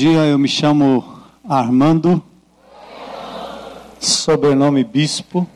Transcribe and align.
dia, 0.00 0.24
eu 0.24 0.38
me 0.38 0.48
chamo 0.48 1.04
Armando, 1.46 2.22
sobrenome 4.00 4.82
Bispo, 4.82 5.46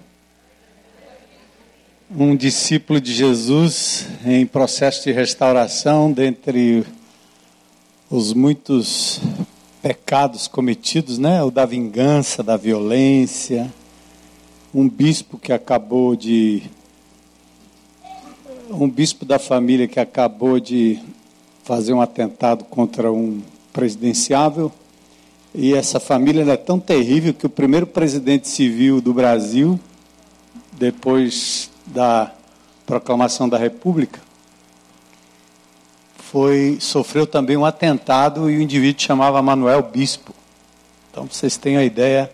um 2.15 2.37
discípulo 2.37 3.01
de 3.01 3.15
Jesus 3.15 4.07
em 4.23 4.45
processo 4.45 5.05
de 5.05 5.13
restauração, 5.13 6.13
dentre 6.13 6.85
os 8.11 8.35
muitos 8.35 9.19
pecados 9.81 10.47
cometidos, 10.47 11.17
né? 11.17 11.43
O 11.43 11.51
da 11.51 11.65
vingança, 11.65 12.43
da 12.43 12.59
violência, 12.59 13.73
um 14.75 14.87
bispo 14.87 15.39
que 15.39 15.55
acabou 15.55 16.15
de 16.15 16.65
um 18.69 18.91
bispo 18.91 19.25
da 19.25 19.39
família 19.39 19.89
que 19.89 19.99
acabou 19.99 20.61
de 20.61 21.01
fazer 21.63 21.95
um 21.95 22.03
atentado 22.03 22.63
contra 22.65 23.11
um 23.11 23.41
presidenciável. 23.75 24.73
E 25.53 25.75
essa 25.75 26.01
família 26.01 26.51
é 26.51 26.57
tão 26.57 26.81
terrível 26.81 27.35
que 27.35 27.45
o 27.45 27.51
primeiro 27.51 27.87
presidente 27.87 28.49
civil 28.49 29.01
do 29.01 29.13
Brasil, 29.13 29.79
depois 30.73 31.71
da 31.87 32.33
proclamação 32.87 33.49
da 33.49 33.59
República, 33.59 34.21
foi 36.17 36.79
sofreu 36.81 37.27
também 37.27 37.57
um 37.57 37.65
atentado 37.65 38.51
e 38.51 38.57
o 38.57 38.61
indivíduo 38.61 39.03
chamava 39.03 39.41
Manuel 39.43 39.83
Bispo. 39.83 40.35
Então 41.11 41.27
vocês 41.31 41.57
têm 41.57 41.77
a 41.77 41.85
ideia 41.85 42.31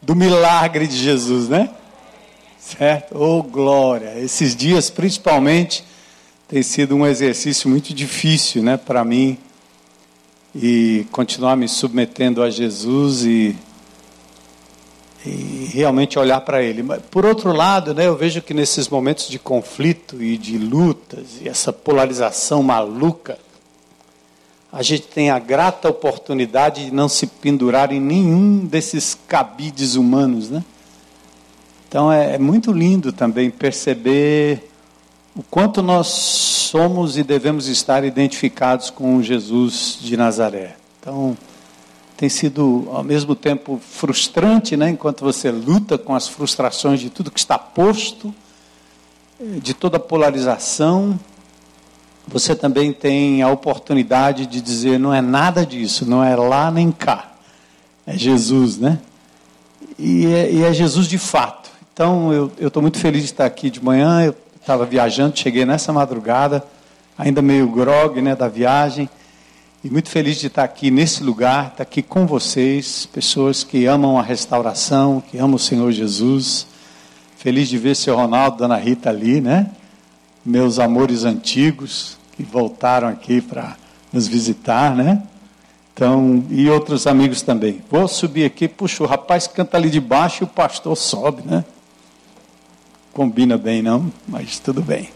do 0.00 0.14
milagre 0.14 0.86
de 0.86 0.96
Jesus, 0.96 1.48
né? 1.48 1.70
Certo? 2.58 3.18
Oh, 3.20 3.42
glória! 3.42 4.18
Esses 4.18 4.56
dias, 4.56 4.88
principalmente, 4.88 5.84
tem 6.48 6.62
sido 6.62 6.96
um 6.96 7.06
exercício 7.06 7.68
muito 7.68 7.92
difícil, 7.92 8.62
né, 8.62 8.78
para 8.78 9.04
mim, 9.04 9.36
e 10.54 11.06
continuar 11.12 11.56
me 11.56 11.68
submetendo 11.68 12.42
a 12.42 12.48
Jesus 12.48 13.22
e, 13.26 13.54
e 15.26 15.68
realmente 15.74 16.18
olhar 16.18 16.40
para 16.40 16.62
Ele. 16.62 16.82
Mas, 16.82 17.02
por 17.10 17.26
outro 17.26 17.52
lado, 17.52 17.92
né, 17.92 18.06
eu 18.06 18.16
vejo 18.16 18.40
que 18.40 18.54
nesses 18.54 18.88
momentos 18.88 19.28
de 19.28 19.38
conflito 19.38 20.22
e 20.22 20.38
de 20.38 20.56
lutas, 20.56 21.38
e 21.42 21.48
essa 21.48 21.70
polarização 21.70 22.62
maluca, 22.62 23.38
a 24.72 24.82
gente 24.82 25.06
tem 25.06 25.28
a 25.28 25.38
grata 25.38 25.90
oportunidade 25.90 26.86
de 26.86 26.94
não 26.94 27.10
se 27.10 27.26
pendurar 27.26 27.92
em 27.92 28.00
nenhum 28.00 28.64
desses 28.64 29.14
cabides 29.28 29.96
humanos, 29.96 30.48
né? 30.48 30.64
Então 31.88 32.10
é, 32.12 32.34
é 32.34 32.38
muito 32.38 32.70
lindo 32.70 33.12
também 33.12 33.50
perceber 33.50 34.68
o 35.38 35.42
quanto 35.44 35.80
nós 35.80 36.08
somos 36.08 37.16
e 37.16 37.22
devemos 37.22 37.68
estar 37.68 38.02
identificados 38.02 38.90
com 38.90 39.22
Jesus 39.22 39.96
de 40.00 40.16
Nazaré. 40.16 40.74
Então, 41.00 41.38
tem 42.16 42.28
sido 42.28 42.88
ao 42.90 43.04
mesmo 43.04 43.36
tempo 43.36 43.80
frustrante, 43.80 44.76
né, 44.76 44.90
enquanto 44.90 45.20
você 45.20 45.52
luta 45.52 45.96
com 45.96 46.12
as 46.12 46.26
frustrações 46.26 46.98
de 46.98 47.08
tudo 47.08 47.30
que 47.30 47.38
está 47.38 47.56
posto, 47.56 48.34
de 49.62 49.74
toda 49.74 49.96
a 49.96 50.00
polarização, 50.00 51.16
você 52.26 52.56
também 52.56 52.92
tem 52.92 53.40
a 53.40 53.48
oportunidade 53.48 54.44
de 54.44 54.60
dizer: 54.60 54.98
não 54.98 55.14
é 55.14 55.20
nada 55.20 55.64
disso, 55.64 56.04
não 56.04 56.24
é 56.24 56.34
lá 56.34 56.68
nem 56.68 56.90
cá, 56.90 57.32
é 58.04 58.18
Jesus, 58.18 58.76
né? 58.76 58.98
E 59.96 60.26
é, 60.26 60.50
e 60.50 60.64
é 60.64 60.72
Jesus 60.72 61.06
de 61.06 61.16
fato. 61.16 61.70
Então, 61.94 62.32
eu 62.32 62.66
estou 62.66 62.82
muito 62.82 62.98
feliz 62.98 63.22
de 63.22 63.28
estar 63.30 63.46
aqui 63.46 63.70
de 63.70 63.82
manhã. 63.82 64.24
Eu 64.24 64.34
estava 64.68 64.84
viajando, 64.84 65.38
cheguei 65.38 65.64
nessa 65.64 65.94
madrugada, 65.94 66.62
ainda 67.16 67.40
meio 67.40 67.66
grog 67.70 68.20
né, 68.20 68.36
da 68.36 68.48
viagem, 68.48 69.08
e 69.82 69.88
muito 69.88 70.10
feliz 70.10 70.38
de 70.38 70.48
estar 70.48 70.62
aqui 70.62 70.90
nesse 70.90 71.24
lugar, 71.24 71.68
estar 71.68 71.82
aqui 71.82 72.02
com 72.02 72.26
vocês, 72.26 73.06
pessoas 73.06 73.64
que 73.64 73.86
amam 73.86 74.18
a 74.18 74.22
restauração, 74.22 75.22
que 75.22 75.38
amam 75.38 75.54
o 75.56 75.58
Senhor 75.58 75.90
Jesus. 75.90 76.66
Feliz 77.38 77.66
de 77.66 77.78
ver 77.78 77.96
seu 77.96 78.14
Ronaldo, 78.14 78.58
Dona 78.58 78.76
Rita 78.76 79.08
ali, 79.08 79.40
né? 79.40 79.70
Meus 80.44 80.78
amores 80.78 81.24
antigos 81.24 82.18
que 82.36 82.42
voltaram 82.42 83.08
aqui 83.08 83.40
para 83.40 83.74
nos 84.12 84.28
visitar, 84.28 84.94
né? 84.94 85.22
Então, 85.94 86.44
e 86.50 86.68
outros 86.68 87.06
amigos 87.06 87.40
também. 87.40 87.80
Vou 87.90 88.06
subir 88.06 88.44
aqui, 88.44 88.68
puxa, 88.68 89.02
o 89.02 89.06
rapaz 89.06 89.46
canta 89.46 89.78
ali 89.78 89.88
de 89.88 90.00
baixo 90.00 90.42
e 90.42 90.44
o 90.44 90.48
pastor 90.48 90.94
sobe, 90.94 91.42
né? 91.46 91.64
Combina 93.18 93.58
bem, 93.58 93.82
não, 93.82 94.12
mas 94.28 94.60
tudo 94.60 94.80
bem. 94.80 95.10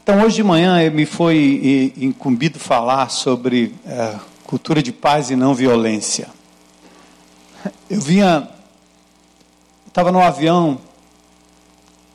Então, 0.00 0.22
hoje 0.22 0.36
de 0.36 0.44
manhã 0.44 0.88
me 0.88 1.04
foi 1.04 1.92
incumbido 1.96 2.60
falar 2.60 3.10
sobre 3.10 3.74
é, 3.84 4.14
cultura 4.44 4.80
de 4.80 4.92
paz 4.92 5.30
e 5.30 5.34
não 5.34 5.52
violência. 5.52 6.28
Eu 7.90 8.00
vinha, 8.00 8.48
estava 9.88 10.12
no 10.12 10.20
avião, 10.20 10.78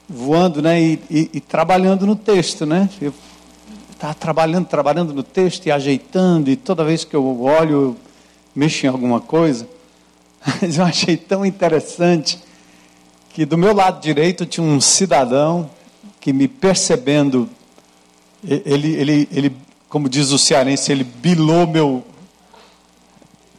voando, 0.07 0.61
né, 0.61 0.81
e, 0.81 1.01
e, 1.11 1.29
e, 1.33 1.41
trabalhando 1.41 2.07
no 2.07 2.15
texto, 2.15 2.65
né? 2.65 2.89
Eu 3.01 3.13
estava 3.91 4.13
trabalhando, 4.13 4.67
trabalhando 4.67 5.13
no 5.13 5.21
texto 5.21 5.65
e 5.65 5.71
ajeitando, 5.71 6.49
e 6.49 6.55
toda 6.55 6.85
vez 6.85 7.03
que 7.03 7.13
eu 7.13 7.41
olho, 7.41 7.71
eu 7.71 7.97
mexo 8.55 8.85
em 8.85 8.89
alguma 8.89 9.19
coisa. 9.19 9.67
Mas 10.61 10.77
eu 10.77 10.83
achei 10.83 11.17
tão 11.17 11.45
interessante 11.45 12.39
que 13.33 13.45
do 13.45 13.57
meu 13.57 13.73
lado 13.73 14.01
direito 14.01 14.45
tinha 14.45 14.65
um 14.65 14.79
cidadão 14.79 15.69
que 16.19 16.31
me 16.31 16.47
percebendo, 16.47 17.49
ele, 18.43 18.93
ele, 18.95 19.27
ele 19.31 19.55
como 19.89 20.07
diz 20.07 20.31
o 20.31 20.37
cearense, 20.37 20.91
ele 20.91 21.03
bilou 21.03 21.67
meu, 21.67 22.03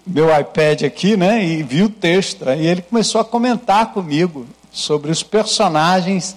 meu 0.06 0.26
iPad 0.38 0.82
aqui, 0.82 1.16
né? 1.16 1.44
E 1.44 1.62
viu 1.62 1.86
o 1.86 1.90
texto. 1.90 2.44
E 2.48 2.66
ele 2.66 2.82
começou 2.82 3.20
a 3.20 3.24
comentar 3.24 3.92
comigo 3.92 4.46
sobre 4.72 5.10
os 5.10 5.22
personagens 5.22 6.36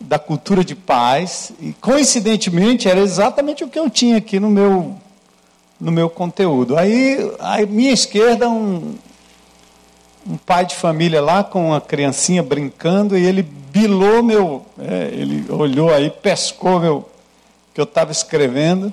da 0.00 0.18
cultura 0.18 0.64
de 0.64 0.74
paz. 0.74 1.52
E 1.60 1.72
coincidentemente 1.74 2.88
era 2.88 3.00
exatamente 3.00 3.64
o 3.64 3.68
que 3.68 3.78
eu 3.78 3.90
tinha 3.90 4.16
aqui 4.16 4.40
no 4.40 4.50
meu, 4.50 4.96
no 5.80 5.92
meu 5.92 6.08
conteúdo. 6.08 6.76
Aí, 6.76 7.18
à 7.38 7.64
minha 7.66 7.92
esquerda, 7.92 8.48
um, 8.48 8.94
um 10.26 10.36
pai 10.36 10.66
de 10.66 10.74
família 10.74 11.20
lá 11.20 11.42
com 11.42 11.68
uma 11.68 11.80
criancinha 11.80 12.42
brincando 12.42 13.16
e 13.16 13.24
ele 13.24 13.42
bilou 13.42 14.22
meu, 14.22 14.64
é, 14.78 15.10
ele 15.12 15.50
olhou 15.50 15.92
aí, 15.92 16.10
pescou 16.10 16.80
meu 16.80 17.08
que 17.72 17.80
eu 17.80 17.84
estava 17.84 18.12
escrevendo 18.12 18.92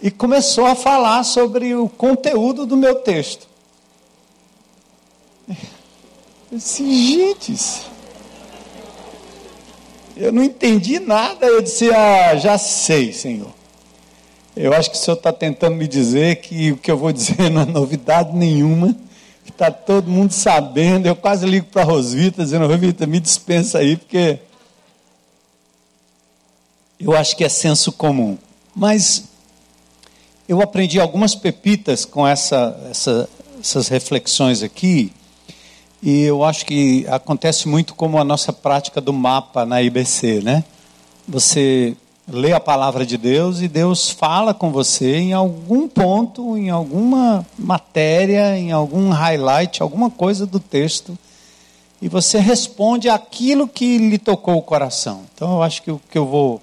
e 0.00 0.10
começou 0.10 0.66
a 0.66 0.74
falar 0.74 1.22
sobre 1.24 1.74
o 1.74 1.88
conteúdo 1.88 2.66
do 2.66 2.76
meu 2.76 2.96
texto. 2.96 3.46
Eu 5.48 6.58
disse, 6.58 6.84
gente, 6.84 7.54
eu 10.16 10.32
não 10.32 10.42
entendi 10.42 11.00
nada. 11.00 11.46
Eu 11.46 11.60
disse, 11.60 11.90
ah, 11.90 12.36
já 12.36 12.56
sei, 12.56 13.12
Senhor. 13.12 13.52
Eu 14.56 14.72
acho 14.72 14.90
que 14.90 14.96
o 14.96 15.00
Senhor 15.00 15.16
está 15.16 15.32
tentando 15.32 15.74
me 15.74 15.88
dizer 15.88 16.36
que 16.36 16.72
o 16.72 16.76
que 16.76 16.90
eu 16.90 16.96
vou 16.96 17.12
dizer 17.12 17.48
não 17.50 17.62
é 17.62 17.66
novidade 17.66 18.36
nenhuma 18.36 18.94
está 19.54 19.70
todo 19.70 20.10
mundo 20.10 20.32
sabendo. 20.32 21.06
Eu 21.06 21.16
quase 21.16 21.46
ligo 21.46 21.66
para 21.66 21.82
a 21.82 21.84
Rosvita, 21.84 22.42
dizendo: 22.42 22.66
Rosvita, 22.66 23.06
me 23.06 23.20
dispensa 23.20 23.78
aí, 23.78 23.96
porque 23.96 24.38
eu 27.00 27.16
acho 27.16 27.36
que 27.36 27.44
é 27.44 27.48
senso 27.48 27.92
comum. 27.92 28.36
Mas 28.74 29.24
eu 30.48 30.60
aprendi 30.60 31.00
algumas 31.00 31.34
pepitas 31.34 32.04
com 32.04 32.26
essa, 32.26 32.78
essa, 32.90 33.28
essas 33.60 33.88
reflexões 33.88 34.62
aqui, 34.62 35.12
e 36.02 36.22
eu 36.22 36.44
acho 36.44 36.66
que 36.66 37.06
acontece 37.08 37.66
muito 37.68 37.94
como 37.94 38.18
a 38.18 38.24
nossa 38.24 38.52
prática 38.52 39.00
do 39.00 39.12
mapa 39.12 39.64
na 39.64 39.80
IBC, 39.80 40.42
né? 40.42 40.64
Você 41.26 41.96
lê 42.26 42.52
a 42.52 42.60
palavra 42.60 43.04
de 43.04 43.18
Deus 43.18 43.60
e 43.60 43.68
Deus 43.68 44.10
fala 44.10 44.54
com 44.54 44.70
você 44.70 45.16
em 45.16 45.32
algum 45.32 45.86
ponto, 45.86 46.56
em 46.56 46.70
alguma 46.70 47.46
matéria, 47.58 48.56
em 48.56 48.72
algum 48.72 49.10
highlight, 49.10 49.82
alguma 49.82 50.10
coisa 50.10 50.46
do 50.46 50.58
texto, 50.58 51.16
e 52.00 52.08
você 52.08 52.38
responde 52.38 53.08
aquilo 53.08 53.68
que 53.68 53.98
lhe 53.98 54.18
tocou 54.18 54.56
o 54.56 54.62
coração. 54.62 55.22
Então 55.34 55.54
eu 55.54 55.62
acho 55.62 55.82
que 55.82 55.90
o 55.90 56.00
que 56.10 56.18
eu 56.18 56.26
vou 56.26 56.60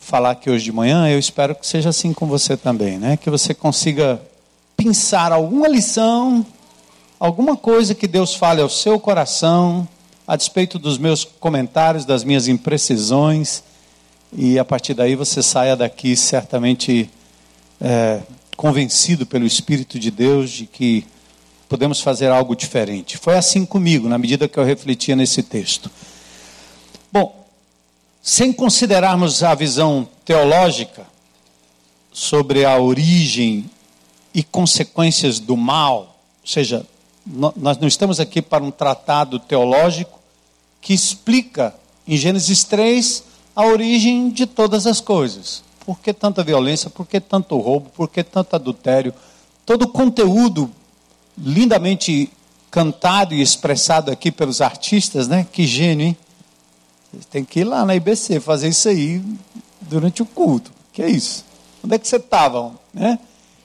falar 0.00 0.32
aqui 0.32 0.50
hoje 0.50 0.64
de 0.64 0.72
manhã, 0.72 1.08
eu 1.08 1.18
espero 1.18 1.54
que 1.54 1.66
seja 1.66 1.90
assim 1.90 2.12
com 2.12 2.26
você 2.26 2.56
também, 2.56 2.98
né? 2.98 3.16
Que 3.16 3.30
você 3.30 3.54
consiga 3.54 4.20
pensar 4.76 5.30
alguma 5.30 5.68
lição, 5.68 6.44
alguma 7.20 7.56
coisa 7.56 7.94
que 7.94 8.08
Deus 8.08 8.34
fale 8.34 8.60
ao 8.60 8.68
seu 8.68 8.98
coração, 8.98 9.86
a 10.26 10.34
despeito 10.34 10.78
dos 10.78 10.98
meus 10.98 11.24
comentários, 11.24 12.04
das 12.04 12.24
minhas 12.24 12.48
imprecisões 12.48 13.62
e 14.32 14.58
a 14.58 14.64
partir 14.64 14.94
daí 14.94 15.14
você 15.14 15.42
saia 15.42 15.76
daqui 15.76 16.16
certamente 16.16 17.10
é, 17.80 18.20
convencido 18.56 19.26
pelo 19.26 19.44
Espírito 19.44 19.98
de 19.98 20.10
Deus 20.10 20.50
de 20.50 20.66
que 20.66 21.04
podemos 21.68 22.00
fazer 22.00 22.30
algo 22.30 22.56
diferente. 22.56 23.18
Foi 23.18 23.36
assim 23.36 23.66
comigo, 23.66 24.08
na 24.08 24.18
medida 24.18 24.48
que 24.48 24.58
eu 24.58 24.64
refletia 24.64 25.16
nesse 25.16 25.42
texto. 25.42 25.90
Bom, 27.10 27.46
sem 28.22 28.52
considerarmos 28.52 29.42
a 29.42 29.54
visão 29.54 30.08
teológica 30.24 31.06
sobre 32.12 32.64
a 32.64 32.78
origem 32.78 33.68
e 34.34 34.42
consequências 34.42 35.38
do 35.38 35.56
mal, 35.56 36.16
ou 36.42 36.48
seja, 36.48 36.86
nós 37.26 37.78
não 37.78 37.86
estamos 37.86 38.18
aqui 38.18 38.40
para 38.40 38.64
um 38.64 38.70
tratado 38.70 39.38
teológico 39.38 40.18
que 40.80 40.92
explica 40.92 41.74
em 42.06 42.16
Gênesis 42.16 42.64
3 42.64 43.24
a 43.54 43.66
origem 43.66 44.30
de 44.30 44.46
todas 44.46 44.86
as 44.86 45.00
coisas. 45.00 45.62
Por 45.84 45.98
que 45.98 46.12
tanta 46.12 46.42
violência? 46.42 46.88
Por 46.88 47.06
que 47.06 47.20
tanto 47.20 47.58
roubo? 47.58 47.90
Por 47.90 48.08
que 48.08 48.22
tanto 48.22 48.54
adultério? 48.54 49.12
Todo 49.66 49.82
o 49.82 49.88
conteúdo 49.88 50.70
lindamente 51.36 52.30
cantado 52.70 53.34
e 53.34 53.42
expressado 53.42 54.10
aqui 54.10 54.30
pelos 54.30 54.60
artistas, 54.60 55.28
né? 55.28 55.46
Que 55.50 55.66
gênio, 55.66 56.06
hein? 56.06 56.16
Tem 57.30 57.44
que 57.44 57.60
ir 57.60 57.64
lá 57.64 57.84
na 57.84 57.94
IBC 57.94 58.40
fazer 58.40 58.68
isso 58.68 58.88
aí 58.88 59.22
durante 59.82 60.22
o 60.22 60.26
culto. 60.26 60.70
Que 60.92 61.02
é 61.02 61.10
isso? 61.10 61.44
Onde 61.84 61.94
é 61.94 61.98
que 61.98 62.08
você 62.08 62.16
estava? 62.16 62.72
Né? 62.94 63.18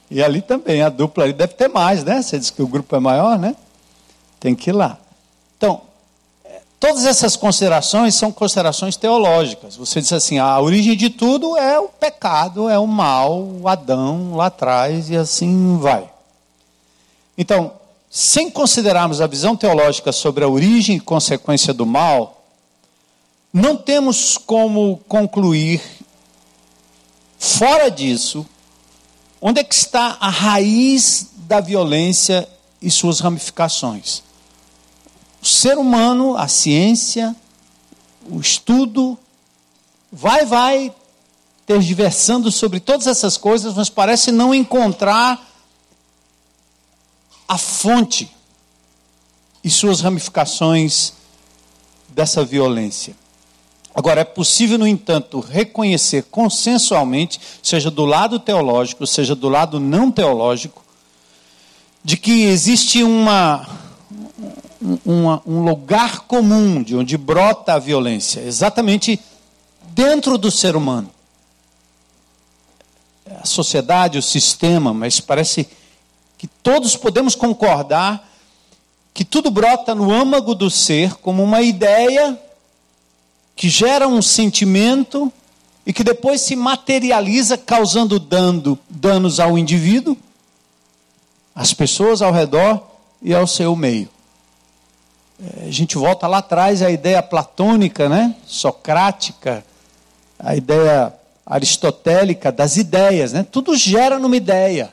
E 0.09 0.21
ali 0.23 0.41
também, 0.41 0.81
a 0.81 0.89
dupla 0.89 1.23
ali 1.23 1.33
deve 1.33 1.53
ter 1.53 1.67
mais, 1.69 2.03
né? 2.03 2.21
Você 2.21 2.37
disse 2.39 2.51
que 2.51 2.61
o 2.61 2.67
grupo 2.67 2.95
é 2.95 2.99
maior, 2.99 3.37
né? 3.37 3.55
Tem 4.39 4.55
que 4.55 4.69
ir 4.69 4.73
lá. 4.73 4.97
Então, 5.57 5.81
todas 6.79 7.05
essas 7.05 7.35
considerações 7.35 8.15
são 8.15 8.31
considerações 8.31 8.95
teológicas. 8.95 9.75
Você 9.75 10.01
diz 10.01 10.13
assim, 10.13 10.37
a 10.37 10.59
origem 10.59 10.95
de 10.95 11.09
tudo 11.09 11.57
é 11.57 11.79
o 11.79 11.87
pecado, 11.87 12.69
é 12.69 12.77
o 12.77 12.87
mal, 12.87 13.41
o 13.41 13.67
Adão 13.67 14.35
lá 14.35 14.47
atrás, 14.47 15.09
e 15.09 15.15
assim 15.15 15.77
vai. 15.77 16.09
Então, 17.37 17.73
sem 18.09 18.49
considerarmos 18.49 19.21
a 19.21 19.27
visão 19.27 19.55
teológica 19.55 20.11
sobre 20.11 20.43
a 20.43 20.47
origem 20.47 20.97
e 20.97 20.99
consequência 20.99 21.73
do 21.73 21.85
mal, 21.85 22.43
não 23.51 23.75
temos 23.75 24.37
como 24.37 24.97
concluir, 25.07 25.81
fora 27.39 27.89
disso, 27.89 28.45
onde 29.41 29.59
é 29.59 29.63
que 29.63 29.75
está 29.75 30.17
a 30.19 30.29
raiz 30.29 31.27
da 31.35 31.59
violência 31.59 32.47
e 32.81 32.89
suas 32.89 33.19
ramificações. 33.19 34.23
Ser 35.49 35.77
humano, 35.77 36.35
a 36.35 36.47
ciência, 36.47 37.35
o 38.29 38.39
estudo, 38.39 39.17
vai, 40.11 40.45
vai 40.45 40.93
tergiversando 41.65 42.51
sobre 42.51 42.79
todas 42.79 43.07
essas 43.07 43.37
coisas, 43.37 43.73
mas 43.73 43.89
parece 43.89 44.31
não 44.31 44.53
encontrar 44.53 45.45
a 47.47 47.57
fonte 47.57 48.29
e 49.63 49.69
suas 49.69 50.01
ramificações 50.01 51.13
dessa 52.09 52.43
violência. 52.43 53.15
Agora, 53.93 54.21
é 54.21 54.25
possível, 54.25 54.77
no 54.77 54.87
entanto, 54.87 55.39
reconhecer 55.39 56.23
consensualmente, 56.29 57.39
seja 57.63 57.89
do 57.89 58.05
lado 58.05 58.39
teológico, 58.39 59.07
seja 59.07 59.33
do 59.33 59.49
lado 59.49 59.79
não 59.79 60.11
teológico, 60.11 60.83
de 62.03 62.15
que 62.15 62.43
existe 62.43 63.03
uma, 63.03 63.67
uma, 65.05 65.41
um 65.45 65.63
lugar 65.63 66.21
comum 66.21 66.81
de 66.81 66.95
onde 66.95 67.17
brota 67.17 67.73
a 67.73 67.79
violência, 67.79 68.41
exatamente 68.41 69.19
dentro 69.93 70.37
do 70.37 70.51
ser 70.51 70.75
humano. 70.75 71.09
A 73.41 73.45
sociedade, 73.45 74.17
o 74.17 74.21
sistema, 74.21 74.93
mas 74.93 75.19
parece 75.19 75.67
que 76.37 76.47
todos 76.47 76.95
podemos 76.95 77.35
concordar 77.35 78.27
que 79.13 79.25
tudo 79.25 79.49
brota 79.49 79.95
no 79.95 80.11
âmago 80.11 80.53
do 80.53 80.69
ser 80.69 81.15
como 81.15 81.43
uma 81.43 81.61
ideia 81.61 82.39
que 83.55 83.67
gera 83.67 84.07
um 84.07 84.21
sentimento 84.21 85.33
e 85.85 85.91
que 85.91 86.03
depois 86.03 86.41
se 86.41 86.55
materializa 86.55 87.57
causando 87.57 88.19
dano, 88.19 88.77
danos 88.87 89.39
ao 89.39 89.57
indivíduo, 89.57 90.15
às 91.55 91.73
pessoas 91.73 92.21
ao 92.21 92.31
redor 92.31 92.85
e 93.21 93.33
ao 93.33 93.47
seu 93.47 93.75
meio. 93.75 94.07
A 95.65 95.69
gente 95.69 95.97
volta 95.97 96.25
lá 96.25 96.39
atrás 96.39 96.81
à 96.81 96.89
ideia 96.89 97.21
platônica, 97.21 98.09
né? 98.09 98.35
socrática, 98.45 99.63
a 100.39 100.55
ideia 100.55 101.13
aristotélica 101.45 102.51
das 102.51 102.75
ideias. 102.75 103.33
Né? 103.33 103.45
Tudo 103.49 103.75
gera 103.75 104.17
numa 104.17 104.35
ideia. 104.35 104.91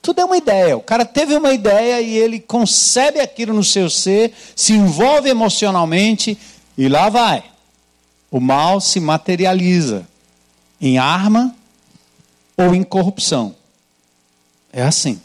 Tudo 0.00 0.20
é 0.20 0.24
uma 0.24 0.38
ideia. 0.38 0.76
O 0.76 0.80
cara 0.80 1.04
teve 1.04 1.34
uma 1.34 1.52
ideia 1.52 2.00
e 2.00 2.16
ele 2.16 2.40
concebe 2.40 3.20
aquilo 3.20 3.52
no 3.52 3.62
seu 3.62 3.90
ser, 3.90 4.32
se 4.56 4.72
envolve 4.72 5.28
emocionalmente 5.28 6.38
e 6.76 6.88
lá 6.88 7.10
vai. 7.10 7.44
O 8.30 8.40
mal 8.40 8.80
se 8.80 9.00
materializa 9.00 10.06
em 10.80 10.96
arma 10.96 11.54
ou 12.56 12.74
em 12.74 12.82
corrupção. 12.82 13.54
É 14.72 14.82
assim. 14.82 15.20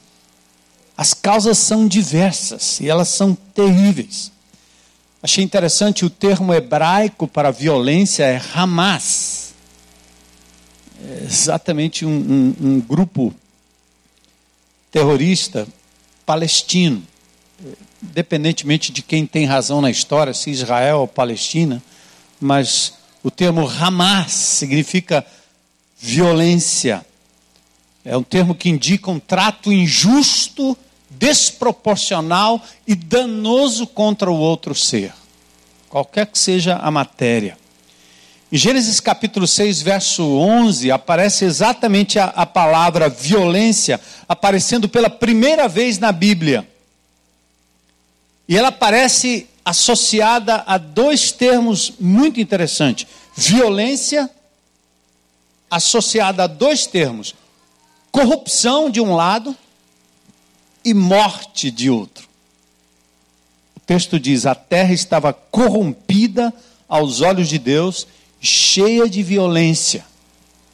As 0.97 1.13
causas 1.13 1.57
são 1.57 1.87
diversas 1.87 2.79
e 2.81 2.89
elas 2.89 3.07
são 3.07 3.35
terríveis. 3.53 4.32
Achei 5.23 5.41
interessante 5.41 6.03
o 6.03 6.09
termo 6.09 6.53
hebraico 6.53 7.29
para 7.29 7.49
violência 7.49 8.25
é 8.25 8.41
Hamas. 8.53 9.53
É 11.01 11.23
exatamente 11.23 12.05
um, 12.05 12.09
um, 12.11 12.55
um 12.59 12.81
grupo 12.81 13.33
terrorista 14.91 15.65
palestino. 16.25 17.01
Independentemente 18.03 18.91
de 18.91 19.01
quem 19.01 19.25
tem 19.25 19.45
razão 19.45 19.79
na 19.79 19.89
história, 19.89 20.33
se 20.33 20.49
Israel 20.49 20.99
ou 20.99 21.07
Palestina, 21.07 21.81
mas 22.37 22.95
o 23.23 23.31
termo 23.31 23.65
Hamas 23.65 24.33
significa 24.33 25.25
violência. 25.97 27.05
É 28.03 28.17
um 28.17 28.23
termo 28.23 28.53
que 28.53 28.67
indica 28.67 29.09
um 29.09 29.19
trato 29.19 29.71
injusto, 29.71 30.77
desproporcional 31.23 32.61
e 32.85 32.93
danoso 32.93 33.87
contra 33.87 34.29
o 34.29 34.37
outro 34.37 34.75
ser, 34.75 35.13
qualquer 35.87 36.25
que 36.25 36.37
seja 36.37 36.75
a 36.75 36.91
matéria. 36.91 37.57
Em 38.51 38.57
Gênesis 38.57 38.99
capítulo 38.99 39.47
6, 39.47 39.81
verso 39.81 40.21
11, 40.21 40.91
aparece 40.91 41.45
exatamente 41.45 42.19
a, 42.19 42.25
a 42.25 42.45
palavra 42.45 43.07
violência 43.07 44.01
aparecendo 44.27 44.89
pela 44.89 45.09
primeira 45.09 45.69
vez 45.69 45.97
na 45.97 46.11
Bíblia. 46.11 46.67
E 48.45 48.57
ela 48.57 48.67
aparece 48.67 49.47
associada 49.63 50.61
a 50.67 50.77
dois 50.77 51.31
termos 51.31 51.93
muito 52.01 52.41
interessantes: 52.41 53.07
violência, 53.33 54.29
associada 55.71 56.43
a 56.43 56.47
dois 56.47 56.85
termos: 56.85 57.33
corrupção 58.11 58.89
de 58.89 58.99
um 58.99 59.15
lado 59.15 59.55
e 60.83 60.93
morte 60.93 61.71
de 61.71 61.89
outro. 61.89 62.27
O 63.75 63.79
texto 63.79 64.19
diz: 64.19 64.45
a 64.45 64.55
terra 64.55 64.93
estava 64.93 65.33
corrompida 65.33 66.53
aos 66.87 67.21
olhos 67.21 67.49
de 67.49 67.57
Deus, 67.57 68.07
cheia 68.39 69.09
de 69.09 69.23
violência. 69.23 70.05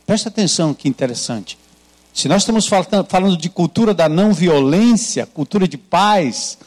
Presta 0.06 0.30
atenção 0.30 0.74
que 0.74 0.90
interessante. 0.90 1.58
Se 2.14 2.28
nós 2.28 2.42
estamos 2.42 2.68
falando 2.68 3.38
de 3.38 3.50
cultura 3.50 3.94
da 3.94 4.10
não 4.10 4.34
violência, 4.34 5.26
cultura 5.26 5.68
de 5.68 5.78
paz, 5.78 6.58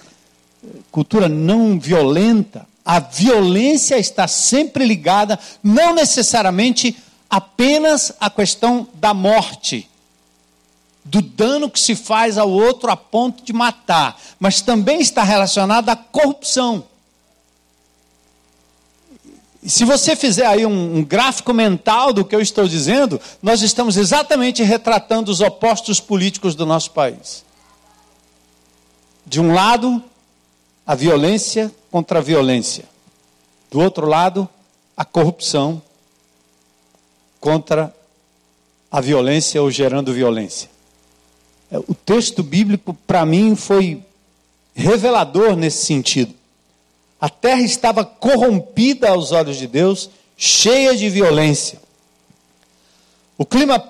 cultura 0.91 1.29
não 1.29 1.79
violenta, 1.79 2.67
a 2.85 2.99
violência 3.01 3.99
está 3.99 4.27
sempre 4.27 4.85
ligada, 4.85 5.39
não 5.63 5.95
necessariamente 5.95 6.97
apenas 7.29 8.13
à 8.21 8.31
questão 8.31 8.87
da 8.95 9.13
morte, 9.13 9.89
do 11.05 11.21
dano 11.21 11.69
que 11.69 11.81
se 11.81 11.95
faz 11.95 12.39
ao 12.39 12.51
outro 12.51 12.91
a 12.91 12.97
ponto 12.97 13.43
de 13.43 13.53
matar, 13.53 14.21
mas 14.39 14.61
também 14.61 15.01
está 15.01 15.23
relacionada 15.23 15.93
à 15.93 15.97
corrupção. 15.97 16.85
Se 19.67 19.85
você 19.85 20.17
fizer 20.17 20.47
aí 20.47 20.67
um, 20.67 20.97
um, 20.99 21.05
gráfico 21.05 21.53
mental 21.53 22.13
do 22.13 22.25
que 22.25 22.35
eu 22.35 22.41
estou 22.41 22.67
dizendo, 22.67 23.21
nós 23.41 23.63
estamos 23.63 23.97
exatamente 23.97 24.63
retratando 24.63 25.31
os 25.31 25.41
opostos 25.41 26.01
políticos 26.01 26.57
do 26.57 26.67
nosso 26.67 26.91
país. 26.91 27.45
De 29.25 29.41
um 29.41 29.55
lado, 29.55 30.03
a 30.85 30.97
violência 30.97 31.73
contra 31.93 32.19
a 32.19 32.23
violência. 32.23 32.85
Do 33.71 33.79
outro 33.81 34.07
lado, 34.07 34.49
a 34.97 35.05
corrupção 35.05 35.81
contra 37.41 37.95
a 38.91 39.01
violência 39.01 39.63
ou 39.63 39.71
gerando 39.71 40.13
violência. 40.13 40.72
É, 41.73 41.79
o 41.79 41.95
texto 41.95 42.43
bíblico, 42.43 42.93
para 43.07 43.25
mim, 43.25 43.57
foi 43.57 44.05
revelador 44.75 45.57
nesse 45.57 45.87
sentido. 45.87 46.35
A 47.19 47.31
terra 47.31 47.63
estava 47.63 48.05
corrompida 48.05 49.09
aos 49.09 49.33
olhos 49.33 49.57
de 49.57 49.67
Deus, 49.67 50.11
cheia 50.37 50.95
de 50.95 51.09
violência. 51.09 51.81
O 53.39 53.47
clima 53.47 53.83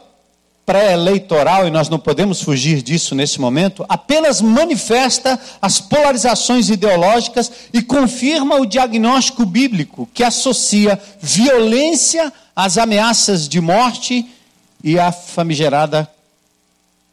pré-eleitoral, 0.64 1.66
e 1.66 1.70
nós 1.72 1.88
não 1.88 1.98
podemos 1.98 2.40
fugir 2.40 2.82
disso 2.82 3.16
nesse 3.16 3.40
momento, 3.40 3.84
apenas 3.88 4.40
manifesta 4.40 5.38
as 5.60 5.80
polarizações 5.80 6.70
ideológicas 6.70 7.50
e 7.72 7.82
confirma 7.82 8.60
o 8.60 8.66
diagnóstico 8.66 9.44
bíblico 9.44 10.08
que 10.14 10.22
associa 10.22 11.00
violência 11.20 12.32
às 12.54 12.78
ameaças 12.78 13.48
de 13.48 13.60
morte 13.60 14.24
e 14.84 15.00
à 15.00 15.10
famigerada 15.10 16.08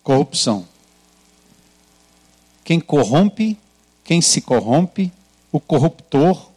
corrupção. 0.09 0.65
Quem 2.63 2.79
corrompe, 2.79 3.57
quem 4.03 4.21
se 4.21 4.41
corrompe, 4.41 5.11
o 5.51 5.59
corruptor, 5.59 6.49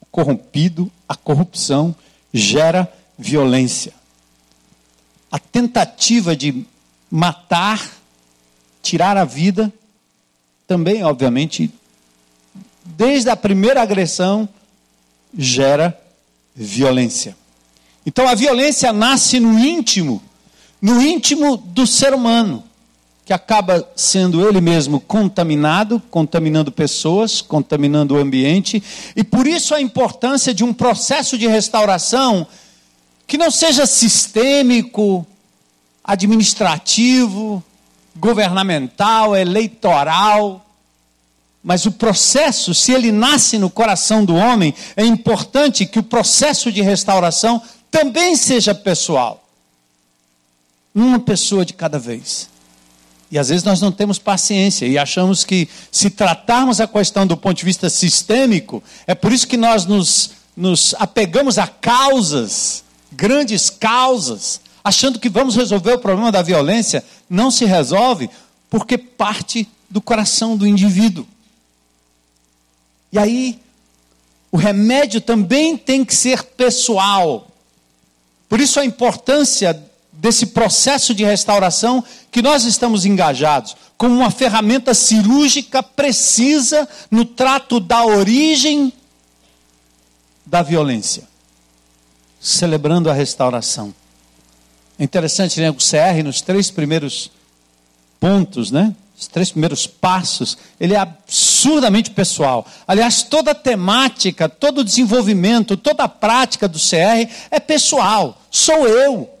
o 0.00 0.06
corrompido, 0.10 0.90
a 1.08 1.16
corrupção 1.16 1.94
gera 2.32 2.92
violência 3.18 3.92
a 5.34 5.38
tentativa 5.40 6.36
de 6.36 6.64
matar, 7.10 7.90
tirar 8.80 9.16
a 9.16 9.24
vida, 9.24 9.72
também, 10.64 11.02
obviamente, 11.02 11.72
desde 12.84 13.28
a 13.30 13.34
primeira 13.34 13.82
agressão, 13.82 14.48
gera 15.36 16.00
violência. 16.54 17.36
Então 18.06 18.28
a 18.28 18.36
violência 18.36 18.92
nasce 18.92 19.40
no 19.40 19.58
íntimo, 19.58 20.22
no 20.80 21.02
íntimo 21.02 21.56
do 21.56 21.84
ser 21.84 22.14
humano, 22.14 22.62
que 23.24 23.32
acaba 23.32 23.88
sendo 23.96 24.46
ele 24.46 24.60
mesmo 24.60 25.00
contaminado, 25.00 26.00
contaminando 26.10 26.70
pessoas, 26.70 27.40
contaminando 27.40 28.14
o 28.14 28.18
ambiente, 28.18 28.82
e 29.16 29.24
por 29.24 29.46
isso 29.46 29.74
a 29.74 29.80
importância 29.80 30.52
de 30.52 30.62
um 30.62 30.74
processo 30.74 31.38
de 31.38 31.46
restauração 31.46 32.46
que 33.26 33.38
não 33.38 33.50
seja 33.50 33.86
sistêmico, 33.86 35.26
administrativo, 36.04 37.64
governamental, 38.14 39.34
eleitoral, 39.34 40.60
mas 41.62 41.86
o 41.86 41.92
processo, 41.92 42.74
se 42.74 42.92
ele 42.92 43.10
nasce 43.10 43.56
no 43.56 43.70
coração 43.70 44.22
do 44.22 44.34
homem, 44.34 44.74
é 44.94 45.02
importante 45.02 45.86
que 45.86 45.98
o 45.98 46.02
processo 46.02 46.70
de 46.70 46.82
restauração 46.82 47.62
também 47.90 48.36
seja 48.36 48.74
pessoal. 48.74 49.42
Uma 50.94 51.18
pessoa 51.18 51.64
de 51.64 51.72
cada 51.72 51.98
vez. 51.98 52.50
E 53.30 53.38
às 53.38 53.48
vezes 53.48 53.64
nós 53.64 53.80
não 53.80 53.90
temos 53.90 54.18
paciência 54.18 54.86
e 54.86 54.96
achamos 54.96 55.44
que, 55.44 55.68
se 55.90 56.10
tratarmos 56.10 56.80
a 56.80 56.86
questão 56.86 57.26
do 57.26 57.36
ponto 57.36 57.56
de 57.56 57.64
vista 57.64 57.90
sistêmico, 57.90 58.82
é 59.06 59.14
por 59.14 59.32
isso 59.32 59.48
que 59.48 59.56
nós 59.56 59.86
nos, 59.86 60.30
nos 60.56 60.94
apegamos 60.98 61.58
a 61.58 61.66
causas 61.66 62.84
grandes 63.14 63.70
causas, 63.70 64.60
achando 64.82 65.18
que 65.18 65.28
vamos 65.28 65.56
resolver 65.56 65.94
o 65.94 65.98
problema 65.98 66.32
da 66.32 66.42
violência, 66.42 67.04
não 67.30 67.50
se 67.50 67.64
resolve 67.64 68.28
porque 68.68 68.98
parte 68.98 69.68
do 69.88 70.00
coração 70.00 70.56
do 70.56 70.66
indivíduo. 70.66 71.26
E 73.12 73.18
aí, 73.18 73.60
o 74.50 74.56
remédio 74.56 75.20
também 75.20 75.76
tem 75.76 76.04
que 76.04 76.14
ser 76.14 76.42
pessoal. 76.42 77.48
Por 78.48 78.60
isso 78.60 78.80
a 78.80 78.84
importância 78.84 79.80
desse 80.24 80.46
processo 80.46 81.12
de 81.12 81.22
restauração 81.22 82.02
que 82.32 82.40
nós 82.40 82.64
estamos 82.64 83.04
engajados, 83.04 83.76
como 83.98 84.14
uma 84.14 84.30
ferramenta 84.30 84.94
cirúrgica 84.94 85.82
precisa 85.82 86.88
no 87.10 87.26
trato 87.26 87.78
da 87.78 88.06
origem 88.06 88.90
da 90.46 90.62
violência 90.62 91.24
celebrando 92.40 93.10
a 93.10 93.12
restauração. 93.12 93.94
É 94.98 95.04
interessante, 95.04 95.60
né? 95.60 95.70
O 95.70 95.74
CR, 95.74 96.22
nos 96.24 96.40
três 96.40 96.70
primeiros 96.70 97.30
pontos, 98.18 98.70
né? 98.70 98.94
Os 99.18 99.26
três 99.26 99.50
primeiros 99.50 99.86
passos, 99.86 100.56
ele 100.80 100.94
é 100.94 100.98
absurdamente 100.98 102.10
pessoal. 102.10 102.66
Aliás, 102.88 103.22
toda 103.22 103.50
a 103.50 103.54
temática, 103.54 104.48
todo 104.48 104.78
o 104.78 104.84
desenvolvimento, 104.84 105.76
toda 105.76 106.04
a 106.04 106.08
prática 106.08 106.66
do 106.66 106.78
CR 106.78 107.30
é 107.50 107.60
pessoal. 107.60 108.40
Sou 108.50 108.88
eu. 108.88 109.33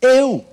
Eu. 0.00 0.44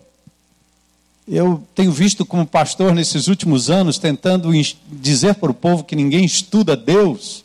Eu 1.27 1.63
tenho 1.75 1.91
visto 1.91 2.25
como 2.25 2.45
pastor 2.45 2.93
nesses 2.93 3.27
últimos 3.27 3.69
anos 3.69 3.97
tentando 3.97 4.49
dizer 4.89 5.35
para 5.35 5.51
o 5.51 5.53
povo 5.53 5.83
que 5.83 5.95
ninguém 5.95 6.23
estuda 6.23 6.75
Deus 6.75 7.43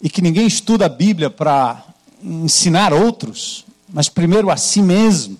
e 0.00 0.08
que 0.08 0.22
ninguém 0.22 0.46
estuda 0.46 0.86
a 0.86 0.88
Bíblia 0.88 1.28
para 1.28 1.84
ensinar 2.22 2.92
outros, 2.92 3.64
mas 3.88 4.08
primeiro 4.08 4.50
a 4.50 4.56
si 4.56 4.80
mesmo. 4.80 5.38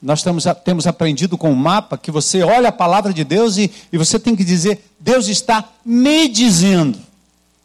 Nós 0.00 0.22
temos, 0.22 0.44
temos 0.64 0.86
aprendido 0.86 1.36
com 1.36 1.52
o 1.52 1.56
mapa 1.56 1.98
que 1.98 2.10
você 2.10 2.42
olha 2.42 2.70
a 2.70 2.72
palavra 2.72 3.12
de 3.12 3.22
Deus 3.22 3.58
e, 3.58 3.70
e 3.92 3.98
você 3.98 4.18
tem 4.18 4.34
que 4.34 4.44
dizer: 4.44 4.82
Deus 4.98 5.28
está 5.28 5.68
me 5.84 6.26
dizendo, 6.28 6.98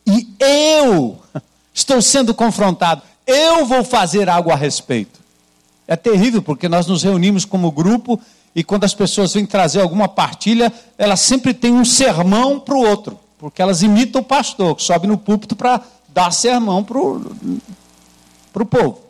e 0.05 0.27
eu 0.37 1.17
estou 1.73 2.01
sendo 2.01 2.33
confrontado, 2.33 3.01
eu 3.25 3.65
vou 3.65 3.85
fazer 3.85 4.27
algo 4.27 4.51
a 4.51 4.55
respeito. 4.55 5.24
É 5.87 5.95
terrível 5.95 6.41
porque 6.41 6.67
nós 6.67 6.87
nos 6.87 7.03
reunimos 7.03 7.45
como 7.45 7.71
grupo 7.71 8.19
e 8.55 8.63
quando 8.63 8.85
as 8.85 8.93
pessoas 8.93 9.33
vêm 9.33 9.45
trazer 9.45 9.81
alguma 9.81 10.07
partilha, 10.07 10.71
elas 10.97 11.19
sempre 11.19 11.53
têm 11.53 11.73
um 11.73 11.83
sermão 11.83 12.59
para 12.59 12.73
o 12.73 12.85
outro, 12.85 13.19
porque 13.37 13.61
elas 13.61 13.81
imitam 13.81 14.21
o 14.21 14.25
pastor 14.25 14.75
que 14.75 14.83
sobe 14.83 15.07
no 15.07 15.17
púlpito 15.17 15.55
para 15.55 15.81
dar 16.07 16.31
sermão 16.31 16.81
para 16.81 16.97
o 16.97 18.65
povo. 18.65 19.01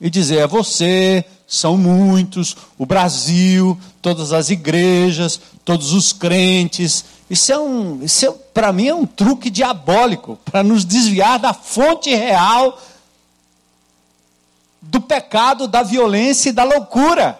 E 0.00 0.08
dizer: 0.08 0.38
é 0.38 0.46
você, 0.46 1.24
são 1.46 1.76
muitos, 1.76 2.56
o 2.78 2.86
Brasil, 2.86 3.78
todas 4.00 4.32
as 4.32 4.48
igrejas, 4.48 5.38
todos 5.64 5.92
os 5.92 6.12
crentes. 6.12 7.04
Isso 7.28 7.52
é 7.52 7.58
um, 7.58 8.02
isso 8.02 8.26
é, 8.26 8.30
para 8.52 8.72
mim 8.72 8.88
é 8.88 8.94
um 8.94 9.06
truque 9.06 9.50
diabólico 9.50 10.38
para 10.44 10.62
nos 10.62 10.84
desviar 10.84 11.38
da 11.38 11.52
fonte 11.52 12.14
real 12.14 12.78
do 14.94 15.00
pecado, 15.00 15.66
da 15.66 15.82
violência 15.82 16.50
e 16.50 16.52
da 16.52 16.62
loucura, 16.62 17.38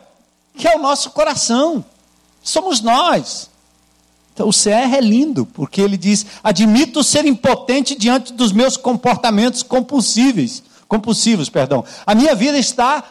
que 0.56 0.66
é 0.66 0.76
o 0.76 0.82
nosso 0.82 1.10
coração. 1.10 1.84
Somos 2.42 2.80
nós. 2.80 3.48
Então, 4.32 4.48
o 4.48 4.52
CR 4.52 4.96
é 4.96 5.00
lindo, 5.00 5.46
porque 5.46 5.80
ele 5.80 5.96
diz: 5.96 6.26
admito 6.42 7.04
ser 7.04 7.24
impotente 7.24 7.94
diante 7.94 8.32
dos 8.32 8.50
meus 8.50 8.76
comportamentos 8.76 9.62
compulsíveis 9.62 10.62
compulsivos, 10.86 11.48
perdão. 11.48 11.84
A 12.06 12.14
minha 12.14 12.34
vida 12.34 12.58
está 12.58 13.02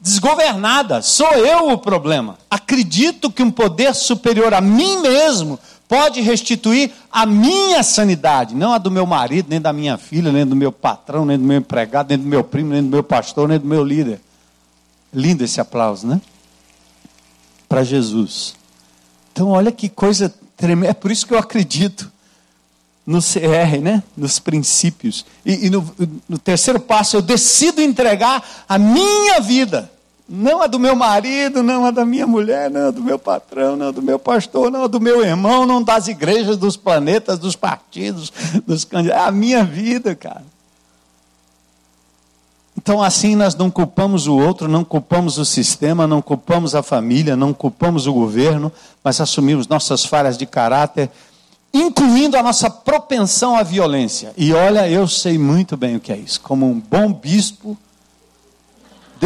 desgovernada, 0.00 1.00
sou 1.02 1.30
eu 1.32 1.70
o 1.70 1.78
problema. 1.78 2.38
Acredito 2.50 3.30
que 3.30 3.42
um 3.42 3.50
poder 3.50 3.94
superior 3.94 4.52
a 4.52 4.60
mim 4.60 5.00
mesmo 5.00 5.58
pode 5.88 6.20
restituir 6.20 6.90
a 7.10 7.26
minha 7.26 7.82
sanidade, 7.82 8.54
não 8.54 8.72
a 8.72 8.78
do 8.78 8.90
meu 8.90 9.06
marido, 9.06 9.48
nem 9.50 9.60
da 9.60 9.72
minha 9.72 9.96
filha, 9.96 10.32
nem 10.32 10.46
do 10.46 10.56
meu 10.56 10.72
patrão, 10.72 11.24
nem 11.24 11.38
do 11.38 11.44
meu 11.44 11.58
empregado, 11.58 12.08
nem 12.08 12.18
do 12.18 12.26
meu 12.26 12.42
primo, 12.42 12.70
nem 12.70 12.82
do 12.82 12.88
meu 12.88 13.02
pastor, 13.02 13.48
nem 13.48 13.58
do 13.58 13.66
meu 13.66 13.84
líder. 13.84 14.20
Lindo 15.12 15.44
esse 15.44 15.60
aplauso, 15.60 16.06
né? 16.06 16.20
Para 17.68 17.84
Jesus. 17.84 18.54
Então, 19.32 19.50
olha 19.50 19.70
que 19.70 19.88
coisa 19.88 20.32
tremenda. 20.56 20.90
É 20.90 20.94
por 20.94 21.10
isso 21.10 21.26
que 21.26 21.34
eu 21.34 21.38
acredito 21.38 22.10
no 23.06 23.20
CR, 23.20 23.80
né? 23.82 24.02
nos 24.16 24.38
princípios. 24.38 25.24
E, 25.44 25.66
e 25.66 25.70
no, 25.70 25.94
no, 26.28 26.38
terceiro 26.38 26.80
passo, 26.80 27.16
eu 27.16 27.22
decido 27.22 27.82
entregar 27.82 28.42
a 28.68 28.78
minha 28.78 29.40
vida. 29.40 29.90
Não 30.26 30.62
a 30.62 30.66
do 30.66 30.78
meu 30.78 30.96
marido, 30.96 31.62
não 31.62 31.84
a 31.84 31.90
da 31.90 32.04
minha 32.04 32.26
mulher, 32.26 32.70
não 32.70 32.88
a 32.88 32.90
do 32.90 33.02
meu 33.02 33.18
patrão, 33.18 33.76
não 33.76 33.88
a 33.88 33.90
do 33.90 34.00
meu 34.00 34.18
pastor, 34.18 34.70
não 34.70 34.84
a 34.84 34.86
do 34.86 34.98
meu 34.98 35.22
irmão, 35.22 35.66
não 35.66 35.82
das 35.82 36.08
igrejas, 36.08 36.56
dos 36.56 36.76
planetas, 36.76 37.38
dos 37.38 37.54
partidos, 37.54 38.32
dos 38.66 38.84
candidatos. 38.84 39.22
É 39.22 39.28
a 39.28 39.30
minha 39.30 39.62
vida, 39.62 40.14
cara. 40.14 40.44
Então, 42.76 43.02
assim, 43.02 43.36
nós 43.36 43.54
não 43.54 43.70
culpamos 43.70 44.26
o 44.26 44.36
outro, 44.36 44.66
não 44.66 44.82
culpamos 44.82 45.38
o 45.38 45.44
sistema, 45.44 46.06
não 46.06 46.20
culpamos 46.20 46.74
a 46.74 46.82
família, 46.82 47.36
não 47.36 47.52
culpamos 47.52 48.06
o 48.06 48.12
governo, 48.12 48.72
mas 49.02 49.20
assumimos 49.20 49.68
nossas 49.68 50.04
falhas 50.04 50.36
de 50.38 50.46
caráter 50.46 51.10
incluindo 51.74 52.36
a 52.36 52.42
nossa 52.42 52.70
propensão 52.70 53.56
à 53.56 53.64
violência. 53.64 54.32
E 54.36 54.52
olha, 54.52 54.88
eu 54.88 55.08
sei 55.08 55.36
muito 55.36 55.76
bem 55.76 55.96
o 55.96 56.00
que 56.00 56.12
é 56.12 56.16
isso. 56.16 56.40
Como 56.40 56.70
um 56.70 56.78
bom 56.78 57.12
bispo, 57.12 57.76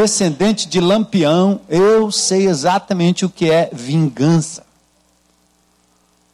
descendente 0.00 0.68
de 0.68 0.78
Lampião, 0.80 1.60
eu 1.68 2.12
sei 2.12 2.46
exatamente 2.46 3.24
o 3.24 3.28
que 3.28 3.50
é 3.50 3.68
vingança. 3.72 4.64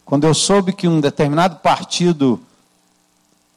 Quando 0.05 0.27
eu 0.27 0.35
soube 0.35 0.71
que 0.71 0.87
um 0.87 1.01
determinado 1.01 1.57
partido 1.57 2.39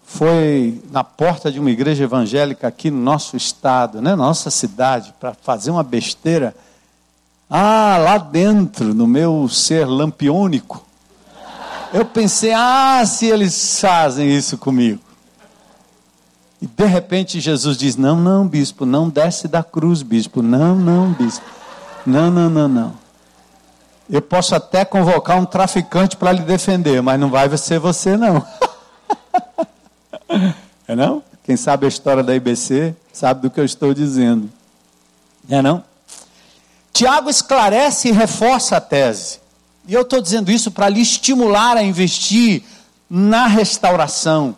foi 0.06 0.82
na 0.92 1.04
porta 1.04 1.52
de 1.52 1.60
uma 1.60 1.70
igreja 1.70 2.06
evangélica 2.06 2.70
aqui 2.70 2.90
no 2.90 3.02
nosso 3.02 3.36
estado, 3.36 4.02
né, 4.02 4.16
nossa 4.16 4.50
cidade, 4.50 5.14
para 5.20 5.34
fazer 5.34 5.72
uma 5.72 5.84
besteira, 5.84 6.56
ah, 7.50 7.98
lá 7.98 8.18
dentro, 8.18 8.94
no 8.94 9.06
meu 9.06 9.50
ser 9.50 9.86
lampiônico, 9.86 10.86
eu 11.94 12.06
pensei, 12.06 12.54
ah, 12.54 13.04
se 13.06 13.26
eles 13.26 13.78
fazem 13.82 14.34
isso 14.34 14.58
comigo. 14.58 15.02
E 16.62 16.68
de 16.68 16.86
repente 16.86 17.40
Jesus 17.40 17.78
diz: 17.78 17.96
Não, 17.96 18.16
não, 18.16 18.48
bispo, 18.48 18.86
não 18.86 19.10
desce 19.10 19.48
da 19.48 19.64
cruz, 19.64 20.02
bispo. 20.02 20.42
Não, 20.42 20.76
não, 20.76 21.12
bispo. 21.14 21.46
Não, 22.06 22.32
não, 22.32 22.50
não, 22.50 22.68
não. 22.68 22.94
Eu 24.10 24.22
posso 24.22 24.56
até 24.56 24.86
convocar 24.86 25.38
um 25.38 25.46
traficante 25.46 26.16
para 26.16 26.32
lhe 26.32 26.42
defender, 26.42 27.02
mas 27.02 27.20
não 27.20 27.30
vai 27.30 27.56
ser 27.58 27.80
você, 27.80 28.16
não. 28.16 28.46
é 30.88 30.96
não? 30.96 31.22
Quem 31.44 31.58
sabe 31.58 31.86
a 31.86 31.90
história 31.90 32.24
da 32.24 32.34
IBC 32.34 32.96
sabe 33.12 33.42
do 33.42 33.50
que 33.50 33.60
eu 33.60 33.66
estou 33.66 33.94
dizendo. 33.94 34.50
É 35.50 35.62
não? 35.62 35.84
Tiago 36.94 37.30
esclarece 37.30 38.10
e 38.10 38.12
reforça 38.12 38.78
a 38.78 38.82
tese. 38.82 39.40
E 39.88 39.94
eu 39.94 40.02
estou 40.02 40.22
dizendo 40.22 40.52
isso 40.52 40.72
para 40.72 40.90
lhe 40.90 41.02
estimular 41.02 41.78
a 41.78 41.84
investir 41.84 42.64
na 43.10 43.48
restauração, 43.48 44.56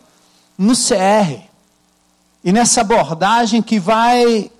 no 0.57 0.73
CR, 0.73 1.48
e 2.43 2.51
nessa 2.51 2.81
abordagem 2.81 3.61
que 3.61 3.79
vai 3.79 4.51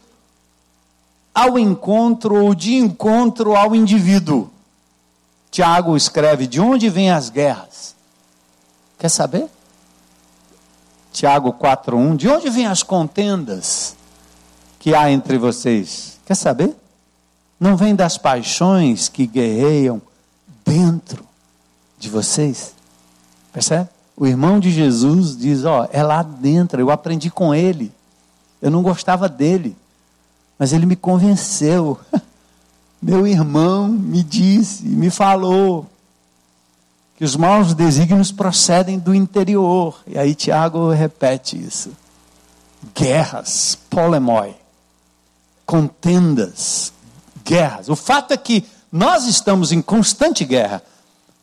ao 1.33 1.57
encontro 1.57 2.43
ou 2.43 2.53
de 2.53 2.75
encontro 2.75 3.55
ao 3.55 3.75
indivíduo. 3.75 4.49
Tiago 5.49 5.95
escreve: 5.95 6.45
De 6.45 6.59
onde 6.59 6.89
vêm 6.89 7.11
as 7.11 7.29
guerras? 7.29 7.95
Quer 8.97 9.09
saber? 9.09 9.47
Tiago 11.11 11.53
4:1 11.53 12.17
De 12.17 12.27
onde 12.27 12.49
vêm 12.49 12.67
as 12.67 12.83
contendas 12.83 13.95
que 14.77 14.93
há 14.93 15.09
entre 15.09 15.37
vocês? 15.37 16.19
Quer 16.25 16.35
saber? 16.35 16.75
Não 17.59 17.75
vem 17.75 17.95
das 17.95 18.17
paixões 18.17 19.09
que 19.09 19.25
guerreiam 19.25 20.01
dentro 20.63 21.25
de 21.97 22.09
vocês? 22.09 22.73
Percebe? 23.51 23.89
O 24.19 24.27
irmão 24.27 24.59
de 24.59 24.69
Jesus 24.69 25.37
diz: 25.37 25.63
Ó, 25.63 25.87
é 25.93 26.03
lá 26.03 26.21
dentro, 26.21 26.81
eu 26.81 26.91
aprendi 26.91 27.31
com 27.31 27.55
ele. 27.55 27.89
Eu 28.61 28.69
não 28.69 28.83
gostava 28.83 29.29
dele, 29.29 29.77
mas 30.59 30.73
ele 30.73 30.85
me 30.85 30.97
convenceu. 30.97 31.97
Meu 33.01 33.25
irmão 33.25 33.87
me 33.87 34.21
disse, 34.21 34.85
me 34.85 35.09
falou 35.09 35.87
que 37.15 37.23
os 37.23 37.37
maus 37.37 37.73
desígnios 37.73 38.29
procedem 38.29 38.99
do 38.99 39.15
interior. 39.15 40.01
E 40.05 40.17
aí 40.17 40.35
Tiago 40.35 40.89
repete 40.89 41.57
isso. 41.57 41.91
Guerras, 42.93 43.77
polemoi, 43.89 44.53
contendas, 45.65 46.91
guerras. 47.45 47.87
O 47.87 47.95
fato 47.95 48.33
é 48.33 48.37
que 48.37 48.65
nós 48.91 49.25
estamos 49.27 49.71
em 49.71 49.81
constante 49.81 50.43
guerra 50.43 50.83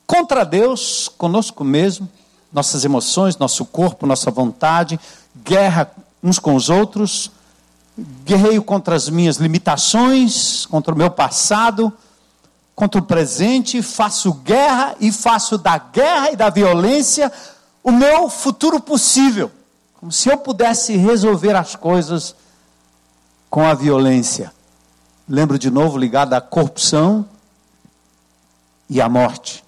contra 0.07 0.45
Deus, 0.45 1.09
conosco 1.17 1.65
mesmo, 1.65 2.07
nossas 2.53 2.85
emoções, 2.85 3.37
nosso 3.37 3.65
corpo, 3.65 4.07
nossa 4.07 4.31
vontade, 4.31 4.99
guerra 5.45 5.91
uns 6.23 6.39
com 6.39 6.55
os 6.55 6.69
outros, 6.69 7.31
guerreio 8.25 8.63
contra 8.63 8.95
as 8.95 9.09
minhas 9.09 9.37
limitações, 9.37 10.67
contra 10.67 10.95
o 10.95 10.99
meu 10.99 11.11
passado, 11.11 11.93
contra 12.75 13.01
o 13.01 13.05
presente, 13.05 13.81
faço 13.83 14.33
guerra 14.33 14.97
e 15.01 15.11
faço 15.11 15.57
da 15.57 15.79
guerra 15.79 16.33
e 16.33 16.37
da 16.37 16.51
violência 16.51 17.33
o 17.83 17.91
meu 17.91 18.29
futuro 18.29 18.81
possível. 18.81 19.51
Como 19.95 20.13
se 20.13 20.29
eu 20.29 20.37
pudesse 20.37 20.97
resolver 20.97 21.55
as 21.55 21.75
coisas 21.75 22.35
com 23.49 23.65
a 23.65 23.73
violência. 23.73 24.53
Lembro 25.29 25.59
de 25.59 25.71
novo 25.71 25.97
ligado 25.97 26.35
à 26.35 26.41
corrupção 26.41 27.27
e 28.91 29.01
à 29.01 29.09
morte. 29.09 29.65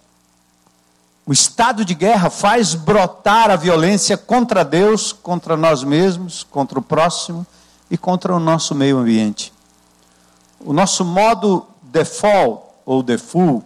O 1.29 1.33
estado 1.35 1.85
de 1.85 1.93
guerra 1.93 2.31
faz 2.31 2.75
brotar 2.75 3.51
a 3.51 3.57
violência 3.57 4.17
contra 4.17 4.65
Deus, 4.65 5.13
contra 5.13 5.59
nós 5.59 5.85
mesmos, 5.85 6.43
contra 6.43 6.79
o 6.79 6.83
próximo 6.83 7.47
e 7.91 7.99
contra 7.99 8.35
o 8.35 8.41
nosso 8.41 8.75
meio 8.75 8.97
ambiente. 8.97 9.53
O 10.59 10.73
nosso 10.73 11.05
modo 11.05 11.67
default 11.83 12.63
ou 12.87 13.03
default 13.03 13.63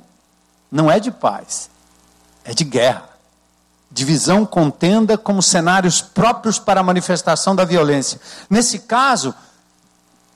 não 0.72 0.90
é 0.90 0.98
de 0.98 1.12
paz, 1.12 1.70
é 2.44 2.52
de 2.52 2.64
guerra. 2.64 3.08
Divisão, 3.88 4.44
contenda 4.44 5.16
como 5.16 5.40
cenários 5.40 6.02
próprios 6.02 6.58
para 6.58 6.80
a 6.80 6.84
manifestação 6.84 7.54
da 7.54 7.64
violência. 7.64 8.20
Nesse 8.50 8.80
caso, 8.80 9.32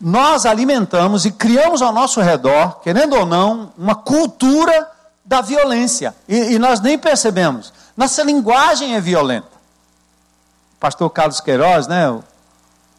nós 0.01 0.47
alimentamos 0.47 1.25
e 1.25 1.33
criamos 1.33 1.83
ao 1.83 1.93
nosso 1.93 2.21
redor, 2.21 2.79
querendo 2.85 3.17
ou 3.17 3.27
não, 3.27 3.73
uma 3.77 3.97
cultura 3.97 4.93
da 5.27 5.41
violência. 5.41 6.15
E, 6.29 6.55
e 6.55 6.59
nós 6.59 6.81
nem 6.81 6.97
percebemos. 6.97 7.73
Nossa 7.97 8.23
linguagem 8.23 8.95
é 8.95 9.01
violenta. 9.01 9.51
pastor 10.79 11.11
Carlos 11.11 11.41
Queiroz, 11.41 11.89
né, 11.89 12.09
o, 12.09 12.23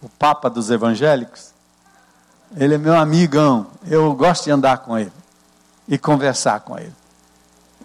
o 0.02 0.08
Papa 0.10 0.50
dos 0.50 0.70
Evangélicos, 0.70 1.52
ele 2.56 2.74
é 2.74 2.78
meu 2.78 2.94
amigão. 2.94 3.66
Eu 3.86 4.14
gosto 4.14 4.44
de 4.44 4.50
andar 4.50 4.78
com 4.78 4.96
ele 4.96 5.12
e 5.88 5.96
conversar 5.96 6.60
com 6.60 6.78
ele. 6.78 6.94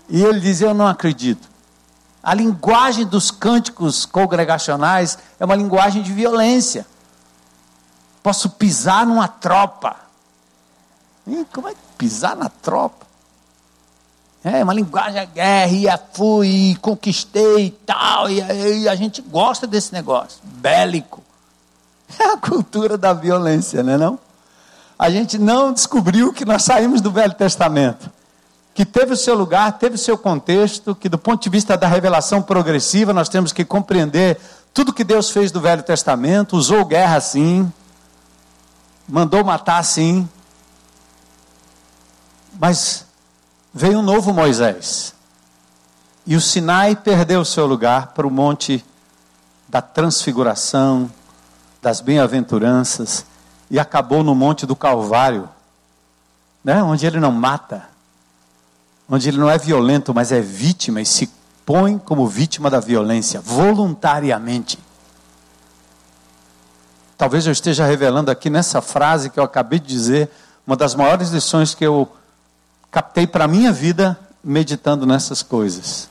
E 0.09 0.21
ele 0.21 0.39
diz: 0.39 0.61
Eu 0.61 0.73
não 0.73 0.87
acredito. 0.87 1.49
A 2.21 2.33
linguagem 2.33 3.05
dos 3.05 3.31
cânticos 3.31 4.05
congregacionais 4.05 5.17
é 5.39 5.45
uma 5.45 5.55
linguagem 5.55 6.01
de 6.01 6.13
violência. 6.13 6.85
Posso 8.21 8.49
pisar 8.51 9.05
numa 9.05 9.27
tropa. 9.27 9.97
Como 11.51 11.67
é 11.67 11.73
que 11.73 11.79
pisar 11.97 12.35
na 12.35 12.47
tropa? 12.47 13.05
É 14.43 14.61
uma 14.61 14.73
linguagem 14.73 15.13
da 15.13 15.25
guerra, 15.25 15.71
e 15.71 15.87
fui, 16.11 16.77
conquistei 16.81 17.67
e 17.67 17.71
tal, 17.71 18.29
e, 18.29 18.41
e 18.81 18.89
a 18.89 18.95
gente 18.95 19.21
gosta 19.21 19.65
desse 19.65 19.93
negócio, 19.93 20.39
bélico. 20.43 21.21
É 22.19 22.25
a 22.25 22.37
cultura 22.37 22.95
da 22.95 23.11
violência, 23.11 23.81
não 23.81 23.93
é 23.93 23.97
não? 23.97 24.19
A 24.99 25.09
gente 25.09 25.39
não 25.39 25.73
descobriu 25.73 26.31
que 26.31 26.45
nós 26.45 26.63
saímos 26.63 27.01
do 27.01 27.09
Velho 27.09 27.33
Testamento, 27.33 28.07
que 28.75 28.85
teve 28.85 29.13
o 29.13 29.17
seu 29.17 29.35
lugar, 29.35 29.71
teve 29.79 29.95
o 29.95 29.97
seu 29.97 30.15
contexto, 30.15 30.93
que 30.93 31.09
do 31.09 31.17
ponto 31.17 31.41
de 31.41 31.49
vista 31.49 31.75
da 31.75 31.87
revelação 31.87 32.39
progressiva 32.39 33.13
nós 33.13 33.29
temos 33.29 33.51
que 33.51 33.65
compreender 33.65 34.39
tudo 34.73 34.93
que 34.93 35.03
Deus 35.03 35.31
fez 35.31 35.51
do 35.51 35.59
Velho 35.59 35.81
Testamento, 35.81 36.55
usou 36.55 36.85
guerra 36.85 37.19
sim, 37.19 37.71
mandou 39.07 39.43
matar 39.43 39.83
sim, 39.83 40.27
mas 42.59 43.05
veio 43.73 43.99
um 43.99 44.03
novo 44.03 44.31
Moisés. 44.31 45.15
E 46.25 46.35
o 46.35 46.41
Sinai 46.41 46.95
perdeu 46.95 47.41
o 47.41 47.45
seu 47.45 47.65
lugar 47.65 48.07
para 48.07 48.27
o 48.27 48.31
monte 48.31 48.85
da 49.67 49.81
transfiguração, 49.81 51.11
das 51.81 51.99
bem-aventuranças 51.99 53.25
e 53.69 53.79
acabou 53.79 54.23
no 54.23 54.35
Monte 54.35 54.65
do 54.65 54.75
Calvário, 54.75 55.49
né? 56.63 56.81
onde 56.83 57.05
ele 57.05 57.19
não 57.19 57.31
mata, 57.31 57.89
onde 59.09 59.27
ele 59.27 59.37
não 59.37 59.49
é 59.49 59.57
violento, 59.57 60.13
mas 60.13 60.31
é 60.31 60.39
vítima 60.39 61.01
e 61.01 61.05
se 61.05 61.29
põe 61.65 61.97
como 61.97 62.27
vítima 62.27 62.69
da 62.69 62.79
violência, 62.79 63.41
voluntariamente. 63.41 64.77
Talvez 67.17 67.45
eu 67.45 67.51
esteja 67.51 67.85
revelando 67.85 68.29
aqui 68.29 68.49
nessa 68.49 68.81
frase 68.81 69.29
que 69.29 69.39
eu 69.39 69.43
acabei 69.43 69.79
de 69.79 69.87
dizer, 69.87 70.29
uma 70.65 70.77
das 70.77 70.93
maiores 70.95 71.29
lições 71.31 71.73
que 71.73 71.85
eu 71.85 72.07
captei 72.93 73.25
para 73.25 73.45
a 73.45 73.47
minha 73.47 73.73
vida 73.73 74.17
meditando 74.43 75.03
nessas 75.03 75.41
coisas. 75.41 76.07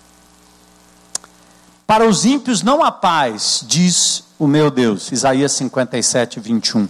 Para 1.87 2.09
os 2.09 2.25
ímpios 2.25 2.61
não 2.61 2.83
há 2.83 2.91
paz, 2.91 3.63
diz 3.65 4.25
o 4.37 4.49
meu 4.49 4.69
Deus. 4.69 5.13
Isaías 5.13 5.53
57, 5.53 6.41
21. 6.41 6.89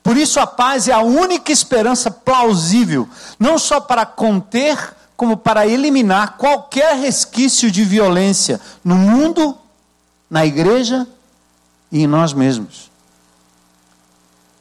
Por 0.00 0.16
isso 0.16 0.38
a 0.38 0.46
paz 0.46 0.86
é 0.86 0.92
a 0.92 1.00
única 1.00 1.50
esperança 1.50 2.08
plausível, 2.08 3.08
não 3.36 3.58
só 3.58 3.80
para 3.80 4.06
conter, 4.06 4.94
como 5.16 5.36
para 5.36 5.66
eliminar 5.66 6.36
qualquer 6.36 6.94
resquício 6.94 7.68
de 7.68 7.82
violência 7.82 8.60
no 8.84 8.94
mundo, 8.94 9.58
na 10.30 10.46
igreja 10.46 11.04
e 11.90 12.04
em 12.04 12.06
nós 12.06 12.32
mesmos. 12.32 12.92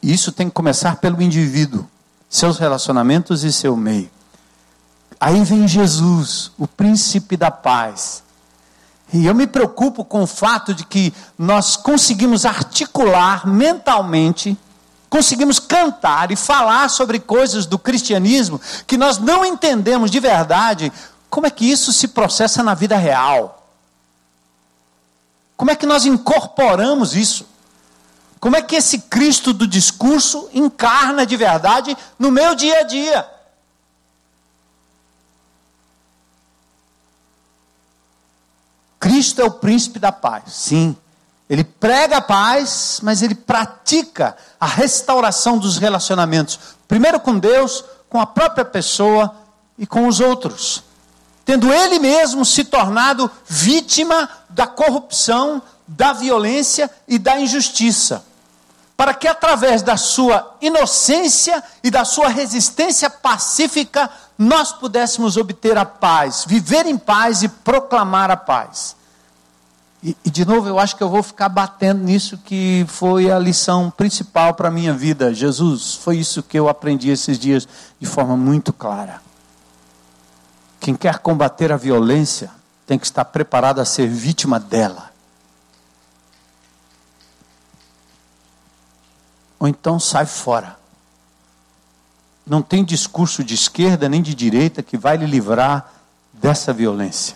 E 0.02 0.12
isso 0.12 0.32
tem 0.32 0.48
que 0.48 0.56
começar 0.56 0.96
pelo 0.96 1.22
indivíduo, 1.22 1.88
seus 2.28 2.58
relacionamentos 2.58 3.44
e 3.44 3.54
seu 3.54 3.76
meio. 3.76 4.15
Aí 5.20 5.44
vem 5.44 5.68
Jesus, 5.68 6.52
o 6.58 6.68
príncipe 6.68 7.38
da 7.38 7.50
paz 7.50 8.26
e 9.14 9.26
eu 9.26 9.36
me 9.36 9.48
preocupo 9.48 10.04
com 10.04 10.24
o 10.24 10.28
fato 10.28 10.74
de 10.74 10.86
que 10.86 11.14
nós 11.38 11.76
conseguimos 11.76 12.46
articular 12.46 13.48
mentalmente, 13.48 14.58
conseguimos 15.10 15.60
cantar 15.60 16.32
e 16.32 16.36
falar 16.36 16.90
sobre 16.90 17.20
coisas 17.20 17.66
do 17.66 17.78
cristianismo 17.78 18.60
que 18.86 18.98
nós 18.98 19.18
não 19.18 19.46
entendemos 19.46 20.10
de 20.10 20.20
verdade 20.20 20.92
como 21.30 21.48
é 21.48 21.50
que 21.50 21.70
isso 21.70 21.94
se 21.94 22.10
processa 22.10 22.64
na 22.64 22.74
vida 22.74 22.98
real. 22.98 23.70
Como 25.56 25.72
é 25.72 25.76
que 25.76 25.86
nós 25.86 26.06
incorporamos 26.06 27.16
isso? 27.16 27.46
Como 28.40 28.56
é 28.56 28.62
que 28.62 28.76
esse 28.76 29.00
Cristo 29.00 29.54
do 29.54 29.66
discurso 29.66 30.50
encarna 30.54 31.26
de 31.26 31.38
verdade 31.38 31.98
no 32.20 32.32
meu 32.32 32.54
dia 32.54 32.80
a 32.80 32.84
dia? 32.84 33.35
Cristo 39.06 39.40
é 39.40 39.46
o 39.46 39.52
príncipe 39.52 40.00
da 40.00 40.12
paz. 40.12 40.46
Sim. 40.48 40.98
Ele 41.48 41.64
prega 41.64 42.18
a 42.18 42.22
paz, 42.22 43.00
mas 43.04 43.22
ele 43.22 43.36
pratica 43.36 44.36
a 44.60 44.66
restauração 44.66 45.60
dos 45.60 45.78
relacionamentos. 45.78 46.60
Primeiro 46.88 47.20
com 47.20 47.38
Deus, 47.38 47.86
com 48.10 48.20
a 48.20 48.26
própria 48.26 48.66
pessoa 48.66 49.36
e 49.78 49.86
com 49.86 50.08
os 50.08 50.20
outros. 50.20 50.84
Tendo 51.46 51.72
ele 51.72 52.00
mesmo 52.00 52.44
se 52.44 52.64
tornado 52.64 53.30
vítima 53.46 54.28
da 54.50 54.66
corrupção, 54.66 55.62
da 55.88 56.12
violência 56.12 56.90
e 57.08 57.20
da 57.20 57.40
injustiça 57.40 58.26
para 58.98 59.14
que 59.14 59.28
através 59.28 59.82
da 59.82 59.98
sua 59.98 60.56
inocência 60.62 61.64
e 61.84 61.92
da 61.92 62.06
sua 62.06 62.30
resistência 62.30 63.10
pacífica 63.10 64.10
nós 64.38 64.72
pudéssemos 64.72 65.38
obter 65.38 65.78
a 65.78 65.86
paz, 65.86 66.46
viver 66.48 66.86
em 66.86 66.98
paz 66.98 67.44
e 67.44 67.48
proclamar 67.48 68.32
a 68.32 68.38
paz. 68.38 68.96
E, 70.04 70.16
e 70.24 70.30
de 70.30 70.46
novo, 70.46 70.68
eu 70.68 70.78
acho 70.78 70.96
que 70.96 71.04
eu 71.04 71.10
vou 71.10 71.24
ficar 71.24 71.50
batendo 71.50 72.04
nisso 72.04 72.38
que 72.38 72.86
foi 72.88 73.32
a 73.32 73.40
lição 73.40 73.90
principal 73.90 74.54
para 74.54 74.68
a 74.68 74.72
minha 74.72 74.94
vida. 74.94 75.34
Jesus, 75.34 75.96
foi 75.96 76.18
isso 76.18 76.44
que 76.44 76.60
eu 76.60 76.70
aprendi 76.70 77.10
esses 77.10 77.40
dias 77.40 77.68
de 78.00 78.06
forma 78.06 78.38
muito 78.38 78.72
clara. 78.72 79.22
Quem 80.80 80.96
quer 80.96 81.18
combater 81.20 81.72
a 81.72 81.78
violência 81.78 82.52
tem 82.86 83.00
que 83.00 83.06
estar 83.06 83.26
preparado 83.26 83.80
a 83.80 83.86
ser 83.86 84.08
vítima 84.08 84.60
dela. 84.60 85.15
Ou 89.66 89.68
então 89.68 90.00
sai 90.00 90.28
fora. 90.28 90.78
Não 92.46 92.62
tem 92.62 92.86
discurso 92.86 93.44
de 93.44 93.56
esquerda 93.56 94.08
nem 94.08 94.22
de 94.22 94.36
direita 94.36 94.84
que 94.84 94.96
vai 94.96 95.18
lhe 95.18 95.26
livrar 95.26 95.92
dessa 96.32 96.72
violência. 96.72 97.36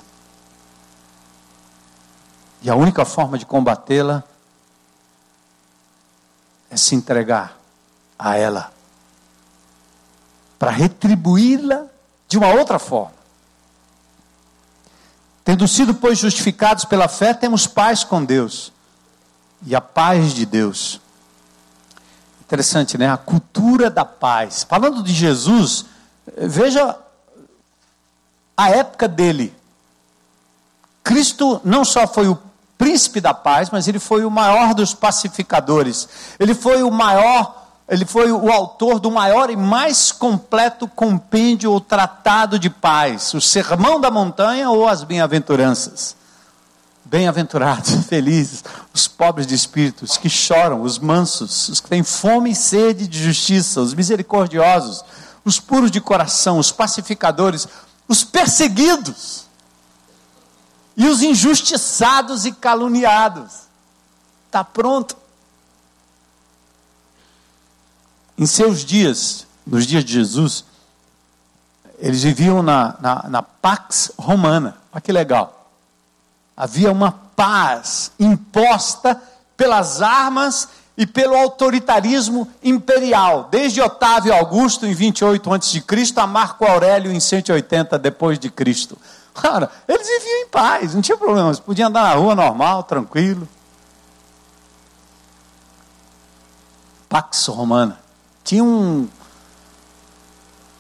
E 2.62 2.70
a 2.70 2.76
única 2.76 3.04
forma 3.04 3.36
de 3.36 3.48
combatê-la 3.48 4.24
é 6.70 6.78
se 6.78 6.94
entregar 6.94 7.58
a 8.18 8.36
ela, 8.36 8.72
para 10.60 10.70
retribuí-la 10.70 11.86
de 12.28 12.38
uma 12.38 12.50
outra 12.50 12.78
forma. 12.78 13.18
Tendo 15.44 15.68
sido, 15.68 15.96
pois, 15.96 16.20
justificados 16.20 16.86
pela 16.86 17.08
fé, 17.08 17.34
temos 17.34 17.66
paz 17.66 18.04
com 18.04 18.24
Deus. 18.24 18.72
E 19.66 19.74
a 19.74 19.82
paz 19.82 20.32
de 20.34 20.46
Deus 20.46 21.02
Interessante, 22.50 22.98
né? 22.98 23.08
A 23.08 23.16
cultura 23.16 23.92
da 23.92 24.04
paz. 24.04 24.66
Falando 24.68 25.04
de 25.04 25.14
Jesus, 25.14 25.86
veja 26.36 26.98
a 28.58 28.72
época 28.72 29.08
dele. 29.08 29.54
Cristo 31.04 31.62
não 31.64 31.86
só 31.86 32.08
foi 32.08 32.28
o 32.28 32.40
príncipe 32.76 33.22
da 33.22 33.36
paz, 33.36 33.70
mas 33.70 33.88
ele 33.88 34.00
foi 34.00 34.26
o 34.26 34.32
maior 34.32 34.74
dos 34.74 34.96
pacificadores. 34.96 36.10
Ele 36.40 36.56
foi 36.56 36.82
o 36.82 36.90
maior, 36.90 37.68
ele 37.88 38.04
foi 38.04 38.32
o 38.32 38.52
autor 38.52 39.00
do 39.00 39.12
maior 39.12 39.52
e 39.52 39.56
mais 39.56 40.12
completo 40.12 40.88
compêndio 40.88 41.72
ou 41.72 41.80
tratado 41.80 42.58
de 42.58 42.72
paz, 42.72 43.32
o 43.36 43.40
Sermão 43.40 44.02
da 44.02 44.10
Montanha 44.10 44.72
ou 44.72 44.88
as 44.88 45.04
Bem-aventuranças. 45.04 46.18
Bem-aventurados, 47.06 47.94
felizes, 48.10 48.64
os 49.00 49.08
pobres 49.08 49.48
de 49.48 49.56
espírito, 49.56 50.06
os 50.06 50.18
que 50.18 50.30
choram, 50.30 50.82
os 50.82 51.00
mansos, 51.00 51.70
os 51.70 51.80
que 51.80 51.90
têm 51.90 52.04
fome 52.04 52.52
e 52.52 52.56
sede 52.56 53.08
de 53.08 53.24
justiça, 53.24 53.82
os 53.82 53.94
misericordiosos, 53.94 55.04
os 55.44 55.60
puros 55.60 55.90
de 55.90 56.02
coração, 56.02 56.60
os 56.60 56.72
pacificadores, 56.72 57.68
os 58.08 58.24
perseguidos 58.24 59.46
e 60.96 61.08
os 61.08 61.22
injustiçados 61.22 62.46
e 62.46 62.52
caluniados. 62.52 63.68
Está 64.48 64.64
pronto. 64.64 65.16
Em 68.38 68.46
seus 68.46 68.86
dias, 68.86 69.46
nos 69.66 69.86
dias 69.86 70.04
de 70.04 70.14
Jesus, 70.14 70.66
eles 71.98 72.24
viviam 72.24 72.64
na, 72.64 72.96
na, 73.00 73.30
na 73.30 73.42
Pax 73.42 74.12
Romana. 74.18 74.78
Olha 74.92 75.02
que 75.02 75.12
legal 75.12 75.60
havia 76.60 76.92
uma 76.92 77.14
paz 77.40 78.12
imposta 78.20 79.22
pelas 79.56 80.02
armas 80.02 80.68
e 80.98 81.08
pelo 81.08 81.38
autoritarismo 81.38 82.46
imperial, 82.62 83.48
desde 83.50 83.82
Otávio 83.82 84.34
Augusto 84.34 84.86
em 84.86 84.94
28 84.94 85.54
a.C. 85.54 85.84
a 86.18 86.28
Marco 86.28 86.66
Aurélio 86.66 87.10
em 87.10 87.18
180 87.18 87.98
depois 87.98 88.38
de 88.38 88.50
Cristo. 88.50 88.98
Cara, 89.34 89.72
eles 89.88 90.06
viviam 90.06 90.42
em 90.42 90.48
paz, 90.50 90.94
não 90.94 91.02
tinha 91.02 91.18
problema, 91.18 91.48
eles 91.48 91.62
podiam 91.62 91.88
andar 91.88 92.04
na 92.04 92.16
rua 92.16 92.36
normal, 92.36 92.84
tranquilo. 92.84 93.48
Pax 97.08 97.46
Romana. 97.46 97.98
Tinha 98.44 98.66
um 98.66 99.08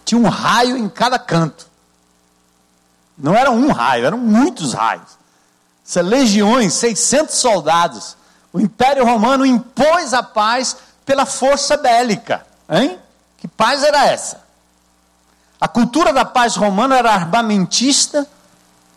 tinha 0.04 0.19
um 0.19 0.28
raio 0.28 0.76
em 0.76 0.89
cada 0.89 1.17
canto. 1.17 1.69
Não 3.17 3.34
era 3.34 3.50
um 3.50 3.72
raio, 3.72 4.06
eram 4.06 4.17
muitos 4.17 4.74
raios 4.74 5.18
legiões, 5.95 6.73
600 6.73 7.36
soldados. 7.36 8.15
O 8.54 8.60
Império 8.60 9.04
Romano 9.04 9.45
impôs 9.45 10.13
a 10.13 10.21
paz 10.21 10.78
pela 11.06 11.25
força 11.25 11.75
bélica. 11.78 12.45
Hein? 12.69 12.99
Que 13.38 13.47
paz 13.47 13.84
era 13.84 14.06
essa? 14.06 14.41
A 15.60 15.67
cultura 15.67 16.13
da 16.13 16.23
paz 16.23 16.56
romana 16.56 16.97
era 16.97 17.12
armamentista 17.12 18.28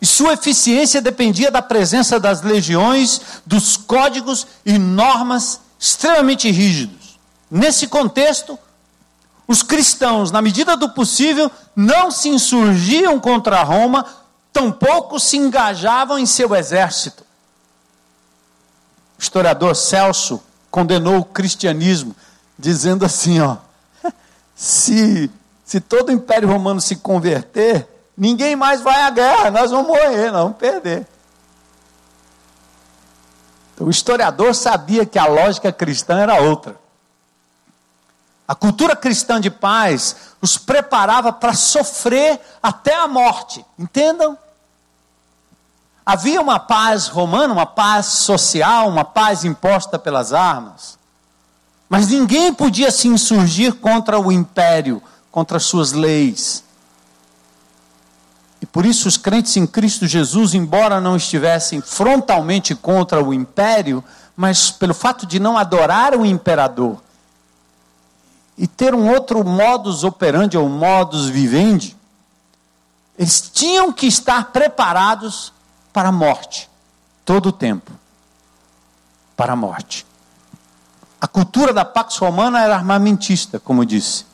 e 0.01 0.05
sua 0.05 0.33
eficiência 0.33 1.01
dependia 1.01 1.49
da 1.49 1.61
presença 1.61 2.19
das 2.19 2.41
legiões, 2.41 3.21
dos 3.45 3.75
códigos 3.75 4.45
e 4.65 4.77
normas 4.77 5.59
extremamente 5.79 6.49
rígidos. 6.51 7.19
Nesse 7.49 7.87
contexto, 7.87 8.57
os 9.47 9.61
cristãos, 9.61 10.31
na 10.31 10.41
medida 10.41 10.77
do 10.77 10.89
possível, 10.89 11.51
não 11.75 12.09
se 12.11 12.29
insurgiam 12.29 13.19
contra 13.19 13.63
Roma 13.63 14.05
tampouco 14.53 15.19
se 15.19 15.35
engajavam 15.35 16.19
em 16.19 16.25
seu 16.25 16.55
exército. 16.55 17.25
O 19.17 19.21
historiador 19.21 19.75
Celso 19.75 20.41
condenou 20.69 21.17
o 21.17 21.25
cristianismo, 21.25 22.15
dizendo 22.57 23.03
assim: 23.03 23.41
ó, 23.41 23.57
se, 24.55 25.29
se 25.65 25.81
todo 25.81 26.09
o 26.09 26.11
Império 26.11 26.47
Romano 26.47 26.79
se 26.79 26.97
converter, 26.97 27.87
ninguém 28.15 28.55
mais 28.55 28.81
vai 28.81 29.01
à 29.01 29.09
guerra, 29.09 29.49
nós 29.49 29.71
vamos 29.71 29.87
morrer, 29.87 30.31
nós 30.31 30.43
vamos 30.43 30.57
perder. 30.57 31.07
Então, 33.73 33.87
o 33.87 33.89
historiador 33.89 34.53
sabia 34.53 35.05
que 35.05 35.17
a 35.17 35.25
lógica 35.25 35.71
cristã 35.71 36.19
era 36.19 36.41
outra. 36.41 36.75
A 38.47 38.53
cultura 38.53 38.95
cristã 38.95 39.39
de 39.39 39.49
paz 39.49 40.15
os 40.41 40.57
preparava 40.57 41.31
para 41.31 41.53
sofrer 41.53 42.39
até 42.61 42.93
a 42.93 43.07
morte. 43.07 43.65
Entendam? 43.79 44.37
Havia 46.05 46.41
uma 46.41 46.59
paz 46.59 47.07
romana, 47.07 47.53
uma 47.53 47.65
paz 47.65 48.07
social, 48.07 48.89
uma 48.89 49.05
paz 49.05 49.45
imposta 49.45 49.97
pelas 49.97 50.33
armas. 50.33 50.97
Mas 51.87 52.07
ninguém 52.07 52.53
podia 52.53 52.91
se 52.91 53.07
insurgir 53.07 53.75
contra 53.75 54.19
o 54.19 54.31
império, 54.31 55.01
contra 55.31 55.59
suas 55.59 55.93
leis. 55.93 56.63
E 58.61 58.65
por 58.65 58.85
isso 58.85 59.07
os 59.07 59.17
crentes 59.17 59.55
em 59.55 59.65
Cristo 59.65 60.07
Jesus, 60.07 60.53
embora 60.53 60.99
não 60.99 61.15
estivessem 61.15 61.81
frontalmente 61.81 62.75
contra 62.75 63.23
o 63.23 63.33
império, 63.33 64.03
mas 64.35 64.71
pelo 64.71 64.93
fato 64.93 65.25
de 65.25 65.39
não 65.39 65.57
adorar 65.57 66.15
o 66.15 66.25
imperador 66.25 67.01
e 68.57 68.67
ter 68.67 68.93
um 68.93 69.09
outro 69.09 69.43
modus 69.43 70.03
operandi 70.03 70.57
ou 70.57 70.67
modus 70.69 71.27
vivendi, 71.27 71.95
eles 73.17 73.41
tinham 73.53 73.91
que 73.91 74.07
estar 74.07 74.51
preparados 74.51 75.53
para 75.93 76.09
a 76.09 76.11
morte, 76.11 76.69
todo 77.23 77.49
o 77.49 77.51
tempo. 77.51 77.91
Para 79.37 79.53
a 79.53 79.55
morte. 79.55 80.05
A 81.21 81.27
cultura 81.27 81.71
da 81.71 81.85
Pax 81.85 82.17
Romana 82.17 82.61
era 82.61 82.75
armamentista, 82.75 83.59
como 83.59 83.85
disse. 83.85 84.25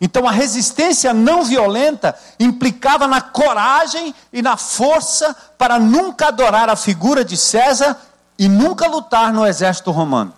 Então 0.00 0.28
a 0.28 0.32
resistência 0.32 1.14
não 1.14 1.44
violenta 1.44 2.14
implicava 2.38 3.06
na 3.06 3.22
coragem 3.22 4.14
e 4.32 4.42
na 4.42 4.56
força 4.56 5.34
para 5.56 5.78
nunca 5.78 6.28
adorar 6.28 6.68
a 6.68 6.76
figura 6.76 7.24
de 7.24 7.36
César 7.36 7.96
e 8.38 8.48
nunca 8.48 8.86
lutar 8.86 9.32
no 9.32 9.46
exército 9.46 9.90
romano. 9.90 10.34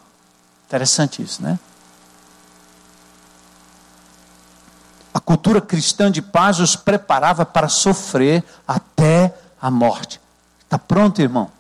Interessante 0.66 1.22
isso, 1.22 1.42
né? 1.42 1.58
A 5.12 5.18
cultura 5.18 5.60
cristã 5.60 6.12
de 6.12 6.22
paz 6.22 6.60
os 6.60 6.76
preparava 6.76 7.44
para 7.44 7.68
sofrer 7.68 8.44
até 8.66 9.34
a 9.60 9.68
morte. 9.68 10.20
Está 10.68 10.78
pronto, 10.78 11.22
irmão? 11.22 11.50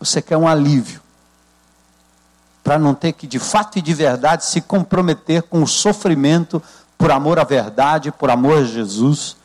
Você 0.00 0.20
quer 0.20 0.36
um 0.36 0.48
alívio 0.48 1.00
para 2.64 2.76
não 2.76 2.92
ter 2.92 3.12
que, 3.12 3.24
de 3.24 3.38
fato 3.38 3.78
e 3.78 3.80
de 3.80 3.94
verdade, 3.94 4.44
se 4.44 4.60
comprometer 4.60 5.44
com 5.44 5.62
o 5.62 5.68
sofrimento 5.68 6.60
por 6.98 7.12
amor 7.12 7.38
à 7.38 7.44
verdade, 7.44 8.10
por 8.10 8.30
amor 8.30 8.58
a 8.58 8.64
Jesus, 8.64 9.36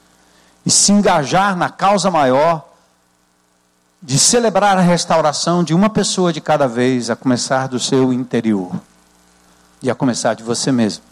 e 0.65 0.71
se 0.71 0.91
engajar 0.91 1.55
na 1.55 1.69
causa 1.69 2.09
maior 2.09 2.67
de 4.01 4.17
celebrar 4.17 4.75
a 4.79 4.81
restauração 4.81 5.63
de 5.63 5.75
uma 5.75 5.87
pessoa 5.87 6.33
de 6.33 6.41
cada 6.41 6.67
vez, 6.67 7.11
a 7.11 7.15
começar 7.15 7.67
do 7.67 7.79
seu 7.79 8.11
interior 8.11 8.71
e 9.79 9.91
a 9.91 9.93
começar 9.93 10.33
de 10.33 10.41
você 10.41 10.71
mesmo. 10.71 11.10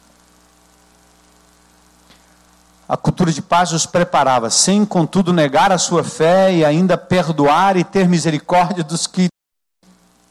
A 2.90 2.98
cultura 2.98 3.32
de 3.32 3.40
paz 3.40 3.72
os 3.72 3.86
preparava, 3.86 4.50
sem 4.50 4.84
contudo 4.84 5.32
negar 5.32 5.72
a 5.72 5.78
sua 5.78 6.04
fé 6.04 6.52
e 6.52 6.66
ainda 6.66 6.98
perdoar 6.98 7.78
e 7.78 7.84
ter 7.84 8.10
misericórdia 8.10 8.84
dos 8.84 9.06
que 9.06 9.28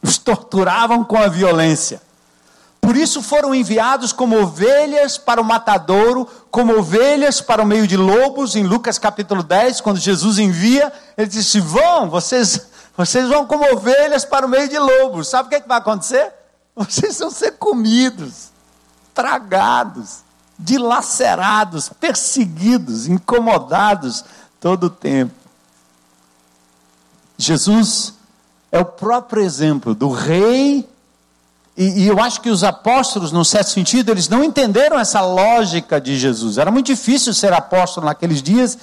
os 0.02 0.18
torturavam 0.18 1.04
com 1.04 1.16
a 1.16 1.28
violência. 1.28 2.02
Por 2.80 2.96
isso 2.96 3.22
foram 3.22 3.54
enviados 3.54 4.12
como 4.12 4.40
ovelhas 4.42 5.16
para 5.16 5.40
o 5.40 5.44
matadouro, 5.44 6.28
como 6.50 6.76
ovelhas 6.76 7.40
para 7.40 7.62
o 7.62 7.66
meio 7.66 7.86
de 7.86 7.96
lobos, 7.96 8.56
em 8.56 8.64
Lucas 8.64 8.98
capítulo 8.98 9.44
10, 9.44 9.80
quando 9.80 10.00
Jesus 10.00 10.40
envia, 10.40 10.92
ele 11.16 11.28
disse: 11.28 11.60
Vão, 11.60 12.10
vocês, 12.10 12.66
vocês 12.96 13.28
vão 13.28 13.46
como 13.46 13.72
ovelhas 13.72 14.24
para 14.24 14.44
o 14.44 14.48
meio 14.48 14.68
de 14.68 14.78
lobos. 14.80 15.28
Sabe 15.28 15.46
o 15.46 15.48
que, 15.48 15.56
é 15.56 15.60
que 15.60 15.68
vai 15.68 15.78
acontecer? 15.78 16.32
Vocês 16.74 17.18
vão 17.20 17.30
ser 17.30 17.52
comidos, 17.52 18.50
tragados, 19.14 20.24
dilacerados, 20.58 21.88
perseguidos, 21.88 23.06
incomodados 23.06 24.24
todo 24.60 24.84
o 24.84 24.90
tempo. 24.90 25.34
Jesus 27.36 28.14
é 28.72 28.80
o 28.80 28.84
próprio 28.84 29.42
exemplo 29.42 29.94
do 29.94 30.10
rei 30.10 30.88
e, 31.78 32.02
e, 32.02 32.06
eu 32.08 32.20
acho 32.20 32.40
que 32.40 32.50
os 32.50 32.64
apóstolos, 32.64 33.30
num 33.30 33.44
certo 33.44 33.70
sentido, 33.70 34.10
eles 34.10 34.28
não 34.28 34.42
entenderam 34.42 34.98
essa 34.98 35.20
lógica 35.20 36.00
de 36.00 36.18
Jesus. 36.18 36.58
Era 36.58 36.72
muito 36.72 36.86
difícil 36.86 37.32
ser 37.32 37.52
apóstolo 37.52 38.06
naqueles 38.06 38.42
dias, 38.42 38.76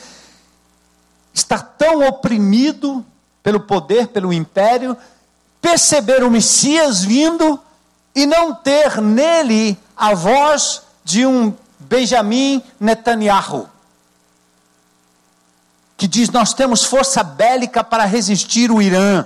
estar 1.33 1.61
tão 1.77 2.07
oprimido 2.07 3.05
pelo 3.43 3.59
poder, 3.59 4.07
pelo 4.07 4.31
império, 4.31 4.95
perceber 5.61 6.23
o 6.23 6.31
Messias 6.31 7.03
vindo 7.03 7.59
e 8.15 8.25
não 8.25 8.53
ter 8.53 9.01
nele 9.01 9.77
a 9.97 10.13
voz 10.15 10.81
de 11.03 11.25
um 11.25 11.53
Benjamin 11.87 12.61
Netanyahu, 12.79 13.69
que 15.97 16.07
diz: 16.07 16.29
Nós 16.29 16.53
temos 16.53 16.83
força 16.83 17.23
bélica 17.23 17.83
para 17.83 18.05
resistir 18.05 18.71
o 18.71 18.81
Irã. 18.81 19.25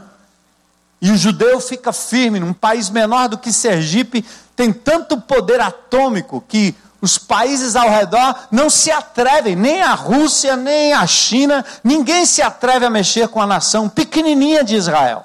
E 1.01 1.11
o 1.11 1.17
judeu 1.17 1.61
fica 1.61 1.93
firme, 1.93 2.41
num 2.41 2.53
país 2.53 2.89
menor 2.89 3.29
do 3.29 3.37
que 3.37 3.53
Sergipe, 3.53 4.25
tem 4.53 4.73
tanto 4.73 5.19
poder 5.21 5.61
atômico 5.61 6.43
que 6.45 6.75
os 7.01 7.17
países 7.17 7.77
ao 7.77 7.89
redor 7.89 8.35
não 8.51 8.69
se 8.69 8.91
atrevem, 8.91 9.55
nem 9.55 9.81
a 9.81 9.93
Rússia, 9.93 10.57
nem 10.57 10.91
a 10.91 11.07
China, 11.07 11.63
ninguém 11.81 12.25
se 12.25 12.41
atreve 12.41 12.85
a 12.85 12.89
mexer 12.89 13.29
com 13.29 13.41
a 13.41 13.47
nação 13.47 13.87
pequenininha 13.87 14.61
de 14.61 14.75
Israel. 14.75 15.23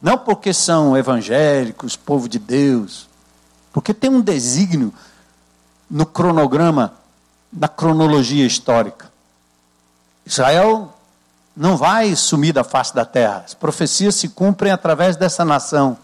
Não 0.00 0.18
porque 0.18 0.52
são 0.52 0.96
evangélicos, 0.96 1.94
povo 1.94 2.28
de 2.28 2.40
Deus, 2.40 3.08
porque 3.72 3.94
tem 3.94 4.10
um 4.10 4.20
desígnio 4.20 4.92
no 5.90 6.06
cronograma, 6.06 6.94
na 7.52 7.68
cronologia 7.68 8.46
histórica. 8.46 9.10
Israel 10.24 10.92
não 11.56 11.76
vai 11.76 12.14
sumir 12.16 12.52
da 12.52 12.64
face 12.64 12.94
da 12.94 13.04
terra. 13.04 13.42
As 13.44 13.54
profecias 13.54 14.14
se 14.14 14.28
cumprem 14.28 14.72
através 14.72 15.16
dessa 15.16 15.44
nação. 15.44 15.98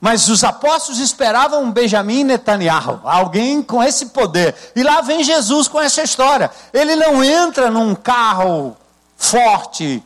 Mas 0.00 0.28
os 0.28 0.42
apóstolos 0.42 1.00
esperavam 1.00 1.62
um 1.62 1.70
Benjamin 1.70 2.24
Netanyahu, 2.24 3.00
alguém 3.04 3.62
com 3.62 3.82
esse 3.82 4.06
poder. 4.06 4.54
E 4.74 4.82
lá 4.82 5.00
vem 5.00 5.22
Jesus 5.22 5.68
com 5.68 5.80
essa 5.80 6.02
história. 6.02 6.50
Ele 6.72 6.96
não 6.96 7.22
entra 7.22 7.70
num 7.70 7.94
carro 7.94 8.76
forte, 9.16 10.02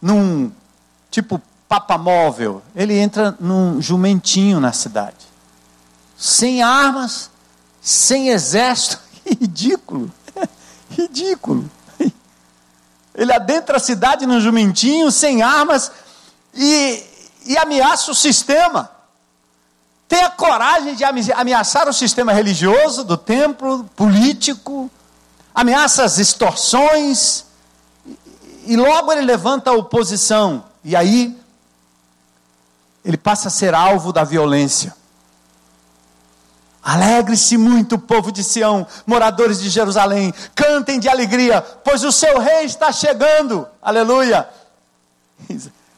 num 0.00 0.50
tipo 1.10 1.42
papamóvel. 1.68 2.62
Ele 2.74 2.98
entra 2.98 3.36
num 3.38 3.82
jumentinho 3.82 4.60
na 4.60 4.72
cidade. 4.72 5.27
Sem 6.18 6.62
armas, 6.62 7.30
sem 7.80 8.30
exército. 8.30 8.98
Ridículo. 9.24 10.12
Ridículo. 10.90 11.70
Ele 13.14 13.32
adentra 13.32 13.76
a 13.76 13.80
cidade 13.80 14.26
num 14.26 14.40
jumentinho, 14.40 15.10
sem 15.10 15.42
armas, 15.42 15.90
e, 16.54 17.02
e 17.46 17.58
ameaça 17.58 18.10
o 18.10 18.14
sistema. 18.14 18.90
Tem 20.08 20.22
a 20.22 20.30
coragem 20.30 20.94
de 20.94 21.04
ameaçar 21.32 21.88
o 21.88 21.92
sistema 21.92 22.32
religioso 22.32 23.04
do 23.04 23.16
templo, 23.16 23.84
político, 23.96 24.90
ameaça 25.54 26.04
as 26.04 26.18
extorsões, 26.18 27.44
e 28.64 28.76
logo 28.76 29.12
ele 29.12 29.22
levanta 29.22 29.70
a 29.70 29.74
oposição, 29.74 30.64
e 30.84 30.94
aí 30.94 31.36
ele 33.04 33.16
passa 33.16 33.48
a 33.48 33.50
ser 33.50 33.74
alvo 33.74 34.12
da 34.12 34.24
violência. 34.24 34.94
Alegre-se 36.82 37.56
muito, 37.56 37.98
povo 37.98 38.30
de 38.30 38.42
Sião, 38.42 38.86
moradores 39.06 39.60
de 39.60 39.68
Jerusalém, 39.68 40.32
cantem 40.54 40.98
de 40.98 41.08
alegria, 41.08 41.60
pois 41.60 42.04
o 42.04 42.12
seu 42.12 42.38
rei 42.38 42.64
está 42.64 42.92
chegando. 42.92 43.66
Aleluia. 43.82 44.48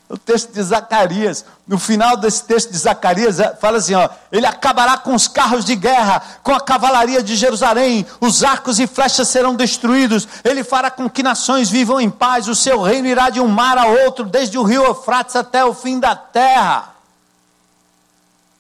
O 0.09 0.19
texto 0.19 0.53
de 0.53 0.61
Zacarias, 0.61 1.45
no 1.65 1.79
final 1.79 2.17
desse 2.17 2.43
texto 2.43 2.73
de 2.73 2.77
Zacarias, 2.77 3.39
é, 3.39 3.55
fala 3.55 3.79
assim: 3.79 3.95
ó, 3.95 4.09
ele 4.33 4.45
acabará 4.45 4.99
com 4.99 5.15
os 5.15 5.29
carros 5.29 5.65
de 5.65 5.77
guerra, 5.77 6.21
com 6.43 6.53
a 6.53 6.61
cavalaria 6.61 7.23
de 7.23 7.37
Jerusalém, 7.37 8.05
os 8.21 8.43
arcos 8.43 8.81
e 8.81 8.89
flechas 8.89 9.29
serão 9.29 9.55
destruídos, 9.55 10.27
ele 10.43 10.65
fará 10.65 10.91
com 10.91 11.09
que 11.09 11.23
nações 11.23 11.71
vivam 11.71 12.01
em 12.01 12.11
paz, 12.11 12.49
o 12.49 12.57
seu 12.57 12.83
reino 12.83 13.07
irá 13.07 13.31
de 13.31 13.41
um 13.41 13.47
mar 13.47 13.79
a 13.79 13.87
outro, 13.87 14.25
desde 14.25 14.59
o 14.59 14.65
rio 14.65 14.85
Eufrates 14.85 15.37
até 15.37 15.65
o 15.65 15.73
fim 15.73 16.01
da 16.01 16.17
terra. 16.17 16.93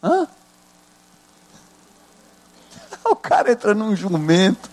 Hã? 0.00 0.28
O 3.10 3.16
cara 3.16 3.50
entra 3.50 3.74
num 3.74 3.94
jumento. 3.96 4.70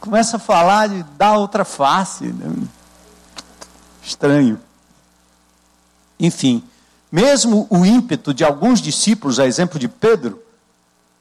Começa 0.00 0.36
a 0.36 0.40
falar 0.40 0.88
de 0.88 1.02
dar 1.16 1.36
outra 1.36 1.64
face. 1.64 2.24
Né? 2.24 2.66
Estranho. 4.02 4.60
Enfim, 6.18 6.64
mesmo 7.12 7.66
o 7.70 7.84
ímpeto 7.86 8.34
de 8.34 8.44
alguns 8.44 8.80
discípulos, 8.80 9.38
a 9.38 9.46
exemplo 9.46 9.78
de 9.78 9.88
Pedro, 9.88 10.42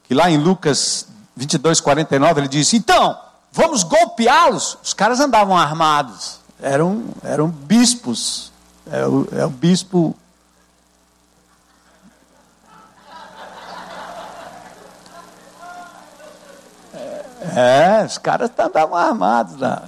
que 0.03 0.13
lá 0.13 0.29
em 0.29 0.37
Lucas 0.37 1.07
22, 1.35 1.79
49, 1.79 2.41
ele 2.41 2.47
diz: 2.47 2.73
Então, 2.73 3.17
vamos 3.51 3.83
golpeá-los. 3.83 4.77
Os 4.83 4.93
caras 4.93 5.19
andavam 5.19 5.57
armados, 5.57 6.39
eram, 6.61 7.05
eram 7.23 7.47
bispos. 7.47 8.51
É 8.91 9.05
o, 9.05 9.27
é 9.31 9.45
o 9.45 9.49
bispo 9.49 10.15
É, 17.41 18.05
os 18.05 18.17
caras 18.17 18.49
estavam 18.49 18.95
armados 18.95 19.57
lá. 19.57 19.83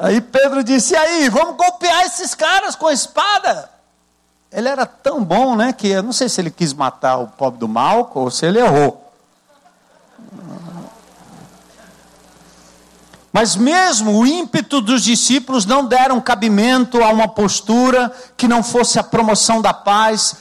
Aí 0.00 0.20
Pedro 0.20 0.62
disse: 0.62 0.94
e 0.94 0.96
aí, 0.96 1.28
vamos 1.28 1.56
golpear 1.56 2.04
esses 2.04 2.34
caras 2.34 2.74
com 2.74 2.86
a 2.86 2.92
espada? 2.92 3.70
Ele 4.50 4.68
era 4.68 4.84
tão 4.84 5.24
bom, 5.24 5.56
né, 5.56 5.72
que 5.72 5.88
eu 5.88 6.02
não 6.02 6.12
sei 6.12 6.28
se 6.28 6.40
ele 6.40 6.50
quis 6.50 6.74
matar 6.74 7.16
o 7.16 7.26
pobre 7.26 7.58
do 7.58 7.66
Malco 7.66 8.20
ou 8.20 8.30
se 8.30 8.44
ele 8.44 8.58
errou. 8.58 9.02
Mas 13.32 13.56
mesmo 13.56 14.18
o 14.18 14.26
ímpeto 14.26 14.82
dos 14.82 15.02
discípulos 15.02 15.64
não 15.64 15.86
deram 15.86 16.20
cabimento 16.20 17.02
a 17.02 17.08
uma 17.08 17.26
postura 17.26 18.12
que 18.36 18.46
não 18.46 18.62
fosse 18.62 18.98
a 18.98 19.02
promoção 19.02 19.62
da 19.62 19.72
paz, 19.72 20.36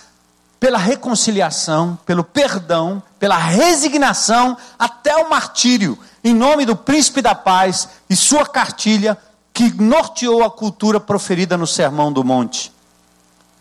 pela 0.62 0.78
reconciliação, 0.78 1.98
pelo 2.06 2.24
perdão, 2.24 3.02
pela 3.18 3.36
resignação, 3.36 4.56
até 4.78 5.18
o 5.18 5.28
martírio 5.28 5.98
em 6.24 6.36
nome 6.36 6.68
do 6.68 6.76
príncipe 6.76 7.20
da 7.20 7.34
paz 7.34 7.90
e 8.08 8.16
sua 8.16 8.46
cartilha 8.46 9.18
que 9.52 9.74
norteou 9.82 10.44
a 10.44 10.52
cultura 10.52 11.00
proferida 11.00 11.58
no 11.58 11.66
Sermão 11.66 12.14
do 12.14 12.24
Monte. 12.24 12.72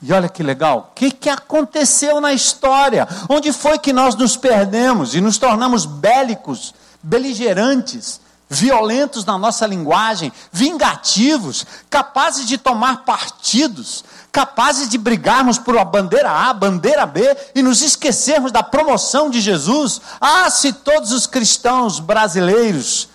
E 0.03 0.13
olha 0.13 0.29
que 0.29 0.43
legal, 0.43 0.91
o 0.91 0.95
que, 0.95 1.11
que 1.11 1.31
aconteceu 1.31 2.21
na 2.21 2.35
história? 2.35 3.09
Onde 3.31 3.51
foi 3.51 3.79
que 3.79 3.95
nós 3.95 4.15
nos 4.15 4.37
perdemos 4.37 5.15
e 5.15 5.23
nos 5.23 5.39
tornamos 5.39 5.87
bélicos, 5.87 6.75
beligerantes, 7.03 8.21
violentos 8.47 9.25
na 9.25 9.39
nossa 9.39 9.67
linguagem, 9.67 10.31
vingativos, 10.53 11.65
capazes 11.89 12.47
de 12.47 12.59
tomar 12.59 13.05
partidos, 13.05 14.05
capazes 14.33 14.89
de 14.89 14.97
brigarmos 14.97 15.59
por 15.59 15.77
a 15.77 15.85
bandeira 15.85 16.31
A, 16.31 16.53
bandeira 16.53 17.05
B 17.05 17.23
e 17.55 17.63
nos 17.63 17.83
esquecermos 17.83 18.53
da 18.53 18.63
promoção 18.63 19.29
de 19.29 19.41
Jesus. 19.41 20.01
Ah, 20.21 20.49
se 20.51 20.73
todos 20.73 21.13
os 21.13 21.27
cristãos 21.27 21.99
brasileiros 21.99 23.09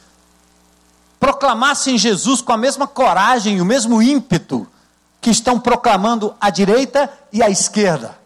proclamassem 1.19 1.97
Jesus 1.97 2.41
com 2.41 2.51
a 2.51 2.57
mesma 2.57 2.87
coragem 2.87 3.57
e 3.57 3.61
o 3.61 3.65
mesmo 3.65 4.01
ímpeto 4.01 4.67
que 5.21 5.31
estão 5.31 5.59
proclamando 5.59 6.35
a 6.39 6.49
direita 6.49 7.11
e 7.31 7.41
a 7.41 7.49
esquerda. 7.49 8.17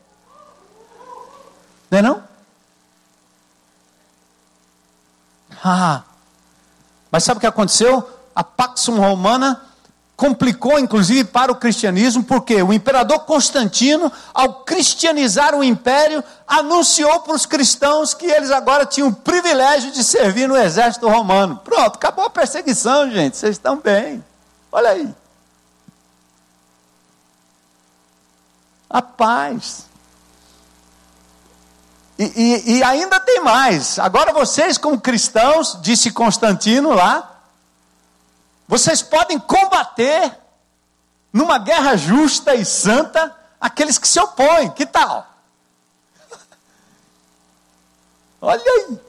Não 1.89 1.99
é 1.99 2.01
não? 2.01 2.23
Ah, 5.63 6.03
mas 7.11 7.23
sabe 7.23 7.37
o 7.37 7.41
que 7.41 7.47
aconteceu? 7.47 8.07
A 8.35 8.43
Pax 8.43 8.87
Romana 8.87 9.68
complicou 10.19 10.77
inclusive 10.77 11.23
para 11.23 11.49
o 11.49 11.55
cristianismo, 11.55 12.21
porque 12.25 12.61
o 12.61 12.73
imperador 12.73 13.19
Constantino, 13.19 14.11
ao 14.33 14.65
cristianizar 14.65 15.55
o 15.55 15.63
império, 15.63 16.21
anunciou 16.45 17.21
para 17.21 17.33
os 17.33 17.45
cristãos 17.45 18.13
que 18.13 18.25
eles 18.25 18.51
agora 18.51 18.85
tinham 18.85 19.07
o 19.07 19.15
privilégio 19.15 19.93
de 19.93 20.03
servir 20.03 20.45
no 20.45 20.57
exército 20.57 21.07
romano. 21.07 21.61
Pronto, 21.63 21.95
acabou 21.95 22.25
a 22.25 22.29
perseguição, 22.29 23.09
gente, 23.09 23.37
vocês 23.37 23.51
estão 23.55 23.77
bem. 23.77 24.21
Olha 24.69 24.89
aí. 24.89 25.15
A 28.89 29.01
paz. 29.01 29.85
E, 32.17 32.25
e, 32.25 32.77
e 32.79 32.83
ainda 32.83 33.21
tem 33.21 33.39
mais. 33.39 33.97
Agora 33.97 34.33
vocês, 34.33 34.77
como 34.77 34.99
cristãos, 34.99 35.77
disse 35.81 36.11
Constantino 36.11 36.89
lá, 36.93 37.38
vocês 38.69 39.01
podem 39.01 39.39
combater 39.39 40.31
numa 41.33 41.57
guerra 41.57 41.97
justa 41.97 42.53
e 42.53 42.63
santa 42.63 43.35
aqueles 43.59 43.97
que 43.97 44.07
se 44.07 44.19
opõem. 44.19 44.69
Que 44.69 44.85
tal? 44.85 45.25
Olha 48.39 48.61
aí. 48.61 48.99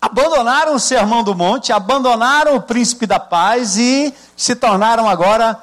Abandonaram 0.00 0.74
o 0.74 0.80
sermão 0.80 1.22
do 1.22 1.36
monte, 1.36 1.72
abandonaram 1.72 2.56
o 2.56 2.62
príncipe 2.62 3.06
da 3.06 3.20
paz 3.20 3.76
e 3.76 4.12
se 4.36 4.56
tornaram 4.56 5.08
agora 5.08 5.56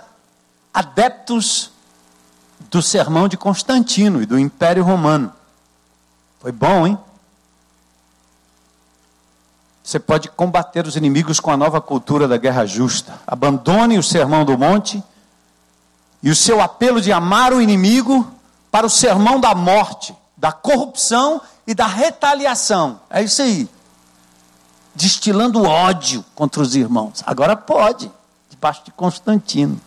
adeptos 0.73 1.69
do 2.71 2.81
sermão 2.81 3.27
de 3.27 3.35
Constantino 3.35 4.21
e 4.21 4.25
do 4.25 4.39
Império 4.39 4.85
Romano. 4.85 5.33
Foi 6.39 6.53
bom, 6.53 6.87
hein? 6.87 6.97
Você 9.89 9.97
pode 9.97 10.29
combater 10.29 10.85
os 10.85 10.95
inimigos 10.95 11.39
com 11.39 11.49
a 11.49 11.57
nova 11.57 11.81
cultura 11.81 12.27
da 12.27 12.37
guerra 12.37 12.63
justa. 12.63 13.19
Abandone 13.25 13.97
o 13.97 14.03
sermão 14.03 14.45
do 14.45 14.55
monte 14.55 15.03
e 16.21 16.29
o 16.29 16.35
seu 16.35 16.61
apelo 16.61 17.01
de 17.01 17.11
amar 17.11 17.51
o 17.53 17.59
inimigo 17.59 18.31
para 18.69 18.85
o 18.85 18.89
sermão 18.89 19.39
da 19.39 19.55
morte, 19.55 20.15
da 20.37 20.51
corrupção 20.51 21.41
e 21.65 21.73
da 21.73 21.87
retaliação. 21.87 22.99
É 23.09 23.23
isso 23.23 23.41
aí. 23.41 23.67
Destilando 24.93 25.63
ódio 25.63 26.23
contra 26.35 26.61
os 26.61 26.75
irmãos. 26.75 27.23
Agora 27.25 27.55
pode, 27.55 28.11
debaixo 28.47 28.83
de 28.85 28.91
Constantino. 28.91 29.81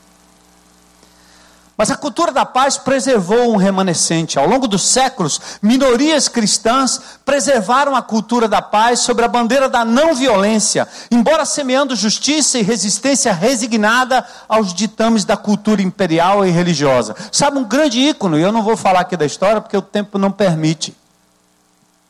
Mas 1.76 1.90
a 1.90 1.96
cultura 1.96 2.30
da 2.30 2.44
paz 2.44 2.76
preservou 2.76 3.50
um 3.50 3.56
remanescente. 3.56 4.38
Ao 4.38 4.46
longo 4.46 4.68
dos 4.68 4.86
séculos, 4.86 5.40
minorias 5.62 6.28
cristãs 6.28 7.00
preservaram 7.24 7.96
a 7.96 8.02
cultura 8.02 8.46
da 8.46 8.60
paz 8.60 9.00
sobre 9.00 9.24
a 9.24 9.28
bandeira 9.28 9.68
da 9.68 9.84
não 9.84 10.14
violência, 10.14 10.86
embora 11.10 11.46
semeando 11.46 11.96
justiça 11.96 12.58
e 12.58 12.62
resistência 12.62 13.32
resignada 13.32 14.24
aos 14.48 14.74
ditames 14.74 15.24
da 15.24 15.36
cultura 15.36 15.80
imperial 15.80 16.44
e 16.44 16.50
religiosa. 16.50 17.16
Sabe, 17.32 17.58
um 17.58 17.64
grande 17.64 17.98
ícone, 17.98 18.40
eu 18.40 18.52
não 18.52 18.62
vou 18.62 18.76
falar 18.76 19.00
aqui 19.00 19.16
da 19.16 19.24
história 19.24 19.60
porque 19.60 19.76
o 19.76 19.82
tempo 19.82 20.18
não 20.18 20.30
permite, 20.30 20.94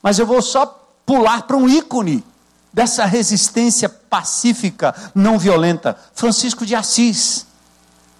mas 0.03 0.19
eu 0.19 0.27
vou 0.27 0.43
só 0.43 0.67
pular 1.07 1.43
para 1.43 1.57
um 1.57 1.69
ícone 1.69 2.25
dessa 2.73 3.05
resistência 3.05 3.89
pacífica, 3.89 4.95
não 5.15 5.39
violenta: 5.39 5.97
Francisco 6.15 6.67
de 6.67 6.75
Assis, 6.75 7.47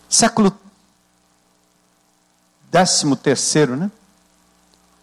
século 0.09 0.57
décimo 2.73 3.15
terceiro, 3.15 3.77
né? 3.77 3.91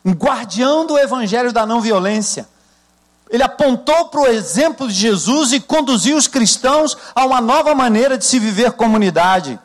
Um 0.03 0.12
guardião 0.12 0.88
do 0.88 0.97
evangelho 0.97 1.53
da 1.53 1.67
não 1.67 1.79
violência. 1.79 2.49
Ele 3.29 3.43
apontou 3.43 4.08
para 4.08 4.21
o 4.21 4.27
exemplo 4.27 4.88
de 4.88 4.93
Jesus 4.95 5.53
e 5.53 5.60
conduziu 5.60 6.17
os 6.17 6.27
cristãos 6.27 6.97
a 7.13 7.23
uma 7.25 7.39
nova 7.39 7.75
maneira 7.75 8.17
de 8.17 8.25
se 8.25 8.39
viver 8.39 8.71
comunidade. 8.71 9.60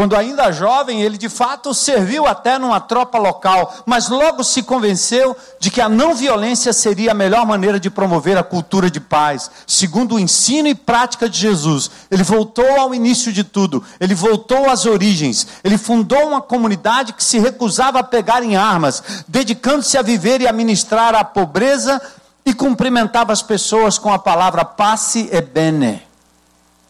Quando 0.00 0.16
ainda 0.16 0.50
jovem, 0.50 1.02
ele 1.02 1.18
de 1.18 1.28
fato 1.28 1.74
serviu 1.74 2.26
até 2.26 2.58
numa 2.58 2.80
tropa 2.80 3.18
local, 3.18 3.82
mas 3.84 4.08
logo 4.08 4.42
se 4.42 4.62
convenceu 4.62 5.36
de 5.58 5.70
que 5.70 5.78
a 5.78 5.90
não 5.90 6.14
violência 6.14 6.72
seria 6.72 7.10
a 7.10 7.14
melhor 7.14 7.44
maneira 7.44 7.78
de 7.78 7.90
promover 7.90 8.38
a 8.38 8.42
cultura 8.42 8.90
de 8.90 8.98
paz, 8.98 9.50
segundo 9.66 10.14
o 10.14 10.18
ensino 10.18 10.68
e 10.68 10.74
prática 10.74 11.28
de 11.28 11.38
Jesus. 11.38 11.90
Ele 12.10 12.22
voltou 12.22 12.80
ao 12.80 12.94
início 12.94 13.30
de 13.30 13.44
tudo, 13.44 13.84
ele 14.00 14.14
voltou 14.14 14.70
às 14.70 14.86
origens, 14.86 15.46
ele 15.62 15.76
fundou 15.76 16.28
uma 16.28 16.40
comunidade 16.40 17.12
que 17.12 17.22
se 17.22 17.38
recusava 17.38 17.98
a 17.98 18.02
pegar 18.02 18.42
em 18.42 18.56
armas, 18.56 19.02
dedicando-se 19.28 19.98
a 19.98 20.02
viver 20.02 20.40
e 20.40 20.48
a 20.48 20.52
ministrar 20.54 21.14
a 21.14 21.22
pobreza 21.22 22.00
e 22.46 22.54
cumprimentava 22.54 23.34
as 23.34 23.42
pessoas 23.42 23.98
com 23.98 24.10
a 24.10 24.18
palavra 24.18 24.64
pace 24.64 25.28
e 25.30 25.42
bene, 25.42 26.00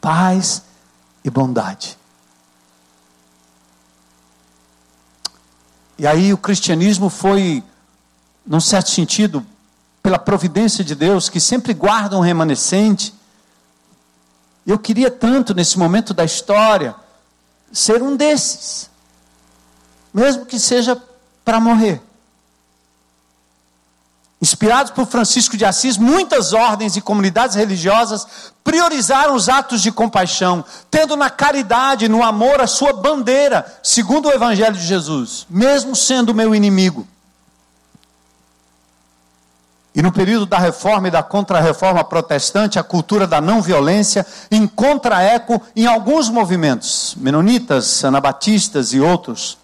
paz 0.00 0.62
e 1.24 1.28
bondade. 1.28 1.98
E 6.00 6.06
aí 6.06 6.32
o 6.32 6.38
cristianismo 6.38 7.10
foi, 7.10 7.62
num 8.46 8.58
certo 8.58 8.88
sentido, 8.88 9.46
pela 10.02 10.18
providência 10.18 10.82
de 10.82 10.94
Deus, 10.94 11.28
que 11.28 11.38
sempre 11.38 11.74
guarda 11.74 12.16
um 12.16 12.22
remanescente. 12.22 13.12
Eu 14.66 14.78
queria 14.78 15.10
tanto, 15.10 15.52
nesse 15.52 15.78
momento 15.78 16.14
da 16.14 16.24
história, 16.24 16.94
ser 17.70 18.02
um 18.02 18.16
desses, 18.16 18.88
mesmo 20.10 20.46
que 20.46 20.58
seja 20.58 20.96
para 21.44 21.60
morrer. 21.60 22.00
Inspirados 24.42 24.90
por 24.90 25.06
Francisco 25.06 25.54
de 25.54 25.66
Assis, 25.66 25.98
muitas 25.98 26.54
ordens 26.54 26.96
e 26.96 27.02
comunidades 27.02 27.56
religiosas 27.56 28.26
priorizaram 28.64 29.34
os 29.34 29.50
atos 29.50 29.82
de 29.82 29.92
compaixão, 29.92 30.64
tendo 30.90 31.14
na 31.14 31.28
caridade, 31.28 32.08
no 32.08 32.22
amor, 32.22 32.58
a 32.58 32.66
sua 32.66 32.94
bandeira, 32.94 33.66
segundo 33.82 34.28
o 34.28 34.32
Evangelho 34.32 34.74
de 34.74 34.86
Jesus, 34.86 35.46
mesmo 35.50 35.94
sendo 35.94 36.34
meu 36.34 36.54
inimigo. 36.54 37.06
E 39.94 40.00
no 40.00 40.10
período 40.10 40.46
da 40.46 40.56
reforma 40.56 41.08
e 41.08 41.10
da 41.10 41.22
contra-reforma 41.22 42.02
protestante, 42.02 42.78
a 42.78 42.82
cultura 42.82 43.26
da 43.26 43.42
não 43.42 43.60
violência 43.60 44.26
encontra 44.50 45.20
eco 45.20 45.60
em 45.76 45.84
alguns 45.84 46.30
movimentos, 46.30 47.14
menonitas, 47.18 48.02
anabatistas 48.04 48.94
e 48.94 49.00
outros 49.00 49.59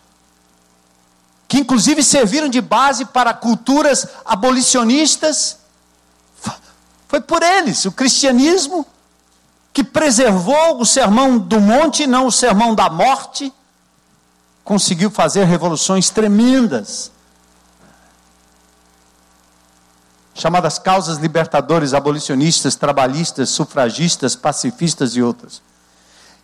que 1.49 1.59
inclusive 1.59 2.03
serviram 2.03 2.49
de 2.49 2.61
base 2.61 3.05
para 3.05 3.33
culturas 3.33 4.07
abolicionistas. 4.25 5.59
Foi 7.09 7.21
por 7.21 7.43
eles, 7.43 7.85
o 7.85 7.93
cristianismo, 7.93 8.85
que 9.73 9.85
preservou 9.85 10.81
o 10.81 10.87
sermão 10.87 11.39
do 11.39 11.61
monte, 11.61 12.07
não 12.07 12.27
o 12.27 12.33
sermão 12.33 12.75
da 12.75 12.89
morte, 12.89 13.53
conseguiu 14.65 15.11
fazer 15.11 15.45
revoluções 15.45 16.11
tremendas. 16.11 17.13
Chamadas 20.35 20.79
causas 20.79 21.19
libertadores, 21.19 21.95
abolicionistas, 21.95 22.75
trabalhistas, 22.75 23.51
sufragistas, 23.51 24.35
pacifistas 24.35 25.15
e 25.15 25.23
outras. 25.23 25.63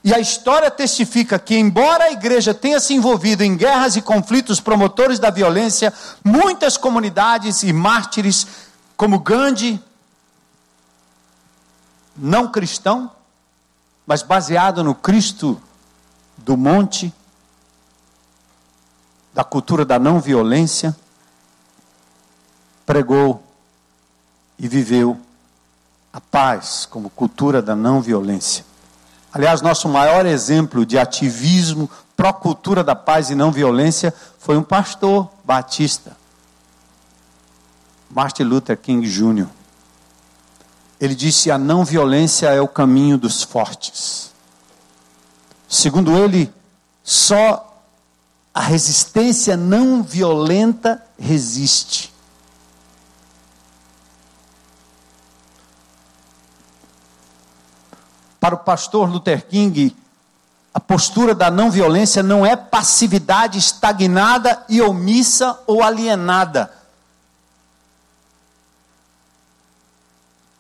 E 0.05 0.13
a 0.13 0.19
história 0.19 0.71
testifica 0.71 1.39
que, 1.39 1.57
embora 1.57 2.05
a 2.05 2.11
igreja 2.11 2.53
tenha 2.53 2.81
se 2.81 2.93
envolvido 2.93 3.45
em 3.45 3.57
guerras 3.57 3.95
e 3.95 4.03
conflitos 4.03 4.61
promotores 4.61 5.21
da 5.21 5.31
violência, 5.31 5.93
muitas 6.25 6.77
comunidades 6.77 7.63
e 7.63 7.73
mártires, 7.73 8.47
como 8.97 9.21
Gandhi, 9.21 9.81
não 12.17 12.51
cristão, 12.51 13.11
mas 14.05 14.23
baseado 14.23 14.83
no 14.83 14.95
Cristo 14.95 15.61
do 16.37 16.57
monte, 16.57 17.13
da 19.33 19.45
cultura 19.45 19.85
da 19.85 20.01
não 20.01 20.21
violência, 20.21 20.97
pregou 22.85 23.43
e 24.59 24.67
viveu 24.67 25.19
a 26.13 26.21
paz 26.21 26.87
como 26.91 27.09
cultura 27.09 27.63
da 27.63 27.77
não 27.77 28.03
violência. 28.03 28.72
Aliás, 29.33 29.63
nosso 29.63 29.89
maior 29.89 30.27
exemplo 30.27 30.85
de 30.85 30.99
ativismo 30.99 31.91
pró-cultura 32.17 32.85
da 32.85 32.95
paz 32.95 33.31
e 33.31 33.35
não 33.35 33.51
violência 33.51 34.15
foi 34.39 34.57
um 34.57 34.63
pastor 34.63 35.31
batista, 35.45 36.17
Martin 38.11 38.43
Luther 38.43 38.77
King 38.77 39.09
Jr. 39.09 39.47
Ele 41.01 41.15
disse: 41.15 41.51
a 41.51 41.57
não 41.57 41.85
violência 41.85 42.49
é 42.49 42.61
o 42.61 42.69
caminho 42.69 43.17
dos 43.17 43.43
fortes. 43.43 44.31
Segundo 45.67 46.17
ele, 46.17 46.53
só 47.03 47.83
a 48.53 48.61
resistência 48.61 49.57
não 49.57 50.03
violenta 50.03 51.03
resiste. 51.19 52.12
Para 58.43 58.57
o 58.57 58.59
pastor 58.59 59.09
Luther 59.09 59.47
King, 59.47 59.97
a 60.75 60.81
postura 60.81 61.33
da 61.33 61.49
não 61.49 61.71
violência 61.71 62.25
não 62.25 62.45
é 62.45 62.57
passividade 62.57 63.57
estagnada 63.57 64.65
e 64.69 64.83
omissa 64.83 65.61
ou 65.65 65.81
alienada. 65.81 66.69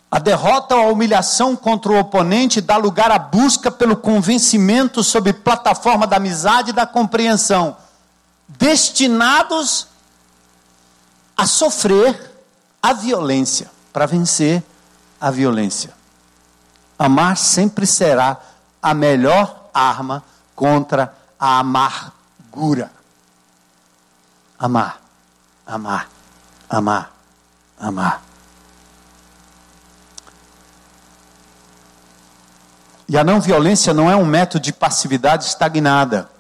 A 0.08 0.20
derrota 0.20 0.76
ou 0.76 0.82
a 0.82 0.92
humilhação 0.92 1.56
contra 1.56 1.90
o 1.90 1.98
oponente 1.98 2.60
dá 2.60 2.76
lugar 2.76 3.10
à 3.10 3.18
busca 3.18 3.68
pelo 3.68 3.96
convencimento 3.96 5.02
sob 5.02 5.32
plataforma 5.32 6.06
da 6.06 6.18
amizade 6.18 6.70
e 6.70 6.72
da 6.72 6.86
compreensão, 6.86 7.76
destinados 8.46 9.88
a 11.36 11.48
sofrer 11.48 12.30
a 12.80 12.92
violência, 12.92 13.68
para 13.92 14.06
vencer 14.06 14.62
a 15.20 15.32
violência. 15.32 16.00
Amar 17.02 17.36
sempre 17.36 17.84
será 17.84 18.36
a 18.80 18.94
melhor 18.94 19.68
arma 19.74 20.22
contra 20.54 21.12
a 21.36 21.58
amargura. 21.58 22.92
Amar, 24.56 25.00
amar, 25.66 26.08
amar, 26.70 27.12
amar. 27.76 28.22
E 33.08 33.18
a 33.18 33.24
não 33.24 33.40
violência 33.40 33.92
não 33.92 34.08
é 34.08 34.14
um 34.14 34.24
método 34.24 34.62
de 34.62 34.72
passividade 34.72 35.42
estagnada. 35.46 36.30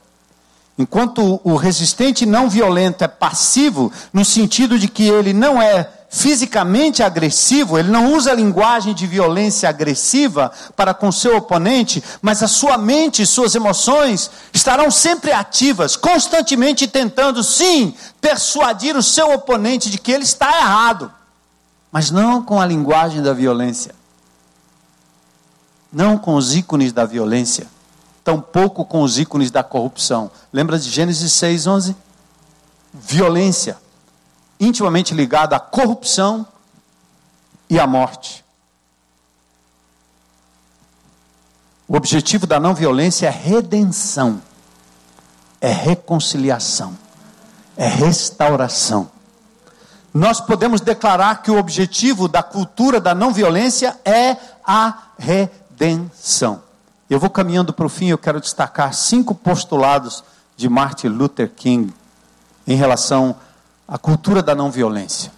Enquanto 0.78 1.40
o 1.42 1.56
resistente 1.56 2.24
não 2.24 2.48
violento 2.48 3.02
é 3.02 3.08
passivo, 3.08 3.92
no 4.12 4.24
sentido 4.24 4.78
de 4.78 4.86
que 4.86 5.08
ele 5.08 5.32
não 5.32 5.60
é 5.60 5.90
fisicamente 6.12 7.02
agressivo, 7.02 7.78
ele 7.78 7.88
não 7.88 8.12
usa 8.12 8.34
linguagem 8.34 8.94
de 8.94 9.06
violência 9.06 9.66
agressiva 9.66 10.52
para 10.76 10.92
com 10.92 11.10
seu 11.10 11.38
oponente, 11.38 12.04
mas 12.20 12.42
a 12.42 12.46
sua 12.46 12.76
mente 12.76 13.22
e 13.22 13.26
suas 13.26 13.54
emoções 13.54 14.30
estarão 14.52 14.90
sempre 14.90 15.32
ativas, 15.32 15.96
constantemente 15.96 16.86
tentando, 16.86 17.42
sim, 17.42 17.94
persuadir 18.20 18.94
o 18.94 19.02
seu 19.02 19.32
oponente 19.32 19.88
de 19.88 19.96
que 19.96 20.12
ele 20.12 20.24
está 20.24 20.54
errado, 20.58 21.10
mas 21.90 22.10
não 22.10 22.42
com 22.42 22.60
a 22.60 22.66
linguagem 22.66 23.22
da 23.22 23.32
violência, 23.32 23.94
não 25.90 26.18
com 26.18 26.34
os 26.34 26.54
ícones 26.54 26.92
da 26.92 27.06
violência, 27.06 27.66
tampouco 28.22 28.84
com 28.84 29.00
os 29.00 29.18
ícones 29.18 29.50
da 29.50 29.62
corrupção. 29.62 30.30
Lembra 30.52 30.78
de 30.78 30.90
Gênesis 30.90 31.32
6, 31.32 31.66
11? 31.66 31.96
Violência 32.92 33.78
intimamente 34.66 35.12
ligado 35.12 35.54
à 35.54 35.60
corrupção 35.60 36.46
e 37.68 37.80
à 37.80 37.86
morte. 37.86 38.44
O 41.88 41.96
objetivo 41.96 42.46
da 42.46 42.60
não 42.60 42.74
violência 42.74 43.26
é 43.26 43.30
redenção, 43.30 44.40
é 45.60 45.70
reconciliação, 45.70 46.96
é 47.76 47.86
restauração. 47.86 49.10
Nós 50.14 50.40
podemos 50.40 50.80
declarar 50.80 51.42
que 51.42 51.50
o 51.50 51.58
objetivo 51.58 52.28
da 52.28 52.42
cultura 52.42 53.00
da 53.00 53.14
não 53.14 53.32
violência 53.32 53.98
é 54.04 54.36
a 54.64 55.08
redenção. 55.18 56.62
Eu 57.10 57.18
vou 57.18 57.28
caminhando 57.28 57.72
para 57.72 57.86
o 57.86 57.90
fim, 57.90 58.06
eu 58.06 58.18
quero 58.18 58.40
destacar 58.40 58.94
cinco 58.94 59.34
postulados 59.34 60.22
de 60.56 60.68
Martin 60.68 61.08
Luther 61.08 61.50
King 61.50 61.92
em 62.66 62.76
relação 62.76 63.30
a 63.30 63.51
cultura 63.98 64.42
da 64.42 64.54
não 64.54 64.70
violência. 64.70 65.30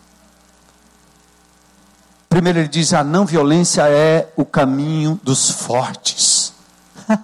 Primeiro, 2.28 2.58
ele 2.58 2.68
diz: 2.68 2.92
a 2.92 3.04
não 3.04 3.24
violência 3.24 3.88
é 3.88 4.32
o 4.36 4.44
caminho 4.44 5.20
dos 5.22 5.50
fortes. 5.50 6.52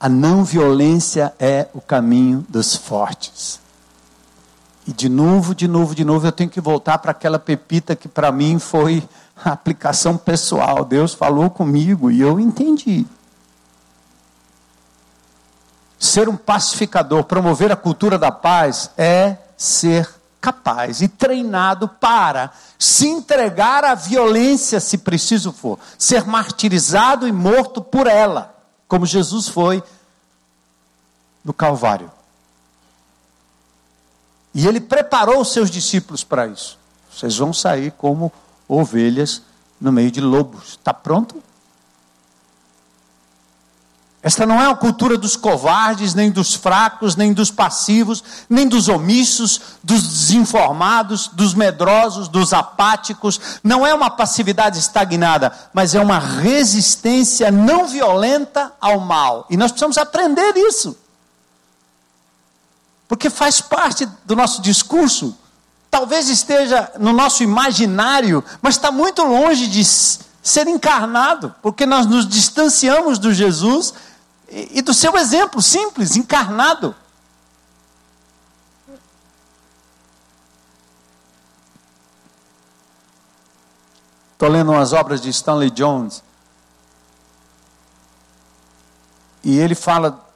a 0.00 0.08
não 0.08 0.44
violência 0.44 1.34
é 1.38 1.68
o 1.74 1.80
caminho 1.80 2.44
dos 2.48 2.74
fortes. 2.74 3.60
E 4.86 4.92
de 4.92 5.08
novo, 5.08 5.54
de 5.54 5.68
novo, 5.68 5.94
de 5.94 6.04
novo, 6.04 6.26
eu 6.26 6.32
tenho 6.32 6.48
que 6.48 6.60
voltar 6.60 6.98
para 6.98 7.10
aquela 7.10 7.38
pepita 7.38 7.94
que 7.94 8.08
para 8.08 8.32
mim 8.32 8.58
foi 8.58 9.06
a 9.44 9.52
aplicação 9.52 10.16
pessoal. 10.16 10.84
Deus 10.84 11.14
falou 11.14 11.50
comigo 11.50 12.10
e 12.10 12.20
eu 12.20 12.40
entendi. 12.40 13.06
Ser 16.00 16.30
um 16.30 16.36
pacificador, 16.36 17.24
promover 17.24 17.70
a 17.70 17.76
cultura 17.76 18.18
da 18.18 18.32
paz 18.32 18.90
é 18.96 19.36
ser 19.54 20.08
capaz 20.40 21.02
e 21.02 21.08
treinado 21.08 21.86
para 21.86 22.50
se 22.78 23.06
entregar 23.06 23.84
à 23.84 23.94
violência 23.94 24.80
se 24.80 24.96
preciso 24.96 25.52
for, 25.52 25.78
ser 25.98 26.24
martirizado 26.24 27.28
e 27.28 27.32
morto 27.32 27.82
por 27.82 28.06
ela, 28.06 28.56
como 28.88 29.04
Jesus 29.04 29.46
foi 29.46 29.82
no 31.44 31.52
Calvário. 31.52 32.10
E 34.54 34.66
ele 34.66 34.80
preparou 34.80 35.42
os 35.42 35.52
seus 35.52 35.70
discípulos 35.70 36.24
para 36.24 36.46
isso. 36.46 36.78
Vocês 37.14 37.36
vão 37.36 37.52
sair 37.52 37.92
como 37.92 38.32
ovelhas 38.66 39.42
no 39.80 39.92
meio 39.92 40.10
de 40.10 40.20
lobos. 40.20 40.70
Está 40.70 40.94
pronto? 40.94 41.42
Esta 44.22 44.44
não 44.44 44.60
é 44.60 44.66
a 44.66 44.74
cultura 44.74 45.16
dos 45.16 45.34
covardes, 45.34 46.14
nem 46.14 46.30
dos 46.30 46.54
fracos, 46.54 47.16
nem 47.16 47.32
dos 47.32 47.50
passivos, 47.50 48.22
nem 48.50 48.68
dos 48.68 48.86
omissos, 48.86 49.60
dos 49.82 50.02
desinformados, 50.02 51.28
dos 51.28 51.54
medrosos, 51.54 52.28
dos 52.28 52.52
apáticos. 52.52 53.40
Não 53.64 53.86
é 53.86 53.94
uma 53.94 54.10
passividade 54.10 54.78
estagnada, 54.78 55.52
mas 55.72 55.94
é 55.94 56.00
uma 56.00 56.18
resistência 56.18 57.50
não 57.50 57.86
violenta 57.86 58.70
ao 58.78 59.00
mal. 59.00 59.46
E 59.48 59.56
nós 59.56 59.70
precisamos 59.70 59.96
aprender 59.96 60.54
isso. 60.54 60.94
Porque 63.08 63.30
faz 63.30 63.62
parte 63.62 64.06
do 64.26 64.36
nosso 64.36 64.60
discurso. 64.60 65.34
Talvez 65.90 66.28
esteja 66.28 66.92
no 66.98 67.14
nosso 67.14 67.42
imaginário, 67.42 68.44
mas 68.60 68.74
está 68.74 68.92
muito 68.92 69.22
longe 69.24 69.66
de 69.66 69.82
ser 70.42 70.68
encarnado, 70.68 71.54
porque 71.62 71.84
nós 71.86 72.06
nos 72.06 72.28
distanciamos 72.28 73.18
do 73.18 73.32
Jesus 73.32 73.94
e, 74.50 74.82
do 74.82 74.92
seu 74.92 75.16
exemplo 75.16 75.62
simples, 75.62 76.16
encarnado. 76.16 76.94
Estou 84.32 84.48
lendo 84.48 84.72
umas 84.72 84.92
obras 84.92 85.20
de 85.20 85.28
Stanley 85.30 85.70
Jones. 85.70 86.22
E 89.44 89.58
ele 89.58 89.74
fala 89.74 90.26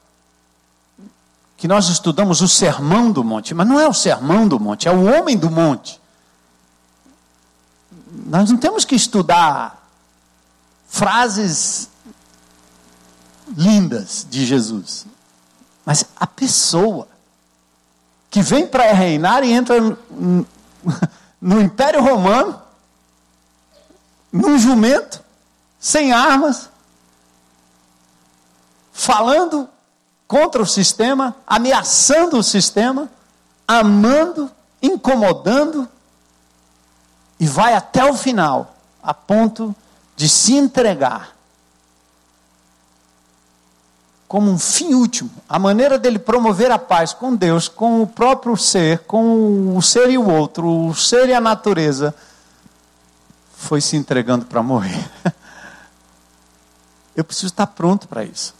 que 1.56 1.66
nós 1.66 1.88
estudamos 1.88 2.40
o 2.40 2.48
sermão 2.48 3.10
do 3.10 3.24
monte, 3.24 3.54
mas 3.54 3.66
não 3.66 3.80
é 3.80 3.88
o 3.88 3.94
sermão 3.94 4.46
do 4.46 4.60
monte, 4.60 4.86
é 4.86 4.92
o 4.92 5.04
homem 5.04 5.36
do 5.36 5.50
monte. 5.50 6.00
Nós 8.26 8.50
não 8.50 8.58
temos 8.58 8.84
que 8.84 8.94
estudar 8.94 9.82
frases 10.86 11.88
lindas 13.56 14.26
de 14.28 14.46
Jesus, 14.46 15.06
mas 15.84 16.04
a 16.16 16.26
pessoa 16.26 17.08
que 18.30 18.42
vem 18.42 18.66
para 18.66 18.92
reinar 18.92 19.44
e 19.44 19.52
entra 19.52 19.76
no, 21.40 21.60
Império 21.60 22.02
Romano, 22.02 22.60
num 24.32 24.58
jumento, 24.58 25.22
sem 25.78 26.12
armas, 26.12 26.68
falando 28.92 29.68
contra 30.26 30.62
o 30.62 30.66
sistema, 30.66 31.36
ameaçando 31.46 32.38
o 32.38 32.42
sistema, 32.42 33.10
amando, 33.68 34.50
incomodando, 34.82 35.88
e 37.38 37.46
vai 37.46 37.74
até 37.74 38.04
o 38.10 38.14
final, 38.14 38.74
a 39.02 39.12
ponto 39.12 39.74
de 40.16 40.28
se 40.28 40.54
entregar 40.54 41.33
como 44.34 44.50
um 44.50 44.58
fim 44.58 44.94
último, 44.94 45.30
a 45.48 45.60
maneira 45.60 45.96
dele 45.96 46.18
promover 46.18 46.68
a 46.72 46.76
paz 46.76 47.12
com 47.12 47.36
Deus, 47.36 47.68
com 47.68 48.02
o 48.02 48.06
próprio 48.08 48.56
ser, 48.56 48.98
com 49.06 49.76
o 49.76 49.80
ser 49.80 50.10
e 50.10 50.18
o 50.18 50.28
outro, 50.28 50.88
o 50.88 50.92
ser 50.92 51.28
e 51.28 51.32
a 51.32 51.40
natureza, 51.40 52.12
foi 53.56 53.80
se 53.80 53.96
entregando 53.96 54.44
para 54.44 54.60
morrer. 54.60 55.08
Eu 57.14 57.22
preciso 57.22 57.46
estar 57.46 57.68
pronto 57.68 58.08
para 58.08 58.24
isso. 58.24 58.56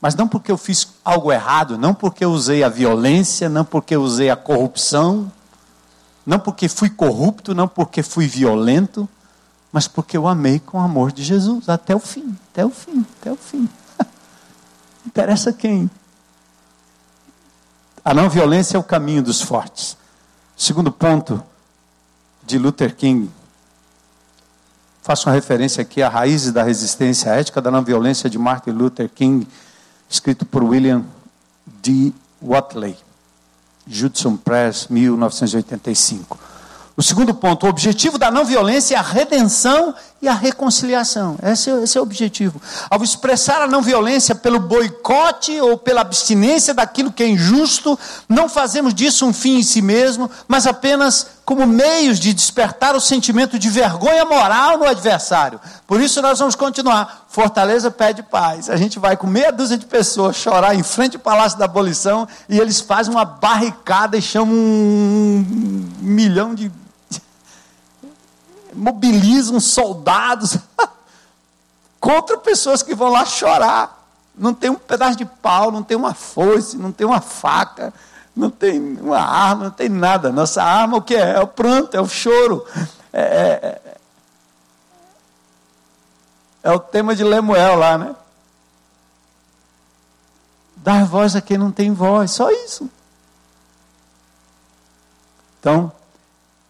Mas 0.00 0.14
não 0.14 0.26
porque 0.26 0.50
eu 0.50 0.56
fiz 0.56 0.88
algo 1.04 1.30
errado, 1.30 1.76
não 1.76 1.92
porque 1.92 2.24
eu 2.24 2.30
usei 2.30 2.64
a 2.64 2.70
violência, 2.70 3.50
não 3.50 3.66
porque 3.66 3.94
eu 3.94 4.00
usei 4.00 4.30
a 4.30 4.36
corrupção, 4.36 5.30
não 6.24 6.38
porque 6.38 6.70
fui 6.70 6.88
corrupto, 6.88 7.54
não 7.54 7.68
porque 7.68 8.02
fui 8.02 8.26
violento, 8.26 9.06
mas 9.70 9.86
porque 9.86 10.16
eu 10.16 10.26
amei 10.26 10.58
com 10.58 10.78
o 10.78 10.80
amor 10.80 11.12
de 11.12 11.22
Jesus 11.22 11.68
até 11.68 11.94
o 11.94 11.98
fim, 11.98 12.34
até 12.50 12.64
o 12.64 12.70
fim, 12.70 13.04
até 13.20 13.30
o 13.30 13.36
fim. 13.36 13.68
Interessa 15.10 15.52
quem? 15.52 15.90
A 18.04 18.14
não 18.14 18.30
violência 18.30 18.76
é 18.76 18.80
o 18.80 18.82
caminho 18.84 19.24
dos 19.24 19.42
fortes. 19.42 19.96
Segundo 20.56 20.92
ponto 20.92 21.42
de 22.44 22.56
Luther 22.56 22.94
King. 22.94 23.28
Faço 25.02 25.28
uma 25.28 25.34
referência 25.34 25.82
aqui 25.82 26.00
à 26.00 26.08
raiz 26.08 26.52
da 26.52 26.62
resistência 26.62 27.30
ética 27.30 27.60
da 27.60 27.72
não 27.72 27.82
violência 27.82 28.30
de 28.30 28.38
Martin 28.38 28.70
Luther 28.70 29.08
King, 29.08 29.48
escrito 30.08 30.46
por 30.46 30.62
William 30.62 31.02
D. 31.66 32.12
Watley. 32.40 32.96
Judson 33.88 34.36
Press, 34.36 34.86
1985. 34.86 36.38
O 36.96 37.02
segundo 37.02 37.32
ponto, 37.34 37.66
o 37.66 37.68
objetivo 37.68 38.18
da 38.18 38.30
não 38.30 38.44
violência 38.44 38.94
é 38.94 38.98
a 38.98 39.02
redenção 39.02 39.94
e 40.20 40.28
a 40.28 40.34
reconciliação. 40.34 41.38
Esse, 41.42 41.70
é, 41.70 41.82
esse 41.82 41.96
é 41.96 42.00
o 42.00 42.04
objetivo. 42.04 42.60
Ao 42.90 43.02
expressar 43.02 43.62
a 43.62 43.66
não 43.66 43.80
violência 43.80 44.34
pelo 44.34 44.60
boicote 44.60 45.58
ou 45.60 45.78
pela 45.78 46.02
abstinência 46.02 46.74
daquilo 46.74 47.12
que 47.12 47.22
é 47.22 47.28
injusto, 47.28 47.98
não 48.28 48.48
fazemos 48.48 48.92
disso 48.92 49.24
um 49.24 49.32
fim 49.32 49.58
em 49.58 49.62
si 49.62 49.80
mesmo, 49.80 50.30
mas 50.46 50.66
apenas 50.66 51.26
como 51.50 51.66
meios 51.66 52.20
de 52.20 52.32
despertar 52.32 52.94
o 52.94 53.00
sentimento 53.00 53.58
de 53.58 53.68
vergonha 53.68 54.24
moral 54.24 54.78
no 54.78 54.86
adversário. 54.86 55.60
Por 55.84 56.00
isso 56.00 56.22
nós 56.22 56.38
vamos 56.38 56.54
continuar. 56.54 57.26
Fortaleza 57.28 57.90
pede 57.90 58.22
paz. 58.22 58.70
A 58.70 58.76
gente 58.76 59.00
vai 59.00 59.16
com 59.16 59.26
meia 59.26 59.50
dúzia 59.50 59.76
de 59.76 59.84
pessoas 59.84 60.36
chorar 60.36 60.76
em 60.76 60.84
frente 60.84 61.16
ao 61.16 61.20
Palácio 61.20 61.58
da 61.58 61.64
Abolição 61.64 62.28
e 62.48 62.56
eles 62.60 62.80
fazem 62.80 63.12
uma 63.12 63.24
barricada 63.24 64.16
e 64.16 64.22
chamam 64.22 64.54
um 64.54 65.90
milhão 65.98 66.54
de 66.54 66.70
mobilizam 68.72 69.58
soldados 69.58 70.56
contra 71.98 72.38
pessoas 72.38 72.80
que 72.80 72.94
vão 72.94 73.08
lá 73.08 73.24
chorar. 73.24 74.06
Não 74.38 74.54
tem 74.54 74.70
um 74.70 74.76
pedaço 74.76 75.18
de 75.18 75.24
pau, 75.24 75.72
não 75.72 75.82
tem 75.82 75.96
uma 75.96 76.14
foice, 76.14 76.76
não 76.76 76.92
tem 76.92 77.04
uma 77.04 77.20
faca, 77.20 77.92
não 78.34 78.50
tem 78.50 78.80
uma 78.80 79.20
arma, 79.20 79.64
não 79.64 79.70
tem 79.70 79.88
nada. 79.88 80.30
Nossa 80.32 80.62
arma 80.62 80.98
o 80.98 81.02
que 81.02 81.14
é? 81.14 81.32
É 81.32 81.40
o 81.40 81.46
pranto, 81.46 81.96
é 81.96 82.00
o 82.00 82.08
choro. 82.08 82.64
É, 83.12 83.20
é, 83.20 83.80
é, 83.84 83.96
é 86.62 86.72
o 86.72 86.78
tema 86.78 87.14
de 87.14 87.24
Lemuel 87.24 87.76
lá, 87.76 87.98
né? 87.98 88.14
Dar 90.76 91.04
voz 91.04 91.36
a 91.36 91.40
quem 91.40 91.58
não 91.58 91.70
tem 91.70 91.92
voz, 91.92 92.30
só 92.30 92.50
isso. 92.50 92.88
Então, 95.58 95.92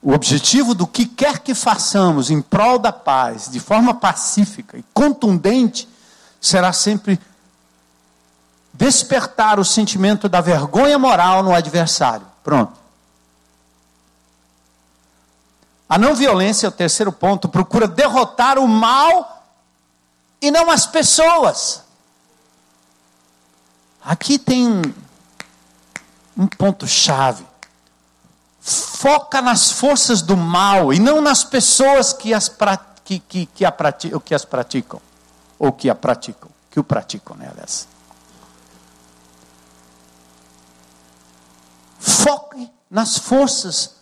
o 0.03 0.13
objetivo 0.13 0.75
do 0.75 0.87
que 0.87 1.07
quer 1.07 1.39
que 1.41 1.55
façamos 1.55 2.31
em 2.31 2.41
prol 2.41 2.79
da 2.79 2.91
paz, 2.91 3.49
de 3.49 3.61
forma 3.61 3.95
pacífica 3.95 4.77
e 4.77 4.85
contundente, 4.95 5.89
será 6.41 6.73
sempre 6.73 7.21
despertar 8.81 9.61
o 9.61 9.65
sentimento 9.65 10.27
da 10.27 10.41
vergonha 10.41 10.99
moral 10.99 11.43
no 11.43 11.55
adversário. 11.55 12.27
Pronto. 12.43 12.73
A 15.87 15.99
não 15.99 16.15
violência, 16.15 16.67
o 16.67 16.73
terceiro 16.73 17.13
ponto, 17.13 17.47
procura 17.47 17.87
derrotar 17.87 18.59
o 18.59 18.67
mal 18.67 19.45
e 20.41 20.51
não 20.51 20.71
as 20.71 20.87
pessoas. 20.87 21.83
Aqui 24.03 24.39
tem 24.39 24.67
um, 24.67 24.83
um 26.39 26.47
ponto-chave 26.47 27.45
foca 28.63 29.41
nas 29.41 29.73
forças 29.73 30.21
do 30.21 30.37
mal 30.37 30.93
e 30.93 30.99
não 30.99 31.21
nas 31.21 31.43
pessoas 31.43 32.13
que 32.13 32.33
as, 32.33 32.51
que, 33.05 33.19
que, 33.19 33.47
que, 33.47 33.65
a 33.65 33.73
praticam, 33.73 34.21
que 34.21 34.35
as 34.35 34.45
praticam, 34.45 35.01
ou 35.59 35.73
que 35.73 35.89
a 35.89 35.95
praticam, 35.95 36.51
que 36.71 36.79
o 36.79 36.85
praticam, 36.85 37.37
né, 37.37 37.49
aliás. 37.51 37.90
Foque 42.31 42.71
nas 42.89 43.19
forças 43.19 43.97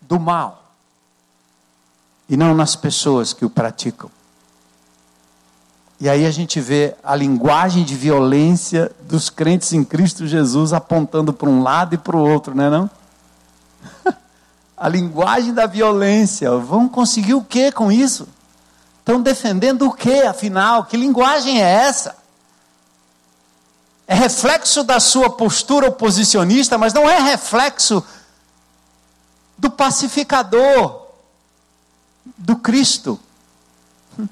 do 0.00 0.18
mal 0.18 0.72
e 2.28 2.36
não 2.36 2.52
nas 2.52 2.74
pessoas 2.74 3.32
que 3.32 3.44
o 3.44 3.50
praticam. 3.50 4.10
E 6.00 6.08
aí 6.08 6.26
a 6.26 6.32
gente 6.32 6.60
vê 6.60 6.96
a 7.00 7.14
linguagem 7.14 7.84
de 7.84 7.94
violência 7.94 8.90
dos 9.02 9.30
crentes 9.30 9.72
em 9.72 9.84
Cristo 9.84 10.26
Jesus 10.26 10.72
apontando 10.72 11.32
para 11.32 11.48
um 11.48 11.62
lado 11.62 11.94
e 11.94 11.98
para 11.98 12.16
o 12.16 12.28
outro, 12.28 12.56
não 12.56 12.64
é 12.64 12.70
não? 12.70 12.90
a 14.76 14.88
linguagem 14.88 15.54
da 15.54 15.66
violência. 15.66 16.50
Vão 16.56 16.88
conseguir 16.88 17.34
o 17.34 17.44
que 17.44 17.70
com 17.70 17.92
isso? 17.92 18.26
Estão 18.98 19.22
defendendo 19.22 19.86
o 19.86 19.92
que, 19.92 20.22
afinal? 20.22 20.86
Que 20.86 20.96
linguagem 20.96 21.62
é 21.62 21.70
essa? 21.70 22.16
É 24.10 24.14
reflexo 24.16 24.82
da 24.82 24.98
sua 24.98 25.30
postura 25.30 25.86
oposicionista, 25.86 26.76
mas 26.76 26.92
não 26.92 27.08
é 27.08 27.20
reflexo 27.20 28.04
do 29.56 29.70
pacificador, 29.70 31.06
do 32.36 32.56
Cristo. 32.56 33.20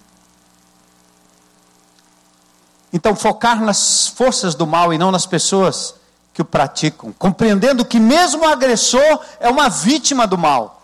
Então, 2.92 3.14
focar 3.14 3.60
nas 3.60 4.08
forças 4.08 4.54
do 4.54 4.66
mal 4.66 4.92
e 4.94 4.98
não 4.98 5.12
nas 5.12 5.26
pessoas 5.26 5.94
que 6.34 6.40
o 6.42 6.44
praticam, 6.44 7.12
compreendendo 7.12 7.84
que 7.84 8.00
mesmo 8.00 8.44
o 8.44 8.48
agressor 8.48 9.20
é 9.38 9.48
uma 9.48 9.68
vítima 9.68 10.26
do 10.26 10.38
mal. 10.38 10.77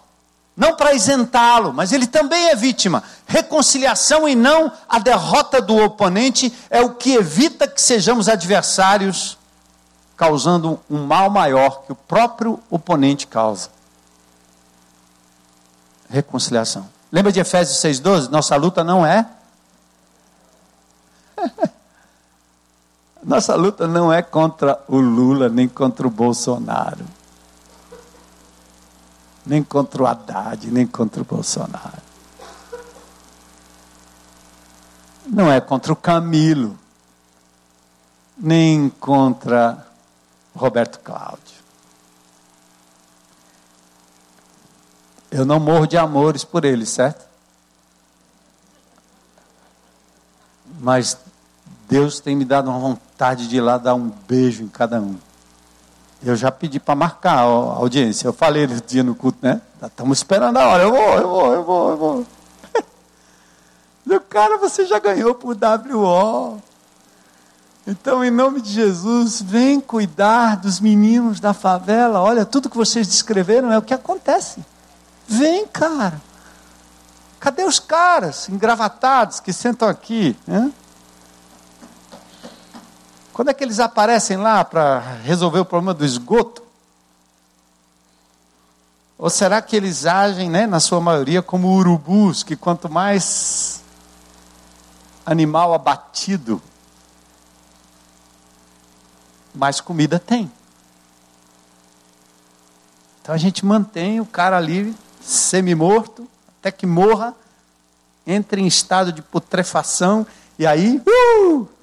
Não 0.57 0.77
para 0.77 0.95
isentá-lo, 0.95 1.73
mas 1.73 1.93
ele 1.93 2.07
também 2.07 2.49
é 2.49 2.55
vítima. 2.55 3.03
Reconciliação 3.27 4.29
e 4.29 4.37
não 4.37 4.71
a 4.89 4.99
derrota 4.99 5.61
do 5.61 5.77
oponente 5.77 6.53
é 6.71 6.81
o 6.81 6.95
que 6.95 7.15
evita 7.15 7.67
que 7.67 7.83
sejamos 7.83 8.29
adversários, 8.29 9.37
causando 10.17 10.81
um 10.89 11.05
mal 11.05 11.29
maior 11.29 11.83
que 11.83 11.93
o 11.93 11.97
próprio 11.97 12.61
oponente 12.71 13.27
causa. 13.27 13.69
Reconciliação. 16.09 16.89
Lembra 17.11 17.33
de 17.33 17.41
Efésios 17.41 17.79
6,12? 17.79 18.29
Nossa 18.29 18.55
luta 18.55 18.85
não 18.85 19.05
é 19.05 19.27
Nossa 23.23 23.55
luta 23.55 23.89
não 23.89 24.13
é 24.13 24.23
contra 24.23 24.79
o 24.87 24.99
Lula, 24.99 25.49
nem 25.49 25.67
contra 25.67 26.07
o 26.07 26.11
Bolsonaro. 26.11 27.05
Nem 29.47 29.63
contra 29.63 30.03
o 30.03 30.07
Haddad, 30.07 30.71
nem 30.71 30.87
contra 30.87 31.23
o 31.23 31.25
Bolsonaro. 31.25 32.03
Não 35.27 35.51
é 35.51 35.61
contra 35.61 35.93
o 35.93 35.97
Camilo, 35.97 36.79
nem 38.37 38.89
contra 38.89 39.87
Roberto 40.55 41.01
Cláudio. 41.01 41.55
Eu 45.31 45.45
não 45.45 45.59
morro 45.59 45.87
de 45.87 45.99
amores 45.99 46.45
por 46.45 46.65
ele, 46.65 46.87
certo? 46.87 47.25
Mas 50.81 51.19
Deus 51.89 52.21
tem 52.21 52.37
me 52.37 52.45
dado 52.45 52.71
uma 52.71 52.79
vontade 52.79 53.49
de 53.49 53.57
ir 53.57 53.61
lá 53.61 53.79
dar 53.79 53.95
um 53.95 54.11
beijo 54.29 54.63
em 54.63 54.69
cada 54.69 55.01
um. 55.01 55.19
Eu 56.25 56.35
já 56.35 56.51
pedi 56.51 56.81
para 56.81 56.95
marcar 56.95 57.41
a 57.41 57.43
audiência. 57.43 58.27
Eu 58.27 58.33
falei 58.33 58.65
esse 58.65 58.83
dia 58.83 59.03
no 59.03 59.15
culto, 59.15 59.39
né? 59.43 59.61
Estamos 59.83 60.19
esperando 60.19 60.57
a 60.57 60.67
hora. 60.67 60.83
Eu 60.83 60.91
vou, 60.91 61.15
eu 61.19 61.29
vou, 61.29 61.53
eu 61.53 61.65
vou, 61.65 61.91
eu 61.91 61.97
vou. 61.99 62.27
Meu 64.07 64.21
cara, 64.21 64.57
você 64.57 64.87
já 64.87 64.99
ganhou 64.99 65.35
por 65.35 65.55
WO. 65.55 66.63
Então, 67.87 68.25
em 68.25 68.31
nome 68.31 68.63
de 68.63 68.71
Jesus, 68.71 69.43
vem 69.43 69.79
cuidar 69.79 70.57
dos 70.57 70.81
meninos 70.81 71.41
da 71.41 71.53
favela. 71.53 72.23
Olha, 72.23 72.47
tudo 72.47 72.71
que 72.71 72.77
vocês 72.77 73.07
descreveram 73.07 73.71
é 73.71 73.77
o 73.77 73.83
que 73.83 73.93
acontece. 73.93 74.65
Vem, 75.29 75.67
cara. 75.67 76.19
Cadê 77.39 77.65
os 77.65 77.79
caras 77.79 78.49
engravatados 78.49 79.41
que 79.41 79.53
sentam 79.53 79.87
aqui? 79.87 80.35
Né? 80.47 80.73
Quando 83.35 83.49
é 83.49 83.55
que 83.55 83.65
eles 83.65 83.81
aparecem 83.81 84.37
lá 84.37 84.65
para 84.65 85.01
resolver 85.25 85.59
o 85.59 85.65
problema 85.65 85.93
do 85.93 86.05
esgoto? 86.05 86.63
Ou 89.19 89.29
será 89.29 89.61
que 89.61 89.75
eles 89.75 90.07
agem, 90.07 90.49
né, 90.49 90.69
na 90.69 90.79
sua 90.79 91.01
maioria, 91.01 91.43
como 91.43 91.75
urubus, 91.75 92.45
que 92.45 92.55
quanto 92.55 92.89
mais 92.89 93.83
animal 95.27 95.75
abatido, 95.75 96.63
mais 99.53 99.81
comida 99.81 100.21
tem? 100.21 100.49
Então 103.21 103.35
a 103.35 103.39
gente 103.39 103.67
mantém 103.67 104.21
o 104.21 104.27
cara 104.27 104.57
ali 104.57 104.95
semi-morto, 105.21 106.29
até 106.61 106.71
que 106.71 106.87
morra, 106.87 107.35
entre 108.25 108.61
em 108.61 108.67
estado 108.69 109.13
de 109.13 109.23
putrefação, 109.23 110.25
e 110.57 110.65
aí, 110.65 111.03
uh, 111.05 111.74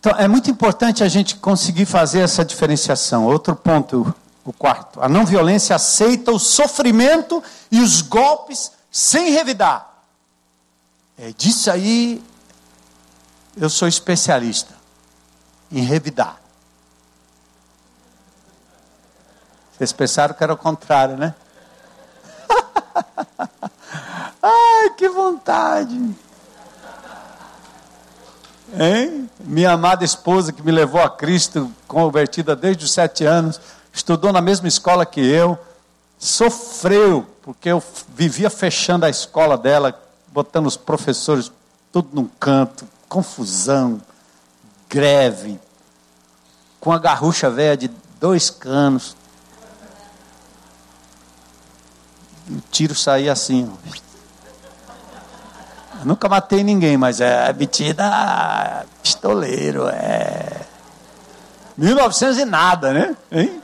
Então, 0.00 0.12
é 0.16 0.28
muito 0.28 0.48
importante 0.48 1.02
a 1.02 1.08
gente 1.08 1.34
conseguir 1.34 1.84
fazer 1.84 2.20
essa 2.20 2.44
diferenciação. 2.44 3.26
Outro 3.26 3.56
ponto, 3.56 4.14
o 4.44 4.52
quarto. 4.52 5.02
A 5.02 5.08
não 5.08 5.26
violência 5.26 5.74
aceita 5.74 6.30
o 6.30 6.38
sofrimento 6.38 7.42
e 7.68 7.80
os 7.80 8.00
golpes 8.00 8.70
sem 8.92 9.32
revidar. 9.32 10.04
É, 11.18 11.32
disso 11.32 11.68
aí, 11.68 12.22
eu 13.56 13.68
sou 13.68 13.88
especialista 13.88 14.72
em 15.70 15.82
revidar. 15.82 16.40
Vocês 19.76 19.92
pensaram 19.92 20.32
que 20.32 20.44
era 20.44 20.52
o 20.52 20.56
contrário, 20.56 21.16
né? 21.16 21.34
Ai, 24.40 24.90
que 24.96 25.08
vontade! 25.08 26.14
Hein? 28.76 29.30
Minha 29.40 29.72
amada 29.72 30.04
esposa 30.04 30.52
que 30.52 30.62
me 30.62 30.70
levou 30.70 31.00
a 31.00 31.08
Cristo, 31.08 31.70
convertida 31.86 32.54
desde 32.54 32.84
os 32.84 32.92
sete 32.92 33.24
anos, 33.24 33.60
estudou 33.92 34.32
na 34.32 34.40
mesma 34.40 34.68
escola 34.68 35.06
que 35.06 35.20
eu, 35.20 35.58
sofreu, 36.18 37.26
porque 37.42 37.68
eu 37.68 37.82
vivia 38.14 38.50
fechando 38.50 39.06
a 39.06 39.10
escola 39.10 39.56
dela, 39.56 39.98
botando 40.28 40.66
os 40.66 40.76
professores 40.76 41.50
tudo 41.90 42.08
num 42.12 42.28
canto, 42.38 42.86
confusão, 43.08 44.00
greve, 44.88 45.58
com 46.80 46.92
a 46.92 46.98
garrucha 46.98 47.48
velha 47.48 47.76
de 47.76 47.90
dois 48.20 48.50
canos. 48.50 49.16
O 52.50 52.60
tiro 52.70 52.94
saía 52.94 53.32
assim. 53.32 53.70
Eu 53.86 53.92
nunca 56.04 56.28
matei 56.28 56.62
ninguém, 56.62 56.96
mas 56.96 57.20
é 57.20 57.52
metida 57.52 58.86
pistoleiro, 59.02 59.88
é. 59.88 60.62
1900 61.76 62.38
e 62.38 62.44
nada, 62.44 62.92
né? 62.92 63.16
Hein? 63.30 63.62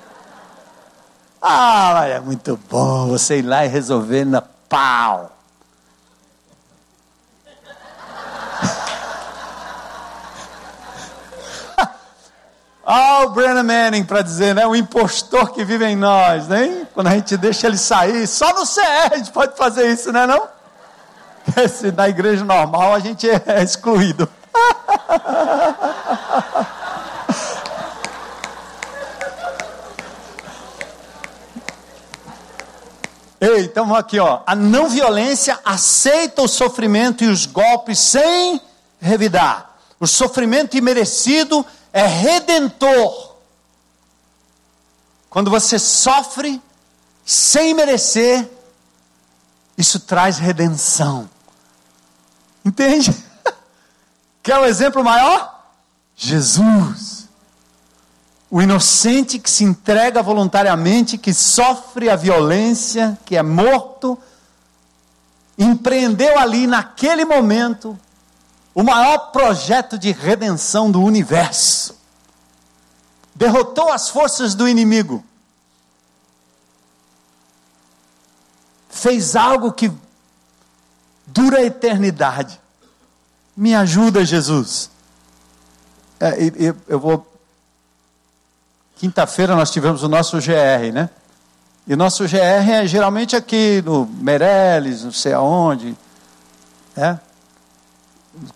Ah, 1.42 2.06
é 2.06 2.20
muito 2.20 2.58
bom 2.70 3.08
você 3.08 3.38
ir 3.40 3.42
lá 3.42 3.64
e 3.64 3.68
resolver 3.68 4.24
na 4.24 4.40
pau. 4.40 5.30
Ah, 12.86 13.22
o 13.24 13.30
Brennan 13.30 13.62
Manning 13.62 14.04
para 14.04 14.20
dizer, 14.20 14.54
né? 14.54 14.66
O 14.66 14.76
impostor 14.76 15.52
que 15.52 15.64
vive 15.64 15.86
em 15.86 15.96
nós, 15.96 16.48
né? 16.48 16.86
Quando 16.92 17.06
a 17.06 17.12
gente 17.12 17.34
deixa 17.38 17.66
ele 17.66 17.78
sair, 17.78 18.26
só 18.26 18.52
no 18.52 18.66
CR 18.66 19.12
a 19.12 19.16
gente 19.16 19.32
pode 19.32 19.56
fazer 19.56 19.90
isso, 19.90 20.12
né? 20.12 20.26
Não? 20.26 20.53
Esse, 21.56 21.92
na 21.92 22.08
igreja 22.08 22.44
normal 22.44 22.94
a 22.94 22.98
gente 22.98 23.28
é 23.28 23.42
excluído. 23.62 24.28
Ei, 33.40 33.64
então 33.64 33.94
aqui, 33.94 34.18
ó. 34.18 34.40
A 34.46 34.56
não 34.56 34.88
violência 34.88 35.60
aceita 35.62 36.40
o 36.40 36.48
sofrimento 36.48 37.22
e 37.22 37.28
os 37.28 37.44
golpes 37.44 37.98
sem 37.98 38.58
revidar. 38.98 39.76
O 40.00 40.06
sofrimento 40.06 40.78
imerecido 40.78 41.66
é 41.92 42.06
redentor. 42.06 43.34
Quando 45.28 45.50
você 45.50 45.78
sofre 45.78 46.58
sem 47.24 47.74
merecer, 47.74 48.48
isso 49.76 50.00
traz 50.00 50.38
redenção. 50.38 51.28
Entende? 52.64 53.14
Quer 54.42 54.58
um 54.58 54.64
exemplo 54.64 55.04
maior? 55.04 55.70
Jesus. 56.16 57.28
O 58.50 58.62
inocente 58.62 59.38
que 59.38 59.50
se 59.50 59.64
entrega 59.64 60.22
voluntariamente, 60.22 61.18
que 61.18 61.34
sofre 61.34 62.08
a 62.08 62.16
violência, 62.16 63.18
que 63.24 63.36
é 63.36 63.42
morto, 63.42 64.18
empreendeu 65.58 66.38
ali 66.38 66.66
naquele 66.66 67.24
momento 67.24 67.98
o 68.74 68.82
maior 68.82 69.30
projeto 69.30 69.96
de 69.98 70.12
redenção 70.12 70.90
do 70.90 71.00
universo. 71.02 71.96
Derrotou 73.34 73.92
as 73.92 74.08
forças 74.08 74.54
do 74.54 74.68
inimigo. 74.68 75.24
Fez 78.88 79.34
algo 79.34 79.72
que 79.72 79.92
dura 81.26 81.58
a 81.58 81.64
eternidade. 81.64 82.60
Me 83.56 83.74
ajuda, 83.74 84.24
Jesus. 84.24 84.90
É, 86.20 86.36
eu, 86.56 86.76
eu 86.88 86.98
vou. 86.98 87.30
Quinta-feira 88.96 89.54
nós 89.54 89.70
tivemos 89.70 90.02
o 90.02 90.08
nosso 90.08 90.38
GR, 90.38 90.92
né? 90.92 91.10
E 91.86 91.94
o 91.94 91.96
nosso 91.96 92.24
GR 92.24 92.36
é 92.36 92.86
geralmente 92.86 93.36
aqui 93.36 93.82
no 93.84 94.06
Meirelles, 94.06 95.04
não 95.04 95.12
sei 95.12 95.32
aonde. 95.34 95.96
É? 96.96 97.18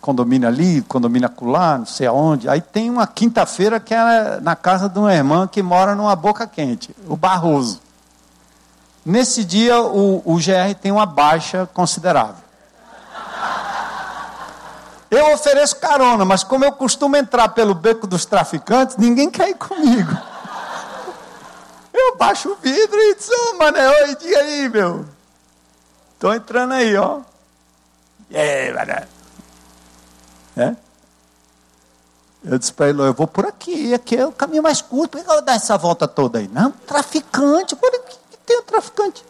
condomínio 0.01 0.49
ali, 0.49 0.83
condomínio 0.83 1.27
acolá, 1.27 1.79
não 1.79 1.87
sei 1.87 2.07
aonde. 2.07 2.49
Aí 2.49 2.61
tem 2.61 2.91
uma 2.91 3.07
quinta-feira 3.07 3.79
que 3.79 3.95
é 3.95 4.41
na 4.41 4.57
casa 4.57 4.89
de 4.89 4.99
uma 4.99 5.15
irmã 5.15 5.47
que 5.47 5.63
mora 5.63 5.95
numa 5.95 6.17
boca 6.17 6.47
quente, 6.47 6.95
o 7.07 7.17
Barroso. 7.17 7.81
Nesse 9.05 9.45
dia 9.45 9.81
o, 9.81 10.23
o 10.25 10.37
GR 10.37 10.75
tem 10.81 10.93
uma 10.93 11.07
baixa 11.07 11.67
considerável. 11.73 12.48
Eu 15.11 15.33
ofereço 15.33 15.77
carona, 15.77 16.25
mas 16.25 16.45
como 16.45 16.65
eu 16.65 16.73
costumo 16.73 17.17
entrar 17.17 17.49
pelo 17.51 17.75
beco 17.75 18.07
dos 18.07 18.27
traficantes, 18.27 18.97
ninguém 18.97 19.31
quer 19.31 19.49
ir 19.49 19.55
comigo. 19.55 20.13
Eu 21.93 22.17
baixo 22.17 22.51
o 22.51 22.57
vidro 22.57 22.97
e 22.97 23.15
diz, 23.17 23.29
oh, 23.29 23.55
mané, 23.55 23.89
oi, 23.89 24.15
diga 24.15 24.39
aí, 24.39 24.69
meu. 24.69 25.05
Estou 26.15 26.33
entrando 26.33 26.75
aí, 26.75 26.97
ó. 26.97 27.21
E 28.31 28.37
aí, 28.37 28.73
mané? 28.73 29.09
É? 30.57 30.77
Eu 32.45 32.59
disse 32.59 32.73
para 32.73 32.89
ele, 32.89 33.01
eu 33.03 33.15
vou 33.15 33.27
por 33.27 33.47
aqui, 33.47 33.93
aqui 33.93 34.17
é 34.17 34.27
o 34.27 34.33
caminho 34.33 34.63
mais 34.63 34.81
curto, 34.81 35.11
por 35.11 35.25
que 35.25 35.29
eu 35.29 35.35
vou 35.35 35.43
dar 35.43 35.55
essa 35.55 35.77
volta 35.77 36.07
toda 36.07 36.39
aí? 36.39 36.49
Não, 36.49 36.71
traficante, 36.71 37.75
por 37.75 37.91
que 37.91 38.17
tem 38.47 38.61
um 38.61 38.63
traficante? 38.63 39.25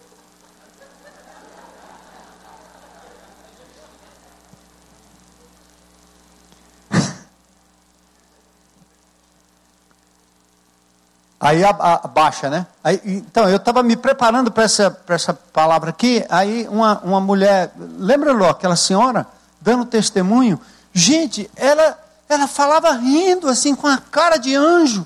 Aí 11.39 11.63
abaixa, 11.63 12.49
né? 12.49 12.67
Aí, 12.83 12.99
então, 13.05 13.47
eu 13.47 13.57
estava 13.57 13.81
me 13.81 13.95
preparando 13.95 14.51
para 14.51 14.63
essa, 14.63 14.97
essa 15.07 15.33
palavra 15.33 15.89
aqui, 15.91 16.25
aí 16.29 16.67
uma, 16.69 16.99
uma 16.99 17.21
mulher, 17.21 17.71
lembra, 17.97 18.33
Ló, 18.33 18.49
aquela 18.49 18.75
senhora, 18.75 19.25
dando 19.61 19.85
testemunho, 19.85 20.59
Gente, 20.93 21.49
ela, 21.55 21.97
ela 22.27 22.47
falava 22.47 22.91
rindo, 22.91 23.47
assim, 23.47 23.75
com 23.75 23.87
a 23.87 23.97
cara 23.97 24.37
de 24.37 24.55
anjo. 24.55 25.05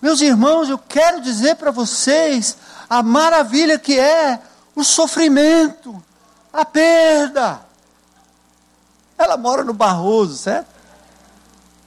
Meus 0.00 0.20
irmãos, 0.20 0.68
eu 0.68 0.78
quero 0.78 1.20
dizer 1.20 1.56
para 1.56 1.70
vocês 1.70 2.56
a 2.88 3.02
maravilha 3.02 3.78
que 3.78 3.98
é 3.98 4.38
o 4.74 4.84
sofrimento, 4.84 6.02
a 6.52 6.64
perda. 6.64 7.60
Ela 9.16 9.36
mora 9.36 9.64
no 9.64 9.72
Barroso, 9.72 10.36
certo? 10.36 10.73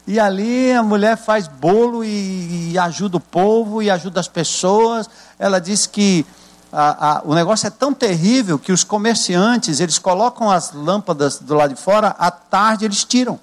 E 0.07 0.21
ali 0.21 0.71
a 0.71 0.81
mulher 0.81 1.17
faz 1.17 1.49
bolo 1.49 2.01
e, 2.01 2.71
e 2.71 2.79
ajuda 2.79 3.17
o 3.17 3.19
povo 3.19 3.83
e 3.83 3.91
ajuda 3.91 4.21
as 4.21 4.27
pessoas. 4.29 5.09
Ela 5.37 5.59
diz 5.59 5.85
que 5.85 6.25
a, 6.71 7.17
a, 7.17 7.21
o 7.25 7.35
negócio 7.35 7.67
é 7.67 7.69
tão 7.69 7.93
terrível 7.93 8.57
que 8.57 8.71
os 8.71 8.85
comerciantes, 8.85 9.81
eles 9.81 9.99
colocam 9.99 10.49
as 10.49 10.71
lâmpadas 10.71 11.39
do 11.39 11.53
lado 11.53 11.75
de 11.75 11.81
fora, 11.81 12.15
à 12.17 12.31
tarde 12.31 12.85
eles 12.85 13.03
tiram. 13.03 13.37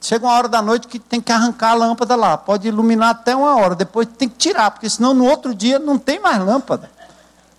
Chega 0.00 0.26
uma 0.26 0.34
hora 0.34 0.48
da 0.48 0.60
noite 0.60 0.88
que 0.88 0.98
tem 0.98 1.20
que 1.20 1.30
arrancar 1.30 1.70
a 1.70 1.74
lâmpada 1.74 2.16
lá. 2.16 2.36
Pode 2.36 2.66
iluminar 2.66 3.10
até 3.10 3.34
uma 3.34 3.56
hora, 3.56 3.76
depois 3.76 4.08
tem 4.18 4.28
que 4.28 4.36
tirar, 4.36 4.72
porque 4.72 4.90
senão 4.90 5.14
no 5.14 5.24
outro 5.24 5.54
dia 5.54 5.78
não 5.78 5.98
tem 5.98 6.18
mais 6.18 6.44
lâmpada. 6.44 6.90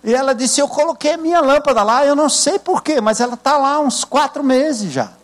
E 0.04 0.14
ela 0.14 0.34
disse: 0.34 0.60
Eu 0.60 0.68
coloquei 0.68 1.14
a 1.14 1.18
minha 1.18 1.40
lâmpada 1.40 1.82
lá, 1.82 2.04
eu 2.04 2.14
não 2.14 2.28
sei 2.28 2.58
porquê, 2.58 3.00
mas 3.00 3.20
ela 3.20 3.34
está 3.34 3.56
lá 3.56 3.80
uns 3.80 4.04
quatro 4.04 4.44
meses 4.44 4.92
já. 4.92 5.17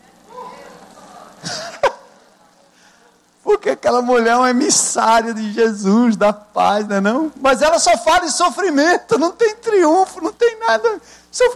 Porque 3.44 3.68
aquela 3.68 4.00
mulher 4.00 4.32
é 4.32 4.36
uma 4.36 4.48
emissária 4.48 5.34
de 5.34 5.52
Jesus, 5.52 6.16
da 6.16 6.32
paz, 6.32 6.88
não 6.88 6.96
é 6.96 7.00
não? 7.02 7.32
Mas 7.38 7.60
ela 7.60 7.78
só 7.78 7.94
fala 7.98 8.24
em 8.24 8.30
sofrimento, 8.30 9.18
não 9.18 9.32
tem 9.32 9.54
triunfo, 9.56 10.22
não 10.22 10.32
tem 10.32 10.58
nada. 10.58 10.98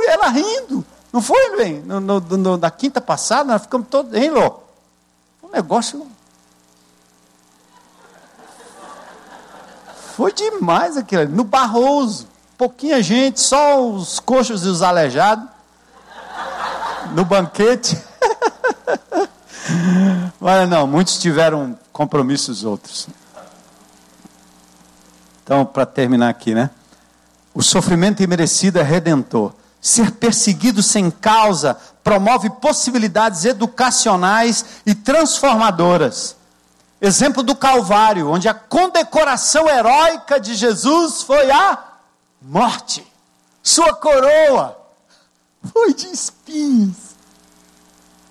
Ela 0.06 0.28
rindo. 0.28 0.84
Não 1.10 1.22
foi, 1.22 1.56
bem? 1.56 1.80
No, 1.80 1.98
no, 1.98 2.20
no, 2.20 2.56
na 2.58 2.70
quinta 2.70 3.00
passada, 3.00 3.44
nós 3.44 3.62
ficamos 3.62 3.88
todos, 3.88 4.12
hein, 4.12 4.30
Lô? 4.30 4.60
Um 5.42 5.48
negócio... 5.48 6.06
Foi 10.14 10.32
demais 10.32 10.96
aquilo 10.96 11.22
ali. 11.22 11.32
No 11.32 11.44
Barroso, 11.44 12.28
pouquinha 12.58 13.00
gente, 13.02 13.40
só 13.40 13.80
os 13.80 14.20
coxos 14.20 14.66
e 14.66 14.68
os 14.68 14.82
aleijados. 14.82 15.48
No 17.14 17.24
banquete. 17.24 17.96
Mas 20.40 20.68
não, 20.68 20.86
muitos 20.86 21.18
tiveram 21.18 21.78
compromissos 21.92 22.64
outros. 22.64 23.08
Então, 25.42 25.64
para 25.64 25.86
terminar 25.86 26.28
aqui, 26.28 26.54
né? 26.54 26.70
O 27.54 27.62
sofrimento 27.62 28.22
imerecido 28.22 28.78
é 28.78 28.82
redentor. 28.82 29.52
Ser 29.80 30.12
perseguido 30.12 30.82
sem 30.82 31.10
causa 31.10 31.76
promove 32.02 32.50
possibilidades 32.50 33.44
educacionais 33.44 34.64
e 34.84 34.94
transformadoras. 34.94 36.36
Exemplo 37.00 37.42
do 37.42 37.54
Calvário, 37.54 38.28
onde 38.28 38.48
a 38.48 38.54
condecoração 38.54 39.68
heróica 39.68 40.40
de 40.40 40.54
Jesus 40.54 41.22
foi 41.22 41.50
a 41.50 41.78
morte. 42.42 43.06
Sua 43.62 43.94
coroa 43.94 44.76
foi 45.72 45.94
de 45.94 46.08
espinhos 46.08 47.07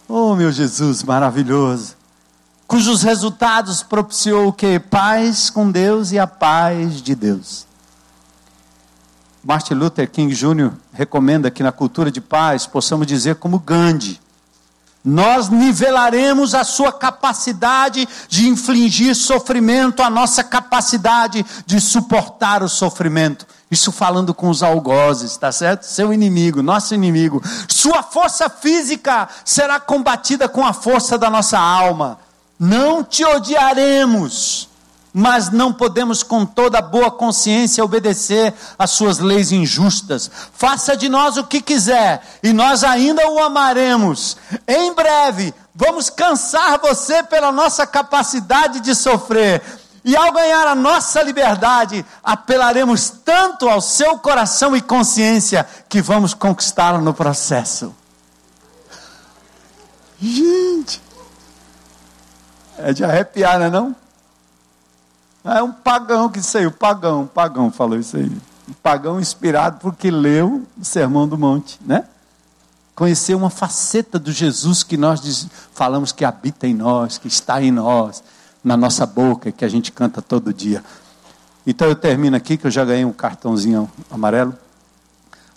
Oh, 0.10 0.36
meu 0.36 0.54
Jesus 0.54 1.04
maravilhoso. 1.04 1.96
Cujos 2.66 3.04
resultados 3.04 3.84
propiciou 3.84 4.48
o 4.48 4.54
que? 4.54 4.80
Paz 4.80 5.50
com 5.50 5.70
Deus 5.70 6.14
e 6.14 6.20
a 6.20 6.26
paz 6.26 7.02
de 7.02 7.14
Deus. 7.14 7.66
Martin 9.44 9.74
Luther 9.74 10.10
King 10.10 10.34
Jr. 10.34 10.72
recomenda 10.94 11.52
que 11.52 11.62
na 11.62 11.74
cultura 11.74 12.10
de 12.10 12.22
paz 12.22 12.66
possamos 12.66 13.06
dizer 13.06 13.36
como 13.36 13.60
Gandhi: 13.60 14.20
nós 15.04 15.50
nivelaremos 15.50 16.56
a 16.56 16.64
sua 16.64 16.94
capacidade 16.94 18.08
de 18.30 18.48
infligir 18.48 19.14
sofrimento, 19.14 20.02
a 20.02 20.10
nossa 20.10 20.42
capacidade 20.42 21.46
de 21.66 21.82
suportar 21.82 22.64
o 22.64 22.70
sofrimento. 22.70 23.46
Isso 23.70 23.92
falando 23.92 24.34
com 24.34 24.50
os 24.50 24.64
algozes, 24.64 25.36
tá 25.36 25.52
certo? 25.52 25.84
Seu 25.84 26.14
inimigo, 26.14 26.64
nosso 26.64 26.94
inimigo. 26.94 27.44
Sua 27.68 28.02
força 28.02 28.50
física 28.50 29.28
será 29.44 29.80
combatida 29.80 30.48
com 30.48 30.66
a 30.66 30.72
força 30.72 31.18
da 31.18 31.30
nossa 31.30 31.60
alma. 31.60 32.18
Não 32.58 33.04
te 33.04 33.26
odiaremos, 33.26 34.70
mas 35.14 35.50
não 35.50 35.74
podemos 35.74 36.24
com 36.24 36.46
toda 36.46 36.82
boa 36.82 37.12
consciência 37.12 37.84
obedecer 37.84 38.54
às 38.80 38.92
suas 38.92 39.20
leis 39.20 39.52
injustas. 39.52 40.32
Faça 40.54 40.96
de 40.96 41.10
nós 41.10 41.36
o 41.36 41.44
que 41.44 41.62
quiser 41.62 42.22
e 42.42 42.54
nós 42.54 42.86
ainda 42.86 43.28
o 43.30 43.40
amaremos. 43.40 44.38
Em 44.66 44.94
breve, 44.94 45.54
vamos 45.76 46.10
cansar 46.10 46.80
você 46.80 47.22
pela 47.22 47.52
nossa 47.52 47.86
capacidade 47.86 48.80
de 48.80 48.96
sofrer 48.96 49.62
e 50.08 50.16
ao 50.16 50.32
ganhar 50.32 50.66
a 50.66 50.74
nossa 50.74 51.22
liberdade, 51.22 52.06
apelaremos 52.24 53.10
tanto 53.10 53.68
ao 53.68 53.82
seu 53.82 54.18
coração 54.18 54.74
e 54.74 54.82
consciência 54.82 55.68
que 55.90 56.02
vamos 56.02 56.34
conquistá-lo 56.34 57.02
no 57.02 57.14
processo. 57.14 57.94
Gente, 60.18 61.02
é 62.78 62.94
de 62.94 63.04
arrepiar, 63.04 63.60
não 63.60 63.66
é 63.66 63.70
não? 63.70 63.96
É 65.44 65.62
um 65.62 65.74
pagão 65.74 66.30
que 66.30 66.42
saiu, 66.42 66.72
pagão, 66.72 67.28
pagão 67.28 67.70
falou 67.70 68.00
isso 68.00 68.16
aí. 68.16 68.32
Um 68.70 68.74
pagão 68.82 69.20
inspirado 69.20 69.80
porque 69.82 70.10
leu 70.10 70.66
o 70.80 70.86
Sermão 70.86 71.28
do 71.28 71.38
Monte, 71.38 71.78
né? 71.86 72.06
Conheceu 72.96 73.38
uma 73.38 73.50
faceta 73.50 74.18
do 74.18 74.32
Jesus 74.32 74.84
que 74.84 74.96
nós 74.96 75.50
falamos 75.74 76.14
que 76.14 76.24
habita 76.24 76.66
em 76.66 76.74
nós, 76.74 77.18
que 77.18 77.28
está 77.28 77.62
em 77.62 77.72
nós 77.72 78.24
na 78.64 78.76
nossa 78.76 79.06
boca 79.06 79.52
que 79.52 79.64
a 79.64 79.68
gente 79.68 79.92
canta 79.92 80.22
todo 80.22 80.54
dia. 80.54 80.84
Então 81.66 81.88
eu 81.88 81.96
termino 81.96 82.36
aqui, 82.36 82.58
que 82.58 82.68
eu 82.68 82.72
já 82.72 82.86
ganhei 82.86 83.06
um 83.06 83.12
cartãozinho 83.12 83.90
amarelo. 84.10 84.56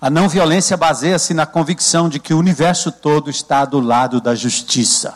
A 0.00 0.08
não 0.08 0.28
violência 0.28 0.76
baseia-se 0.76 1.34
na 1.34 1.44
convicção 1.46 2.08
de 2.08 2.18
que 2.18 2.32
o 2.32 2.38
universo 2.38 2.90
todo 2.90 3.28
está 3.28 3.64
do 3.64 3.80
lado 3.80 4.20
da 4.20 4.34
justiça, 4.34 5.14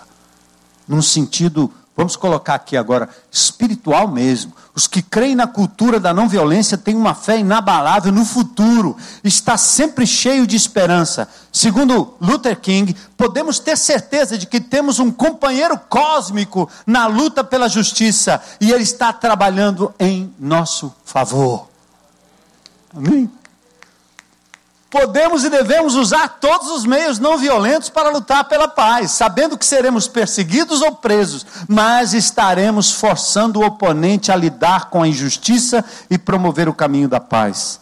num 0.86 1.00
sentido 1.00 1.72
Vamos 1.96 2.16
colocar 2.16 2.54
aqui 2.54 2.76
agora, 2.76 3.08
espiritual 3.30 4.08
mesmo. 4.08 4.52
Os 4.74 4.88
que 4.88 5.00
creem 5.00 5.36
na 5.36 5.46
cultura 5.46 6.00
da 6.00 6.12
não 6.12 6.28
violência 6.28 6.76
têm 6.76 6.96
uma 6.96 7.14
fé 7.14 7.38
inabalável 7.38 8.10
no 8.10 8.24
futuro, 8.24 8.96
está 9.22 9.56
sempre 9.56 10.04
cheio 10.04 10.44
de 10.44 10.56
esperança. 10.56 11.28
Segundo 11.52 12.14
Luther 12.20 12.58
King, 12.60 12.96
podemos 13.16 13.60
ter 13.60 13.78
certeza 13.78 14.36
de 14.36 14.46
que 14.46 14.60
temos 14.60 14.98
um 14.98 15.12
companheiro 15.12 15.78
cósmico 15.88 16.68
na 16.84 17.06
luta 17.06 17.44
pela 17.44 17.68
justiça 17.68 18.42
e 18.60 18.72
ele 18.72 18.82
está 18.82 19.12
trabalhando 19.12 19.94
em 20.00 20.34
nosso 20.36 20.92
favor. 21.04 21.68
Amém? 22.92 23.30
Podemos 24.94 25.42
e 25.42 25.50
devemos 25.50 25.96
usar 25.96 26.38
todos 26.40 26.70
os 26.70 26.86
meios 26.86 27.18
não 27.18 27.36
violentos 27.36 27.88
para 27.88 28.10
lutar 28.10 28.44
pela 28.44 28.68
paz, 28.68 29.10
sabendo 29.10 29.58
que 29.58 29.66
seremos 29.66 30.06
perseguidos 30.06 30.82
ou 30.82 30.94
presos, 30.94 31.44
mas 31.66 32.14
estaremos 32.14 32.92
forçando 32.92 33.58
o 33.58 33.66
oponente 33.66 34.30
a 34.30 34.36
lidar 34.36 34.90
com 34.90 35.02
a 35.02 35.08
injustiça 35.08 35.84
e 36.08 36.16
promover 36.16 36.68
o 36.68 36.72
caminho 36.72 37.08
da 37.08 37.18
paz. 37.18 37.80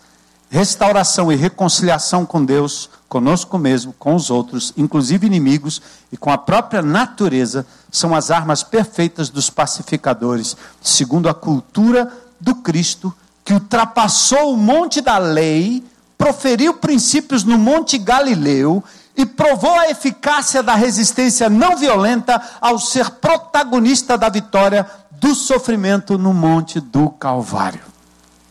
Restauração 0.49 1.31
e 1.31 1.37
reconciliação 1.37 2.25
com 2.25 2.43
Deus, 2.43 2.89
conosco 3.11 3.59
mesmo, 3.59 3.93
com 3.99 4.15
os 4.15 4.31
outros, 4.31 4.73
inclusive 4.75 5.27
inimigos 5.27 5.83
e 6.11 6.17
com 6.17 6.31
a 6.31 6.39
própria 6.39 6.81
natureza, 6.81 7.67
são 7.91 8.15
as 8.15 8.31
armas 8.31 8.63
perfeitas 8.63 9.29
dos 9.29 9.51
pacificadores, 9.51 10.57
segundo 10.81 11.29
a 11.29 11.35
cultura 11.35 12.11
do 12.41 12.55
Cristo 12.55 13.13
que 13.45 13.53
ultrapassou 13.53 14.55
o 14.55 14.57
monte 14.57 15.03
da 15.03 15.19
lei 15.19 15.85
proferiu 16.23 16.75
princípios 16.75 17.43
no 17.43 17.59
Monte 17.59 17.99
Galileu 17.99 18.81
e 19.17 19.27
provou 19.27 19.75
a 19.75 19.91
eficácia 19.91 20.63
da 20.63 20.77
resistência 20.77 21.51
não 21.51 21.77
violenta 21.77 22.41
ao 22.61 22.79
ser 22.79 23.11
protagonista 23.11 24.17
da 24.17 24.29
vitória 24.29 24.89
do 25.11 25.35
sofrimento 25.35 26.17
no 26.17 26.33
Monte 26.33 26.79
do 26.79 27.11
Calvário. 27.11 27.81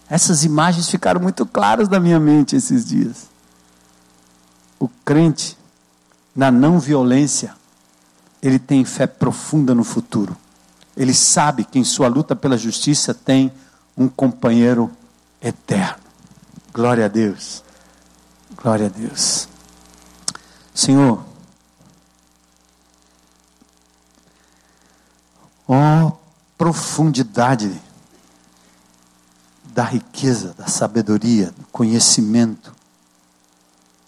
Essas 0.10 0.44
imagens 0.44 0.90
ficaram 0.90 1.22
muito 1.22 1.46
claras 1.46 1.88
na 1.88 1.98
minha 1.98 2.20
mente 2.20 2.58
esses 2.58 2.86
dias. 2.86 3.30
O 4.78 4.90
crente, 5.06 5.58
na 6.36 6.52
não 6.52 6.78
violência, 6.78 7.54
ele 8.44 8.60
tem 8.60 8.84
fé 8.84 9.08
profunda 9.08 9.74
no 9.74 9.86
futuro. 9.86 10.36
Ele 10.98 11.14
sabe 11.14 11.64
que 11.64 11.80
em 11.80 11.86
sua 11.86 12.10
luta 12.10 12.36
pela 12.36 12.58
justiça 12.58 13.14
tem 13.14 13.50
um 13.96 14.10
companheiro 14.10 14.92
eterno. 15.42 16.01
Glória 16.74 17.06
a 17.06 17.08
Deus. 17.08 17.64
Glória 18.56 18.88
a 18.88 18.90
Deus. 18.90 19.48
Senhor, 20.74 21.24
ó 25.68 26.08
oh, 26.08 26.18
profundidade 26.58 27.82
da 29.66 29.84
riqueza, 29.84 30.54
da 30.54 30.68
sabedoria, 30.68 31.52
do 31.52 31.66
conhecimento 31.68 32.74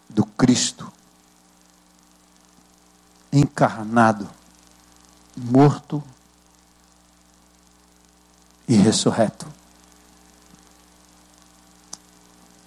do 0.09 0.25
Cristo 0.25 0.91
encarnado, 3.33 4.29
morto 5.35 6.03
e 8.67 8.75
ressurreto. 8.75 9.47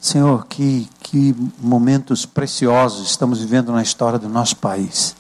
Senhor, 0.07 0.47
que, 0.47 0.89
que 1.01 1.35
momentos 1.59 2.25
preciosos 2.25 3.11
estamos 3.11 3.41
vivendo 3.41 3.73
na 3.73 3.83
história 3.83 4.19
do 4.19 4.29
nosso 4.29 4.57
país. 4.57 5.17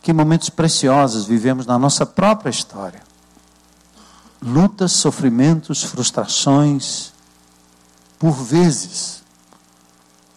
Que 0.00 0.12
momentos 0.12 0.48
preciosos 0.48 1.26
vivemos 1.26 1.66
na 1.66 1.78
nossa 1.78 2.06
própria 2.06 2.50
história. 2.50 3.02
Lutas, 4.40 4.92
sofrimentos, 4.92 5.84
frustrações, 5.84 7.12
por 8.18 8.32
vezes, 8.32 9.22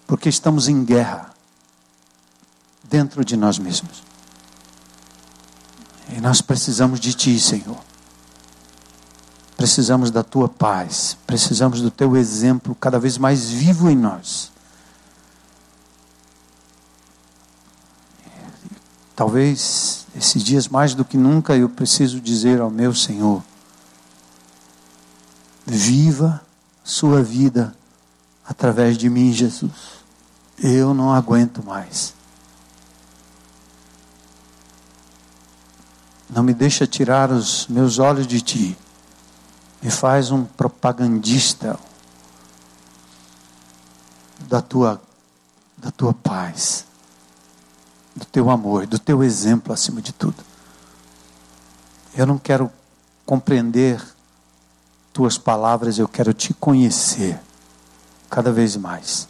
porque 0.06 0.28
estamos 0.28 0.68
em 0.68 0.84
guerra 0.84 1.34
dentro 2.84 3.24
de 3.24 3.38
nós 3.38 3.58
mesmos. 3.58 4.04
E 6.10 6.20
nós 6.20 6.42
precisamos 6.42 7.00
de 7.00 7.14
Ti, 7.14 7.40
Senhor. 7.40 7.85
Precisamos 9.66 10.12
da 10.12 10.22
tua 10.22 10.48
paz, 10.48 11.18
precisamos 11.26 11.82
do 11.82 11.90
teu 11.90 12.16
exemplo 12.16 12.76
cada 12.76 13.00
vez 13.00 13.18
mais 13.18 13.50
vivo 13.50 13.90
em 13.90 13.96
nós. 13.96 14.52
Talvez 19.16 20.06
esses 20.16 20.44
dias 20.44 20.68
mais 20.68 20.94
do 20.94 21.04
que 21.04 21.18
nunca 21.18 21.58
eu 21.58 21.68
preciso 21.68 22.22
dizer 22.22 22.62
ao 22.62 22.70
meu 22.70 22.94
Senhor: 22.94 23.42
viva 25.66 26.40
sua 26.84 27.24
vida 27.24 27.76
através 28.48 29.00
de 29.00 29.10
mim, 29.10 29.34
Jesus. 29.34 30.06
Eu 30.60 30.94
não 30.94 31.12
aguento 31.12 31.66
mais. 31.66 32.14
Não 36.30 36.44
me 36.44 36.54
deixa 36.54 36.86
tirar 36.86 37.32
os 37.32 37.66
meus 37.68 37.98
olhos 37.98 38.28
de 38.28 38.40
ti 38.42 38.78
me 39.82 39.92
faz 39.92 40.32
um 40.32 40.44
propagandista 40.46 41.78
da 44.40 44.62
tua, 44.62 45.02
da 45.78 45.92
tua 45.92 46.14
paz, 46.14 46.86
do 48.16 48.26
teu 48.26 48.50
amor, 48.50 48.88
do 48.88 49.00
teu 49.00 49.24
exemplo 49.24 49.74
acima 49.74 50.02
de 50.02 50.14
tudo. 50.14 50.44
Eu 52.16 52.26
não 52.26 52.38
quero 52.38 52.72
compreender 53.26 54.02
tuas 55.12 55.38
palavras, 55.38 55.98
eu 55.98 56.08
quero 56.08 56.34
te 56.34 56.54
conhecer 56.54 57.40
cada 58.30 58.52
vez 58.52 58.76
mais. 58.76 59.28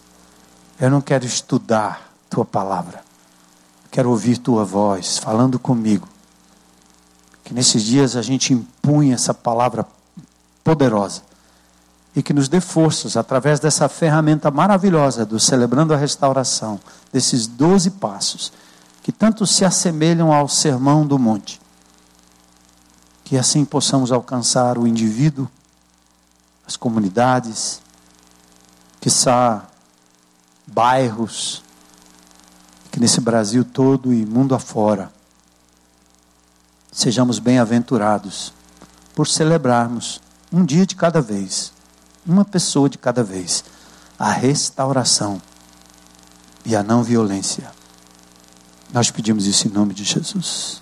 Eu 0.80 0.89
não 0.89 1.02
quero 1.02 1.26
estudar 1.26 2.12
tua 2.30 2.43
palavra, 2.43 3.04
quero 3.89 4.10
ouvir 4.10 4.38
tua 4.38 4.66
voz 4.66 5.18
falando 5.18 5.58
comigo. 5.58 6.08
Que 7.43 7.54
nesses 7.54 7.84
dias 7.84 8.16
a 8.16 8.22
gente 8.22 8.54
impunha 8.54 9.14
essa 9.16 9.34
palavra 9.34 9.86
poderosa 10.66 11.22
e 12.13 12.24
que 12.24 12.34
nos 12.34 12.49
dê 12.49 12.59
forças 12.59 13.16
através 13.16 13.59
dessa 13.59 13.88
ferramenta 13.88 14.49
maravilhosa 14.49 15.26
do 15.26 15.39
Celebrando 15.39 15.93
a 15.93 15.97
Restauração, 15.97 16.80
desses 17.13 17.45
doze 17.45 17.91
passos, 17.91 18.51
que 19.03 19.11
tanto 19.11 19.45
se 19.45 19.63
assemelham 19.63 20.34
ao 20.34 20.49
sermão 20.49 21.05
do 21.05 21.20
monte. 21.20 21.61
Que 23.24 23.38
assim 23.38 23.63
possamos 23.63 24.11
alcançar 24.11 24.78
o 24.78 24.88
indivíduo, 24.88 25.47
as 26.66 26.76
comunidades, 26.76 27.82
que 28.99 29.09
bairros, 30.66 31.63
que 32.91 32.99
nesse 32.99 33.22
Brasil 33.22 33.63
todo 33.63 34.13
e 34.13 34.26
mundo 34.26 34.55
afora 34.55 35.13
sejamos 36.95 37.39
bem-aventurados 37.39 38.53
por 39.13 39.28
celebrarmos 39.28 40.22
um 40.52 40.64
dia 40.64 40.86
de 40.86 40.96
cada 40.96 41.22
vez, 41.22 41.72
uma 42.26 42.46
pessoa 42.46 42.89
de 42.89 42.98
cada 42.98 43.24
vez, 43.24 43.64
a 44.18 44.32
restauração 44.32 45.41
e 46.66 46.76
a 46.76 46.82
não 46.84 47.04
violência. 47.04 47.72
Nós 48.93 49.12
pedimos 49.12 49.46
isso 49.46 49.68
em 49.68 49.72
nome 49.72 49.93
de 49.93 50.04
Jesus. 50.04 50.82